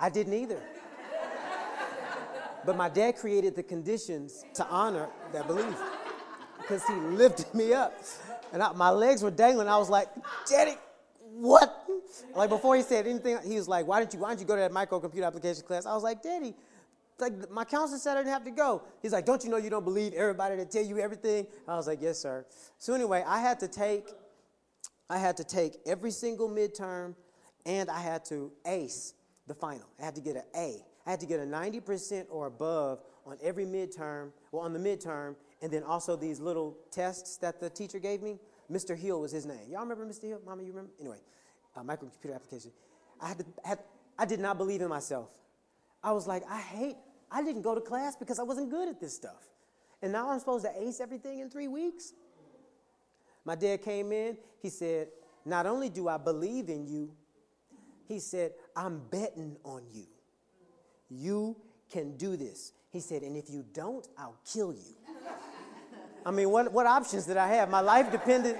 I 0.00 0.08
didn't 0.08 0.32
either. 0.34 0.60
But 2.64 2.76
my 2.76 2.88
dad 2.88 3.16
created 3.16 3.56
the 3.56 3.62
conditions 3.62 4.44
to 4.54 4.66
honor 4.66 5.08
that 5.32 5.46
belief 5.46 5.76
because 6.58 6.84
he 6.86 6.94
lifted 6.94 7.52
me 7.54 7.72
up. 7.72 7.94
And 8.52 8.62
I, 8.62 8.72
my 8.72 8.90
legs 8.90 9.22
were 9.22 9.30
dangling. 9.30 9.68
I 9.68 9.78
was 9.78 9.90
like, 9.90 10.08
Daddy, 10.48 10.76
what? 11.18 11.86
Like 12.36 12.50
before 12.50 12.76
he 12.76 12.82
said 12.82 13.06
anything, 13.06 13.38
he 13.44 13.56
was 13.56 13.68
like, 13.68 13.86
Why 13.86 14.00
didn't 14.00 14.14
you, 14.14 14.20
why 14.20 14.30
didn't 14.30 14.40
you 14.40 14.46
go 14.46 14.54
to 14.54 14.60
that 14.60 14.72
microcomputer 14.72 15.26
application 15.26 15.62
class? 15.62 15.86
I 15.86 15.94
was 15.94 16.02
like, 16.02 16.22
Daddy, 16.22 16.54
like 17.18 17.50
my 17.50 17.64
counselor 17.64 17.98
said 17.98 18.16
I 18.16 18.20
didn't 18.20 18.32
have 18.32 18.44
to 18.44 18.50
go. 18.50 18.82
He's 19.00 19.12
like, 19.12 19.24
Don't 19.24 19.42
you 19.42 19.50
know 19.50 19.56
you 19.56 19.70
don't 19.70 19.84
believe 19.84 20.12
everybody 20.14 20.56
that 20.56 20.70
tell 20.70 20.84
you 20.84 20.98
everything? 20.98 21.46
I 21.66 21.76
was 21.76 21.86
like, 21.86 22.00
Yes, 22.02 22.18
sir. 22.18 22.46
So 22.78 22.94
anyway, 22.94 23.24
I 23.26 23.40
had 23.40 23.58
to 23.60 23.68
take, 23.68 24.08
I 25.08 25.18
had 25.18 25.36
to 25.38 25.44
take 25.44 25.78
every 25.86 26.10
single 26.10 26.48
midterm 26.48 27.14
and 27.64 27.90
I 27.90 28.00
had 28.00 28.24
to 28.26 28.52
ace 28.66 29.14
the 29.46 29.54
final. 29.54 29.86
I 30.00 30.04
had 30.04 30.14
to 30.16 30.20
get 30.20 30.36
an 30.36 30.44
A. 30.54 30.84
I 31.06 31.10
had 31.10 31.20
to 31.20 31.26
get 31.26 31.40
a 31.40 31.44
90% 31.44 32.26
or 32.30 32.46
above 32.46 33.00
on 33.26 33.36
every 33.42 33.64
midterm, 33.64 34.30
well, 34.50 34.62
on 34.62 34.72
the 34.72 34.78
midterm, 34.78 35.36
and 35.60 35.72
then 35.72 35.82
also 35.82 36.16
these 36.16 36.40
little 36.40 36.76
tests 36.90 37.36
that 37.38 37.60
the 37.60 37.70
teacher 37.70 37.98
gave 37.98 38.22
me. 38.22 38.38
Mr. 38.70 38.96
Hill 38.96 39.20
was 39.20 39.32
his 39.32 39.46
name. 39.46 39.70
Y'all 39.70 39.82
remember 39.82 40.06
Mr. 40.06 40.28
Hill? 40.28 40.40
Mama, 40.46 40.62
you 40.62 40.70
remember? 40.70 40.90
Anyway, 41.00 41.18
uh, 41.76 41.82
microcomputer 41.82 42.34
application. 42.34 42.70
I, 43.20 43.28
had 43.28 43.38
to, 43.38 43.44
had, 43.64 43.78
I 44.18 44.24
did 44.24 44.40
not 44.40 44.58
believe 44.58 44.80
in 44.80 44.88
myself. 44.88 45.30
I 46.02 46.12
was 46.12 46.26
like, 46.26 46.42
I 46.48 46.58
hate, 46.58 46.96
I 47.30 47.42
didn't 47.42 47.62
go 47.62 47.74
to 47.74 47.80
class 47.80 48.16
because 48.16 48.38
I 48.38 48.42
wasn't 48.42 48.70
good 48.70 48.88
at 48.88 49.00
this 49.00 49.14
stuff. 49.14 49.48
And 50.02 50.12
now 50.12 50.30
I'm 50.30 50.38
supposed 50.40 50.64
to 50.64 50.72
ace 50.82 51.00
everything 51.00 51.40
in 51.40 51.48
three 51.48 51.68
weeks? 51.68 52.12
My 53.44 53.54
dad 53.54 53.82
came 53.82 54.12
in, 54.12 54.36
he 54.60 54.68
said, 54.68 55.08
Not 55.44 55.66
only 55.66 55.88
do 55.88 56.08
I 56.08 56.18
believe 56.18 56.68
in 56.68 56.86
you, 56.86 57.12
he 58.06 58.18
said, 58.18 58.52
I'm 58.76 59.00
betting 59.10 59.56
on 59.64 59.82
you. 59.92 60.06
You 61.12 61.56
can 61.90 62.16
do 62.16 62.36
this. 62.36 62.72
He 62.90 63.00
said, 63.00 63.22
and 63.22 63.36
if 63.36 63.50
you 63.50 63.64
don't, 63.72 64.06
I'll 64.18 64.38
kill 64.50 64.72
you. 64.72 64.96
I 66.24 66.30
mean, 66.30 66.50
what, 66.50 66.72
what 66.72 66.86
options 66.86 67.26
did 67.26 67.36
I 67.36 67.48
have? 67.48 67.68
My 67.68 67.80
life 67.80 68.12
depended, 68.12 68.56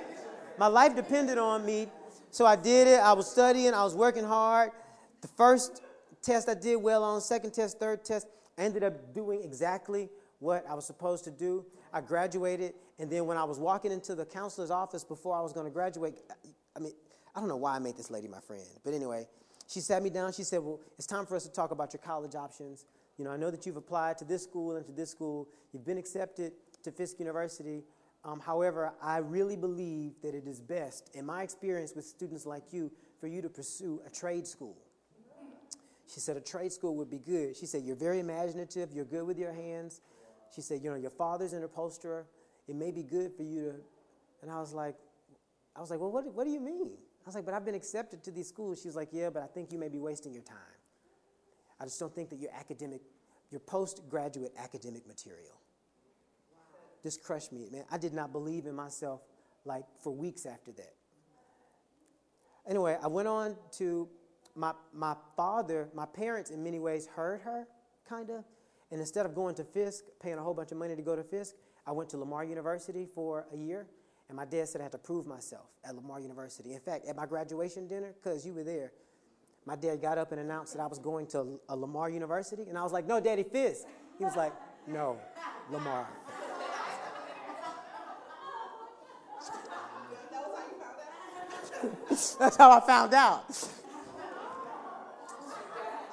my 0.59 0.67
life 0.67 0.97
depended 0.97 1.39
on 1.39 1.65
me. 1.65 1.89
So 2.31 2.47
I 2.47 2.57
did 2.57 2.89
it. 2.89 2.99
I 2.99 3.13
was 3.13 3.31
studying, 3.31 3.75
I 3.75 3.85
was 3.85 3.95
working 3.95 4.25
hard. 4.25 4.71
The 5.21 5.29
first 5.29 5.83
test 6.23 6.49
I 6.49 6.55
did 6.55 6.77
well 6.77 7.05
on, 7.05 7.21
second 7.21 7.53
test, 7.53 7.79
third 7.79 8.05
test, 8.05 8.27
I 8.59 8.63
ended 8.63 8.83
up 8.83 9.15
doing 9.15 9.43
exactly 9.43 10.09
what 10.39 10.65
I 10.69 10.75
was 10.75 10.87
supposed 10.87 11.25
to 11.25 11.31
do. 11.31 11.65
I 11.93 12.01
graduated, 12.01 12.75
and 12.99 13.11
then 13.11 13.27
when 13.27 13.37
I 13.37 13.45
was 13.45 13.59
walking 13.59 13.93
into 13.93 14.15
the 14.15 14.25
counselor's 14.25 14.71
office 14.71 15.05
before 15.05 15.37
I 15.37 15.41
was 15.41 15.53
going 15.53 15.67
to 15.67 15.71
graduate, 15.71 16.15
I 16.75 16.81
mean, 16.81 16.93
I 17.35 17.41
don't 17.41 17.49
know 17.49 17.57
why 17.57 17.77
I 17.77 17.79
made 17.79 17.97
this 17.97 18.11
lady 18.11 18.29
my 18.29 18.41
friend, 18.41 18.67
but 18.83 18.95
anyway, 18.95 19.29
she 19.73 19.81
sat 19.81 20.03
me 20.03 20.11
down. 20.11 20.33
She 20.33 20.43
said, 20.43 20.61
Well, 20.61 20.81
it's 20.99 21.07
time 21.07 21.27
for 21.27 21.37
us 21.37 21.45
to 21.45 21.53
talk 21.53 21.71
about 21.71 21.93
your 21.93 22.01
college 22.01 22.35
options. 22.35 22.85
You 23.17 23.25
know, 23.25 23.31
I 23.31 23.37
know 23.37 23.51
that 23.51 23.67
you've 23.67 23.77
applied 23.77 24.19
to 24.19 24.25
this 24.25 24.43
school 24.43 24.77
and 24.77 24.85
to 24.87 24.93
this 24.93 25.11
school. 25.11 25.49
You've 25.73 25.85
been 25.85 25.99
accepted 25.99 26.53
to 26.83 26.91
Fisk 26.91 27.19
University. 27.19 27.85
Um, 28.25 28.41
however, 28.41 28.93
I 29.03 29.19
really 29.19 29.57
believe 29.57 30.13
that 30.23 30.35
it 30.35 30.47
is 30.47 30.61
best, 30.61 31.11
in 31.15 31.27
my 31.27 31.43
experience 31.43 31.93
with 31.95 32.05
students 32.05 32.47
like 32.47 32.73
you, 32.73 32.93
for 33.21 33.27
you 33.27 33.43
to 33.43 33.49
pursue 33.49 34.01
a 34.07 34.11
trade 34.11 34.47
school. 34.47 34.77
She 36.13 36.21
said, 36.21 36.37
A 36.37 36.41
trade 36.41 36.73
school 36.73 36.97
would 36.97 37.11
be 37.11 37.19
good. 37.19 37.57
She 37.57 37.67
said, 37.67 37.83
You're 37.85 37.97
very 37.97 38.21
imaginative. 38.21 38.93
You're 38.93 39.05
good 39.05 39.27
with 39.27 39.39
your 39.39 39.53
hands. 39.53 40.01
She 40.55 40.61
said, 40.61 40.83
You 40.83 40.91
know, 40.91 40.97
your 40.97 41.11
father's 41.11 41.53
an 41.53 41.65
upholsterer. 41.65 42.27
It 42.69 42.77
may 42.77 42.91
be 42.91 43.03
good 43.03 43.33
for 43.37 43.43
you 43.43 43.65
to. 43.65 43.75
And 44.43 44.51
I 44.51 44.61
was 44.61 44.73
like, 44.73 44.97
I 45.75 45.81
was 45.81 45.91
like, 45.91 46.01
Well, 46.01 46.13
what, 46.13 46.33
what 46.35 46.45
do 46.45 46.51
you 46.51 46.61
mean? 46.61 46.91
I 47.25 47.29
was 47.29 47.35
like, 47.35 47.45
but 47.45 47.55
I've 47.55 47.65
been 47.65 47.75
accepted 47.75 48.25
to 48.25 48.31
these 48.31 48.49
schools. 48.49 48.81
She 48.83 48.89
was 48.89 48.97
like, 48.97 49.11
yeah, 49.13 49.31
but 49.31 49.43
I 49.43 49.47
think 49.47 49.73
you 49.73 49.79
may 49.79 49.89
be 49.89 49.99
wasting 49.99 50.33
your 50.33 50.43
time. 50.43 50.57
I 51.81 51.85
just 51.85 51.99
don't 51.99 52.15
think 52.15 52.31
that 52.31 52.41
your 52.41 52.51
academic, 52.53 53.01
your 53.51 53.61
postgraduate 53.61 54.53
academic 54.59 55.07
material. 55.07 55.61
This 57.03 57.17
crushed 57.17 57.53
me, 57.53 57.69
man. 57.71 57.85
I 57.91 57.99
did 57.99 58.13
not 58.13 58.33
believe 58.33 58.67
in 58.67 58.75
myself 58.75 59.21
like 59.65 59.85
for 60.03 60.13
weeks 60.13 60.47
after 60.47 60.73
that. 60.73 60.95
Anyway, 62.69 62.97
I 63.03 63.09
went 63.09 63.29
on 63.29 63.57
to 63.79 64.09
my 64.55 64.73
my 64.93 65.17
father, 65.37 65.89
my 65.95 66.07
parents 66.07 66.51
in 66.51 66.63
many 66.63 66.79
ways 66.79 67.07
heard 67.07 67.41
her, 67.43 67.67
kind 68.09 68.31
of. 68.31 68.45
And 68.91 69.01
instead 69.01 69.27
of 69.27 69.35
going 69.35 69.55
to 69.57 69.65
Fisk, 69.65 70.05
paying 70.21 70.39
a 70.39 70.43
whole 70.43 70.55
bunch 70.55 70.71
of 70.71 70.79
money 70.79 70.95
to 70.95 71.03
go 71.03 71.17
to 71.17 71.25
Fisk, 71.25 71.55
I 71.87 71.93
went 71.93 72.11
to 72.11 72.19
Lamar 72.19 72.45
University 72.45 73.09
for 73.15 73.47
a 73.53 73.57
year. 73.57 73.87
And 74.33 74.39
my 74.39 74.47
dad 74.47 74.67
said 74.67 74.81
I 74.81 74.85
had 74.85 74.93
to 74.93 74.99
prove 74.99 75.27
myself 75.27 75.67
at 75.85 75.95
Lamar 75.95 76.19
University. 76.19 76.73
In 76.73 76.81
fact, 76.81 77.05
at 77.07 77.15
my 77.15 77.27
graduation 77.27 77.87
dinner, 77.87 78.15
because 78.15 78.47
you 78.47 78.55
were 78.55 78.65
there, 78.65 78.91
my 79.67 79.77
dad 79.77 80.01
got 80.01 80.17
up 80.17 80.33
and 80.33 80.41
announced 80.41 80.73
that 80.73 80.81
I 80.81 80.87
was 80.87 80.99
going 80.99 81.27
to 81.27 81.61
a 81.69 81.77
Lamar 81.77 82.09
University. 82.09 82.63
And 82.67 82.79
I 82.79 82.83
was 82.83 82.93
like, 82.93 83.07
no, 83.07 83.21
Daddy 83.21 83.43
Fisk. 83.43 83.83
He 84.17 84.25
was 84.25 84.35
like, 84.35 84.55
no, 84.87 85.19
Lamar. 85.71 86.09
That's 92.09 92.57
how 92.57 92.71
I 92.71 92.81
found 92.87 93.13
out. 93.13 93.55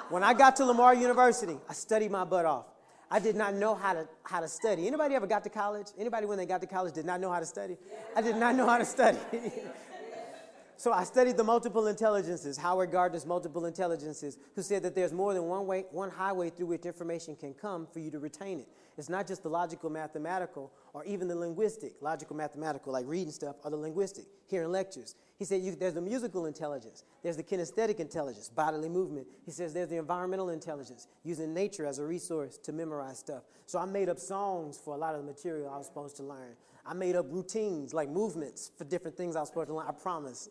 When 0.09 0.23
I 0.25 0.33
got 0.33 0.57
to 0.57 0.65
Lamar 0.65 0.93
University, 0.93 1.57
I 1.69 1.73
studied 1.73 2.11
my 2.11 2.25
butt 2.25 2.43
off. 2.45 2.65
I 3.11 3.19
did 3.19 3.35
not 3.35 3.55
know 3.55 3.73
how 3.73 3.93
to, 3.93 4.07
how 4.23 4.39
to 4.39 4.47
study. 4.47 4.85
Anybody 4.87 5.15
ever 5.15 5.25
got 5.25 5.43
to 5.43 5.49
college? 5.49 5.87
Anybody 5.97 6.27
when 6.27 6.37
they 6.37 6.45
got 6.45 6.61
to 6.61 6.67
college 6.67 6.93
did 6.93 7.05
not 7.05 7.19
know 7.19 7.31
how 7.31 7.39
to 7.39 7.45
study? 7.45 7.77
I 8.15 8.21
did 8.21 8.35
not 8.35 8.55
know 8.55 8.67
how 8.67 8.77
to 8.77 8.85
study. 8.85 9.17
so 10.77 10.91
I 10.91 11.03
studied 11.05 11.35
the 11.35 11.43
multiple 11.43 11.87
intelligences, 11.87 12.55
Howard 12.57 12.91
Gardner's 12.91 13.25
multiple 13.25 13.65
intelligences, 13.65 14.37
who 14.55 14.61
said 14.61 14.83
that 14.83 14.93
there's 14.93 15.11
more 15.11 15.33
than 15.33 15.43
one 15.43 15.65
way, 15.65 15.85
one 15.89 16.11
highway 16.11 16.51
through 16.51 16.67
which 16.67 16.85
information 16.85 17.35
can 17.35 17.55
come 17.55 17.87
for 17.91 17.99
you 17.99 18.11
to 18.11 18.19
retain 18.19 18.59
it. 18.59 18.67
It's 18.99 19.07
not 19.07 19.27
just 19.27 19.43
the 19.43 19.49
logical, 19.49 19.89
mathematical, 19.89 20.73
or 20.91 21.05
even 21.05 21.29
the 21.29 21.35
linguistic, 21.35 21.93
logical, 22.01 22.35
mathematical, 22.35 22.91
like 22.91 23.05
reading 23.07 23.31
stuff, 23.31 23.55
or 23.63 23.71
the 23.71 23.77
linguistic, 23.77 24.25
hearing 24.45 24.71
lectures. 24.71 25.15
He 25.37 25.45
said 25.45 25.61
you, 25.61 25.73
there's 25.73 25.93
the 25.93 26.01
musical 26.01 26.47
intelligence, 26.47 27.05
there's 27.23 27.37
the 27.37 27.43
kinesthetic 27.43 28.01
intelligence, 28.01 28.49
bodily 28.49 28.89
movement. 28.89 29.25
He 29.45 29.51
says 29.51 29.73
there's 29.73 29.87
the 29.87 29.95
environmental 29.95 30.49
intelligence, 30.49 31.07
using 31.23 31.53
nature 31.53 31.85
as 31.85 31.99
a 31.99 32.05
resource 32.05 32.57
to 32.57 32.73
memorize 32.73 33.19
stuff. 33.19 33.43
So 33.67 33.79
I 33.79 33.85
made 33.85 34.09
up 34.09 34.19
songs 34.19 34.77
for 34.83 34.95
a 34.95 34.97
lot 34.97 35.15
of 35.15 35.21
the 35.21 35.27
material 35.27 35.69
I 35.73 35.77
was 35.77 35.85
supposed 35.85 36.17
to 36.17 36.23
learn. 36.23 36.57
I 36.85 36.93
made 36.93 37.15
up 37.15 37.25
routines, 37.29 37.93
like 37.93 38.09
movements 38.09 38.71
for 38.77 38.83
different 38.83 39.15
things 39.15 39.37
I 39.37 39.39
was 39.39 39.47
supposed 39.47 39.69
to 39.69 39.75
learn. 39.75 39.85
I 39.87 39.93
promise. 39.93 40.49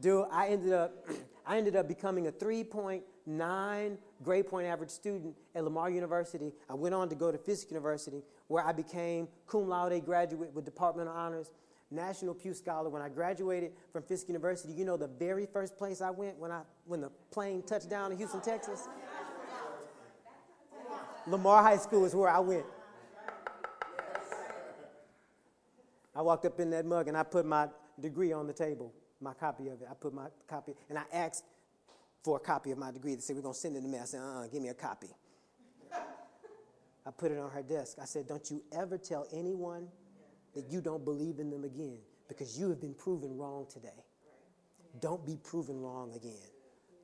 Dude, 0.00 0.26
I 0.30 0.46
ended 0.46 0.72
up, 0.72 1.08
I 1.46 1.58
ended 1.58 1.74
up 1.74 1.88
becoming 1.88 2.28
a 2.28 2.30
3.9 3.28 3.96
grade 4.22 4.46
point 4.46 4.66
average 4.66 4.90
student 4.90 5.34
at 5.54 5.64
Lamar 5.64 5.90
University. 5.90 6.52
I 6.68 6.74
went 6.74 6.94
on 6.94 7.08
to 7.08 7.14
go 7.14 7.30
to 7.30 7.38
Fisk 7.38 7.70
University, 7.70 8.22
where 8.48 8.64
I 8.64 8.72
became 8.72 9.28
cum 9.46 9.68
laude 9.68 10.04
graduate 10.04 10.52
with 10.54 10.64
departmental 10.64 11.12
honors, 11.12 11.50
National 11.90 12.34
Pew 12.34 12.54
Scholar. 12.54 12.88
When 12.88 13.02
I 13.02 13.08
graduated 13.08 13.72
from 13.92 14.02
Fisk 14.02 14.28
University, 14.28 14.72
you 14.72 14.84
know 14.84 14.96
the 14.96 15.08
very 15.08 15.46
first 15.46 15.76
place 15.76 16.00
I 16.00 16.10
went 16.10 16.38
when 16.38 16.50
I 16.50 16.62
when 16.86 17.00
the 17.00 17.10
plane 17.30 17.62
touched 17.62 17.88
down 17.88 18.12
in 18.12 18.18
Houston, 18.18 18.40
Texas. 18.40 18.88
Lamar 21.26 21.62
High 21.62 21.76
School 21.76 22.04
is 22.04 22.14
where 22.14 22.30
I 22.30 22.38
went. 22.38 22.64
I 26.16 26.22
walked 26.22 26.46
up 26.46 26.58
in 26.58 26.70
that 26.70 26.84
mug 26.86 27.06
and 27.06 27.16
I 27.16 27.22
put 27.22 27.44
my 27.44 27.68
degree 28.00 28.32
on 28.32 28.46
the 28.46 28.52
table 28.52 28.92
my 29.20 29.34
copy 29.34 29.68
of 29.68 29.82
it. 29.82 29.88
I 29.90 29.94
put 29.94 30.14
my 30.14 30.26
copy, 30.48 30.74
and 30.88 30.98
I 30.98 31.02
asked 31.12 31.44
for 32.28 32.36
a 32.36 32.40
copy 32.40 32.70
of 32.72 32.76
my 32.76 32.90
degree. 32.90 33.14
They 33.14 33.22
said, 33.22 33.36
We're 33.36 33.42
going 33.42 33.54
to 33.54 33.58
send 33.58 33.74
it 33.74 33.80
to 33.80 33.88
me. 33.88 33.98
I 33.98 34.04
said, 34.04 34.20
Uh 34.20 34.40
uh 34.40 34.46
give 34.48 34.60
me 34.60 34.68
a 34.68 34.74
copy. 34.74 35.08
I 37.06 37.10
put 37.10 37.32
it 37.32 37.38
on 37.38 37.50
her 37.50 37.62
desk. 37.62 37.96
I 38.02 38.04
said, 38.04 38.28
Don't 38.28 38.50
you 38.50 38.62
ever 38.70 38.98
tell 38.98 39.26
anyone 39.32 39.88
that 40.54 40.66
you 40.68 40.82
don't 40.82 41.06
believe 41.06 41.38
in 41.38 41.48
them 41.48 41.64
again 41.64 41.96
because 42.28 42.58
you 42.58 42.68
have 42.68 42.82
been 42.82 42.92
proven 42.92 43.38
wrong 43.38 43.66
today. 43.72 44.04
Don't 45.00 45.24
be 45.24 45.38
proven 45.42 45.80
wrong 45.80 46.12
again. 46.14 46.34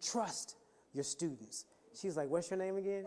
Trust 0.03 0.57
your 0.93 1.05
students. 1.05 1.65
She's 1.99 2.19
like, 2.19 2.29
What's 2.29 2.51
your 2.51 2.59
name 2.59 2.77
again? 2.77 3.07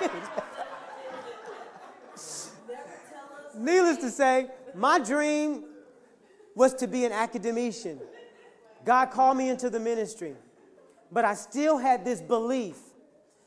Needless 3.56 3.98
to 3.98 4.10
say, 4.10 4.48
my 4.74 4.98
dream 4.98 5.66
was 6.56 6.74
to 6.74 6.88
be 6.88 7.04
an 7.04 7.12
academician. 7.12 8.00
God 8.84 9.10
called 9.10 9.36
me 9.36 9.48
into 9.48 9.70
the 9.70 9.80
ministry, 9.80 10.34
but 11.10 11.24
I 11.24 11.34
still 11.34 11.78
had 11.78 12.04
this 12.04 12.20
belief. 12.20 12.76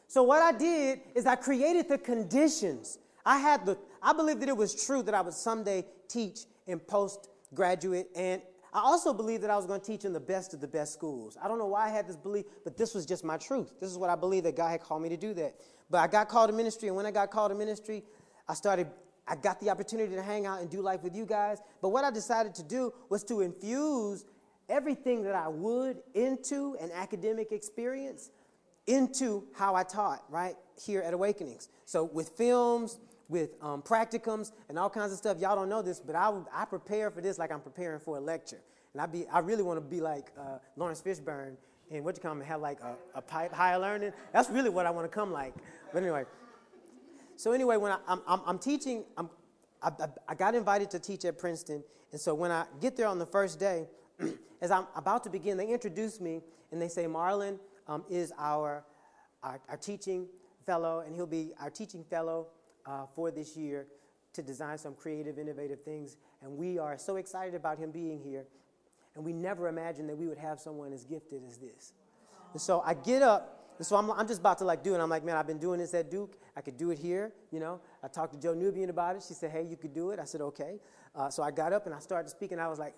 So 0.08 0.24
what 0.24 0.42
I 0.42 0.58
did 0.58 1.02
is 1.14 1.26
I 1.26 1.36
created 1.36 1.90
the 1.90 1.98
conditions. 1.98 3.00
I 3.26 3.40
had 3.40 3.66
the 3.66 3.78
I 4.02 4.14
believed 4.14 4.42
that 4.42 4.50
it 4.50 4.58
was 4.58 4.86
true 4.86 5.02
that 5.04 5.16
I 5.16 5.22
would 5.22 5.34
someday 5.34 5.84
teach 6.08 6.42
in 6.68 6.80
postgraduate 6.80 8.10
and 8.16 8.42
I 8.76 8.82
also 8.82 9.14
believed 9.14 9.42
that 9.44 9.50
I 9.50 9.56
was 9.56 9.66
going 9.66 9.80
to 9.80 9.86
teach 9.86 10.04
in 10.04 10.12
the 10.12 10.20
best 10.20 10.54
of 10.54 10.60
the 10.60 10.68
best 10.68 10.92
schools. 10.92 11.38
I 11.42 11.48
don't 11.48 11.58
know 11.58 11.66
why 11.66 11.86
I 11.86 11.90
had 11.90 12.10
this 12.10 12.18
belief, 12.18 12.44
but 12.66 12.76
this 12.76 12.94
was 12.94 13.06
just 13.06 13.24
my 13.24 13.38
truth. 13.38 13.72
This 13.80 13.90
is 13.90 13.98
what 13.98 14.10
I 14.10 14.16
believe 14.16 14.44
that 14.44 14.58
God 14.58 14.68
had 14.68 14.82
called 14.82 15.02
me 15.02 15.08
to 15.08 15.16
do 15.16 15.34
that. 15.36 15.56
But 15.90 16.00
I 16.00 16.08
got 16.08 16.28
called 16.28 16.50
to 16.50 16.56
ministry, 16.56 16.90
and 16.90 16.98
when 16.98 17.06
I 17.06 17.12
got 17.12 17.32
called 17.32 17.52
to 17.52 17.56
ministry, 17.56 18.04
I 18.50 18.54
started, 18.54 18.88
I 19.26 19.38
got 19.38 19.62
the 19.62 19.70
opportunity 19.70 20.14
to 20.14 20.22
hang 20.22 20.46
out 20.46 20.60
and 20.60 20.70
do 20.70 20.82
life 20.82 21.04
with 21.04 21.16
you 21.16 21.26
guys. 21.26 21.60
But 21.82 21.90
what 21.90 22.04
I 22.04 22.12
decided 22.12 22.54
to 22.56 22.64
do 22.64 22.94
was 23.08 23.24
to 23.26 23.40
infuse 23.40 24.26
everything 24.70 25.24
that 25.24 25.36
I 25.36 25.48
would 25.48 25.98
into 26.14 26.76
an 26.82 26.92
academic 26.92 27.52
experience 27.52 28.32
into 28.88 29.44
how 29.56 29.76
I 29.76 29.84
taught, 29.84 30.24
right, 30.30 30.56
here 30.84 31.02
at 31.02 31.14
Awakenings. 31.14 31.70
So 31.86 32.04
with 32.04 32.30
films, 32.30 33.00
with 33.28 33.52
um, 33.62 33.82
practicums 33.82 34.52
and 34.70 34.78
all 34.78 34.90
kinds 34.90 35.12
of 35.12 35.18
stuff. 35.18 35.40
Y'all 35.40 35.56
don't 35.56 35.70
know 35.70 35.82
this, 35.82 36.00
but 36.00 36.16
I, 36.16 36.32
I 36.54 36.66
prepare 36.66 37.10
for 37.10 37.22
this 37.22 37.38
like 37.38 37.52
I'm 37.52 37.62
preparing 37.62 38.00
for 38.00 38.18
a 38.18 38.20
lecture. 38.20 38.62
And 38.94 39.02
I, 39.02 39.06
be, 39.06 39.26
I 39.28 39.40
really 39.40 39.64
want 39.64 39.78
to 39.78 39.82
be 39.82 40.02
like 40.02 40.32
uh, 40.40 40.60
Laurence 40.78 41.02
Fishburne 41.02 41.56
and 41.92 42.04
what 42.04 42.16
you 42.16 42.22
call 42.22 42.32
him, 42.32 42.42
have 42.42 42.62
like 42.62 42.80
a, 42.82 42.96
a 43.16 43.22
pipe 43.22 43.54
higher 43.54 43.80
learning. 43.80 44.14
That's 44.32 44.50
really 44.50 44.70
what 44.70 44.86
I 44.86 44.92
want 44.92 45.10
to 45.10 45.14
come 45.14 45.32
like. 45.32 45.54
But 45.92 46.04
anyway, 46.04 46.26
so 47.36 47.52
anyway, 47.52 47.78
when 47.78 47.92
I, 47.92 47.98
am 48.08 48.22
I'm, 48.28 48.42
I'm 48.46 48.60
teaching, 48.60 49.04
I'm, 49.18 49.30
I, 49.82 49.90
I, 49.90 50.08
I 50.30 50.36
got 50.36 50.56
invited 50.56 50.90
to 50.92 51.00
teach 51.00 51.26
at 51.26 51.38
Princeton. 51.38 51.84
And 52.12 52.22
so 52.22 52.34
when 52.34 52.52
I 52.52 52.66
get 52.80 52.96
there 52.96 53.08
on 53.08 53.20
the 53.20 53.26
first 53.26 53.60
day, 53.60 53.88
as 54.62 54.72
I'm 54.72 54.88
about 54.96 55.24
to 55.26 55.30
begin, 55.30 55.58
they 55.58 55.68
introduce 55.68 56.20
me 56.20 56.42
and 56.72 56.82
they 56.82 56.88
say, 56.88 57.06
Marlon 57.06 57.60
um, 57.88 58.04
is 58.10 58.34
our, 58.38 58.84
our, 59.44 59.60
our 59.70 59.78
teaching 59.78 60.28
fellow, 60.66 61.04
and 61.06 61.16
he'll 61.16 61.28
be 61.28 61.54
our 61.60 61.70
teaching 61.70 62.04
fellow 62.04 62.48
uh, 62.86 63.06
for 63.16 63.32
this 63.32 63.56
year 63.56 63.88
to 64.34 64.42
design 64.42 64.78
some 64.78 64.94
creative, 64.96 65.40
innovative 65.40 65.82
things. 65.84 66.18
And 66.42 66.58
we 66.58 66.78
are 66.78 66.98
so 66.98 67.16
excited 67.16 67.56
about 67.56 67.78
him 67.78 67.92
being 67.92 68.20
here. 68.20 68.46
And 69.16 69.24
we 69.24 69.32
never 69.32 69.68
imagined 69.68 70.10
that 70.10 70.18
we 70.18 70.28
would 70.28 70.38
have 70.38 70.60
someone 70.60 70.92
as 70.92 71.06
gifted 71.06 71.42
as 71.48 71.58
this. 71.58 71.94
And 72.52 72.62
so 72.62 72.82
I 72.86 72.94
get 72.94 73.22
up, 73.22 73.74
and 73.78 73.86
so 73.86 73.96
I'm, 73.96 74.12
I'm 74.12 74.28
just 74.28 74.40
about 74.40 74.58
to 74.60 74.66
like 74.66 74.84
do 74.84 74.94
it. 74.94 75.00
I'm 75.00 75.10
like, 75.10 75.24
man, 75.24 75.38
I've 75.38 75.48
been 75.48 75.60
doing 75.60 75.80
this 75.80 75.94
at 75.94 76.12
Duke. 76.12 76.38
I 76.56 76.62
could 76.62 76.78
do 76.78 76.92
it 76.92 77.00
here, 77.00 77.34
you 77.52 77.60
know. 77.60 77.80
I 78.04 78.08
talked 78.08 78.34
to 78.34 78.40
Joe 78.40 78.54
Nubian 78.54 78.90
about 78.90 79.16
it. 79.16 79.24
She 79.28 79.34
said, 79.34 79.52
hey, 79.52 79.64
you 79.64 79.78
could 79.78 79.94
do 79.94 80.12
it. 80.12 80.20
I 80.20 80.26
said, 80.26 80.42
okay. 80.42 80.80
Uh, 81.16 81.30
so 81.30 81.44
I 81.44 81.52
got 81.52 81.72
up 81.72 81.86
and 81.86 81.96
I 81.96 82.00
started 82.00 82.30
speaking. 82.30 82.60
I 82.60 82.68
was 82.68 82.80
like, 82.80 82.96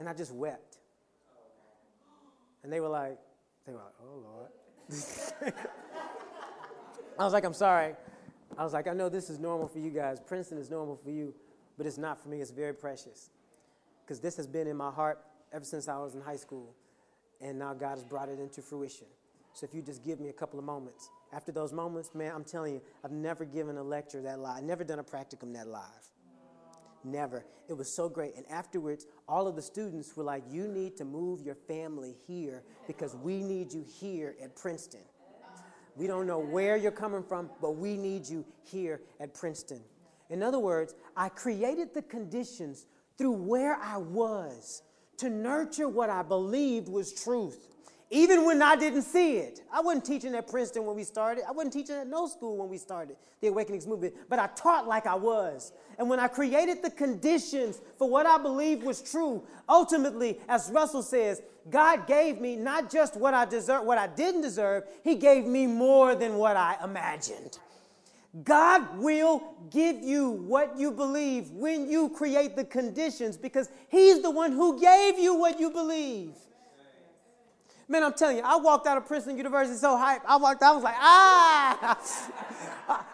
and 0.00 0.08
I 0.08 0.14
just 0.14 0.32
wept. 0.34 0.78
And 2.64 2.72
they 2.72 2.80
were 2.80 2.88
like, 2.88 3.18
they 3.66 3.72
were 3.72 3.78
like, 3.78 3.94
oh, 4.02 4.24
Lord. 4.24 4.48
I 7.18 7.24
was 7.24 7.32
like, 7.32 7.44
I'm 7.44 7.54
sorry. 7.54 7.94
I 8.58 8.64
was 8.64 8.72
like, 8.72 8.88
I 8.88 8.94
know 8.94 9.08
this 9.08 9.30
is 9.30 9.38
normal 9.38 9.68
for 9.68 9.78
you 9.78 9.90
guys. 9.90 10.18
Princeton 10.18 10.58
is 10.58 10.70
normal 10.70 10.96
for 10.96 11.10
you, 11.10 11.34
but 11.78 11.86
it's 11.86 11.98
not 11.98 12.20
for 12.20 12.28
me. 12.28 12.40
It's 12.40 12.50
very 12.50 12.74
precious. 12.74 13.30
Because 14.04 14.20
this 14.20 14.36
has 14.38 14.46
been 14.46 14.66
in 14.66 14.76
my 14.76 14.90
heart 14.90 15.20
ever 15.52 15.64
since 15.64 15.86
I 15.86 15.98
was 15.98 16.14
in 16.14 16.22
high 16.22 16.36
school. 16.36 16.74
And 17.40 17.58
now 17.58 17.74
God 17.74 17.90
has 17.90 18.04
brought 18.04 18.28
it 18.28 18.40
into 18.40 18.62
fruition. 18.62 19.06
So 19.52 19.64
if 19.64 19.74
you 19.74 19.82
just 19.82 20.02
give 20.02 20.18
me 20.18 20.30
a 20.30 20.32
couple 20.32 20.58
of 20.58 20.64
moments. 20.64 21.10
After 21.32 21.52
those 21.52 21.72
moments, 21.72 22.14
man, 22.14 22.32
I'm 22.34 22.44
telling 22.44 22.74
you, 22.74 22.80
I've 23.04 23.12
never 23.12 23.44
given 23.44 23.76
a 23.76 23.82
lecture 23.82 24.22
that 24.22 24.40
live. 24.40 24.58
I've 24.58 24.64
never 24.64 24.82
done 24.82 24.98
a 24.98 25.04
practicum 25.04 25.52
that 25.54 25.68
live. 25.68 26.09
Never. 27.04 27.44
It 27.68 27.74
was 27.74 27.94
so 27.94 28.08
great. 28.08 28.36
And 28.36 28.44
afterwards, 28.50 29.06
all 29.28 29.46
of 29.46 29.56
the 29.56 29.62
students 29.62 30.16
were 30.16 30.24
like, 30.24 30.42
You 30.50 30.68
need 30.68 30.96
to 30.98 31.04
move 31.04 31.40
your 31.40 31.54
family 31.54 32.16
here 32.26 32.62
because 32.86 33.14
we 33.16 33.42
need 33.42 33.72
you 33.72 33.84
here 34.00 34.36
at 34.42 34.56
Princeton. 34.56 35.00
We 35.96 36.06
don't 36.06 36.26
know 36.26 36.38
where 36.38 36.76
you're 36.76 36.92
coming 36.92 37.22
from, 37.22 37.50
but 37.60 37.72
we 37.72 37.96
need 37.96 38.28
you 38.28 38.44
here 38.64 39.00
at 39.18 39.34
Princeton. 39.34 39.80
In 40.28 40.42
other 40.42 40.58
words, 40.58 40.94
I 41.16 41.28
created 41.28 41.92
the 41.92 42.02
conditions 42.02 42.86
through 43.18 43.32
where 43.32 43.76
I 43.76 43.98
was 43.98 44.82
to 45.18 45.28
nurture 45.28 45.88
what 45.88 46.08
I 46.08 46.22
believed 46.22 46.88
was 46.88 47.12
truth. 47.12 47.66
Even 48.12 48.44
when 48.44 48.60
I 48.60 48.74
didn't 48.74 49.02
see 49.02 49.36
it. 49.36 49.62
I 49.72 49.80
wasn't 49.80 50.04
teaching 50.04 50.34
at 50.34 50.48
Princeton 50.48 50.84
when 50.84 50.96
we 50.96 51.04
started. 51.04 51.44
I 51.48 51.52
wasn't 51.52 51.72
teaching 51.72 51.94
at 51.94 52.08
no 52.08 52.26
school 52.26 52.56
when 52.56 52.68
we 52.68 52.76
started 52.76 53.16
the 53.40 53.46
Awakenings 53.46 53.86
movement, 53.86 54.14
but 54.28 54.40
I 54.40 54.48
taught 54.48 54.88
like 54.88 55.06
I 55.06 55.14
was. 55.14 55.72
And 55.96 56.10
when 56.10 56.18
I 56.18 56.26
created 56.26 56.82
the 56.82 56.90
conditions 56.90 57.80
for 57.98 58.10
what 58.10 58.26
I 58.26 58.36
believed 58.38 58.82
was 58.82 59.00
true, 59.00 59.44
ultimately, 59.68 60.38
as 60.48 60.70
Russell 60.74 61.04
says, 61.04 61.40
God 61.70 62.08
gave 62.08 62.40
me 62.40 62.56
not 62.56 62.90
just 62.90 63.16
what 63.16 63.32
I 63.32 63.44
deserve, 63.44 63.84
what 63.84 63.98
I 63.98 64.08
didn't 64.08 64.40
deserve, 64.40 64.84
He 65.04 65.14
gave 65.14 65.44
me 65.46 65.68
more 65.68 66.16
than 66.16 66.34
what 66.34 66.56
I 66.56 66.76
imagined. 66.82 67.58
God 68.44 68.98
will 68.98 69.42
give 69.70 70.02
you 70.02 70.30
what 70.30 70.78
you 70.78 70.90
believe 70.90 71.50
when 71.50 71.88
you 71.88 72.08
create 72.08 72.56
the 72.56 72.64
conditions 72.64 73.36
because 73.36 73.68
He's 73.88 74.20
the 74.20 74.30
one 74.30 74.50
who 74.52 74.80
gave 74.80 75.18
you 75.18 75.34
what 75.34 75.60
you 75.60 75.70
believe. 75.70 76.34
Man, 77.90 78.04
I'm 78.04 78.12
telling 78.12 78.36
you, 78.36 78.44
I 78.46 78.56
walked 78.56 78.86
out 78.86 78.96
of 78.98 79.06
Princeton 79.08 79.36
University 79.36 79.76
so 79.76 79.96
hyped. 79.96 80.20
I 80.24 80.36
walked 80.36 80.62
out, 80.62 80.70
I 80.70 80.74
was 80.76 80.84
like, 80.84 80.94
ah! 80.96 81.98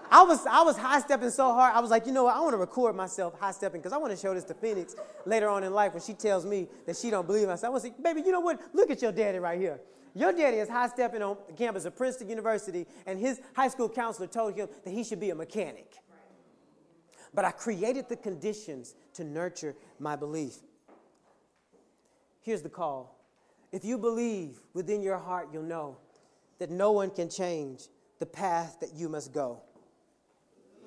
I 0.11 0.23
was, 0.23 0.45
I 0.45 0.61
was 0.61 0.77
high 0.77 1.01
stepping 1.01 1.31
so 1.31 1.55
hard. 1.55 1.75
I 1.75 1.81
was 1.81 1.91
like, 1.91 2.05
you 2.05 2.13
know 2.13 2.25
what? 2.25 2.37
I 2.37 2.41
want 2.41 2.53
to 2.53 2.59
record 2.59 2.95
myself 2.95 3.41
high 3.41 3.53
stepping 3.53 3.81
because 3.81 3.95
I 3.95 3.97
want 3.97 4.15
to 4.15 4.21
show 4.21 4.35
this 4.35 4.45
to 4.45 4.55
Phoenix 4.55 4.95
later 5.25 5.49
on 5.49 5.65
in 5.65 5.73
life 5.73 5.95
when 5.95 6.03
she 6.03 6.13
tells 6.13 6.45
me 6.45 6.69
that 6.85 6.95
she 6.95 7.09
don't 7.09 7.27
believe 7.27 7.49
myself. 7.49 7.75
I 7.75 7.79
to 7.79 7.83
say, 7.85 7.95
baby, 8.03 8.21
you 8.21 8.33
know 8.33 8.41
what? 8.41 8.61
Look 8.75 8.91
at 8.91 9.01
your 9.01 9.13
daddy 9.13 9.39
right 9.39 9.59
here. 9.59 9.81
Your 10.13 10.35
daddy 10.35 10.59
is 10.59 10.69
high 10.69 10.89
stepping 10.89 11.23
on 11.23 11.39
the 11.47 11.55
campus 11.55 11.87
of 11.87 11.97
Princeton 11.97 12.29
University, 12.29 12.87
and 13.07 13.19
his 13.19 13.41
high 13.55 13.69
school 13.69 13.89
counselor 13.89 14.27
told 14.27 14.59
him 14.59 14.69
that 14.85 14.91
he 14.91 15.05
should 15.05 15.21
be 15.21 15.31
a 15.31 15.35
mechanic. 15.35 15.91
But 17.33 17.47
I 17.47 17.51
created 17.53 18.11
the 18.11 18.17
conditions 18.17 18.95
to 19.15 19.25
nurture 19.25 19.75
my 19.99 20.17
belief. 20.17 20.57
Here's 22.43 22.61
the 22.61 22.69
call 22.69 23.16
if 23.77 23.85
you 23.85 23.99
believe 23.99 24.59
within 24.73 25.03
your 25.03 25.19
heart, 25.19 25.51
you'll 25.53 25.63
know 25.63 25.99
that 26.59 26.71
no 26.71 26.93
one 26.93 27.11
can 27.11 27.29
change 27.29 27.89
the 28.19 28.25
path 28.25 28.79
that 28.81 28.95
you 28.95 29.07
must 29.07 29.35
go. 29.35 29.61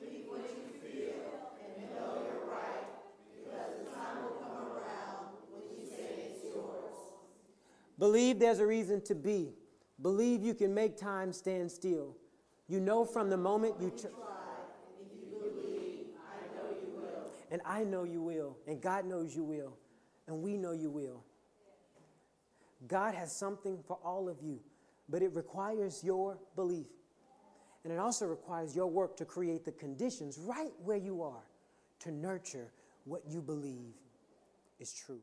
Believe 0.01 0.25
what 0.27 0.39
you 0.39 0.73
feel 0.81 1.53
and 1.63 1.93
know 1.93 2.23
you're 2.25 2.49
right 2.49 2.89
because 3.35 3.77
the 3.77 3.95
time 3.95 4.23
will 4.23 4.41
come 4.41 4.57
around 4.73 5.27
when 5.51 5.61
you 5.77 5.85
say 5.87 6.31
it's 6.31 6.43
yours. 6.43 6.95
Believe 7.99 8.39
there's 8.39 8.57
a 8.57 8.65
reason 8.65 9.01
to 9.01 9.13
be. 9.13 9.49
Believe 10.01 10.41
you 10.41 10.55
can 10.55 10.73
make 10.73 10.97
time 10.97 11.31
stand 11.31 11.71
still. 11.71 12.17
You 12.67 12.79
know 12.79 13.05
from 13.05 13.29
the 13.29 13.37
moment 13.37 13.75
you 13.79 13.91
try. 13.91 14.09
And 17.51 17.61
I 17.65 17.83
know 17.83 18.03
you 18.03 18.21
will. 18.21 18.57
And 18.67 18.81
God 18.81 19.05
knows 19.05 19.35
you 19.35 19.43
will. 19.43 19.77
And 20.27 20.41
we 20.41 20.57
know 20.57 20.71
you 20.71 20.89
will. 20.89 21.23
God 22.87 23.13
has 23.13 23.35
something 23.35 23.79
for 23.87 23.97
all 24.03 24.29
of 24.29 24.37
you, 24.41 24.59
but 25.09 25.21
it 25.21 25.33
requires 25.33 26.03
your 26.03 26.37
belief. 26.55 26.87
And 27.83 27.93
it 27.93 27.99
also 27.99 28.25
requires 28.25 28.75
your 28.75 28.87
work 28.87 29.15
to 29.17 29.25
create 29.25 29.65
the 29.65 29.71
conditions 29.71 30.37
right 30.37 30.71
where 30.83 30.97
you 30.97 31.21
are 31.21 31.43
to 31.99 32.11
nurture 32.11 32.71
what 33.05 33.21
you 33.27 33.41
believe 33.41 33.93
is 34.79 34.93
true. 34.93 35.21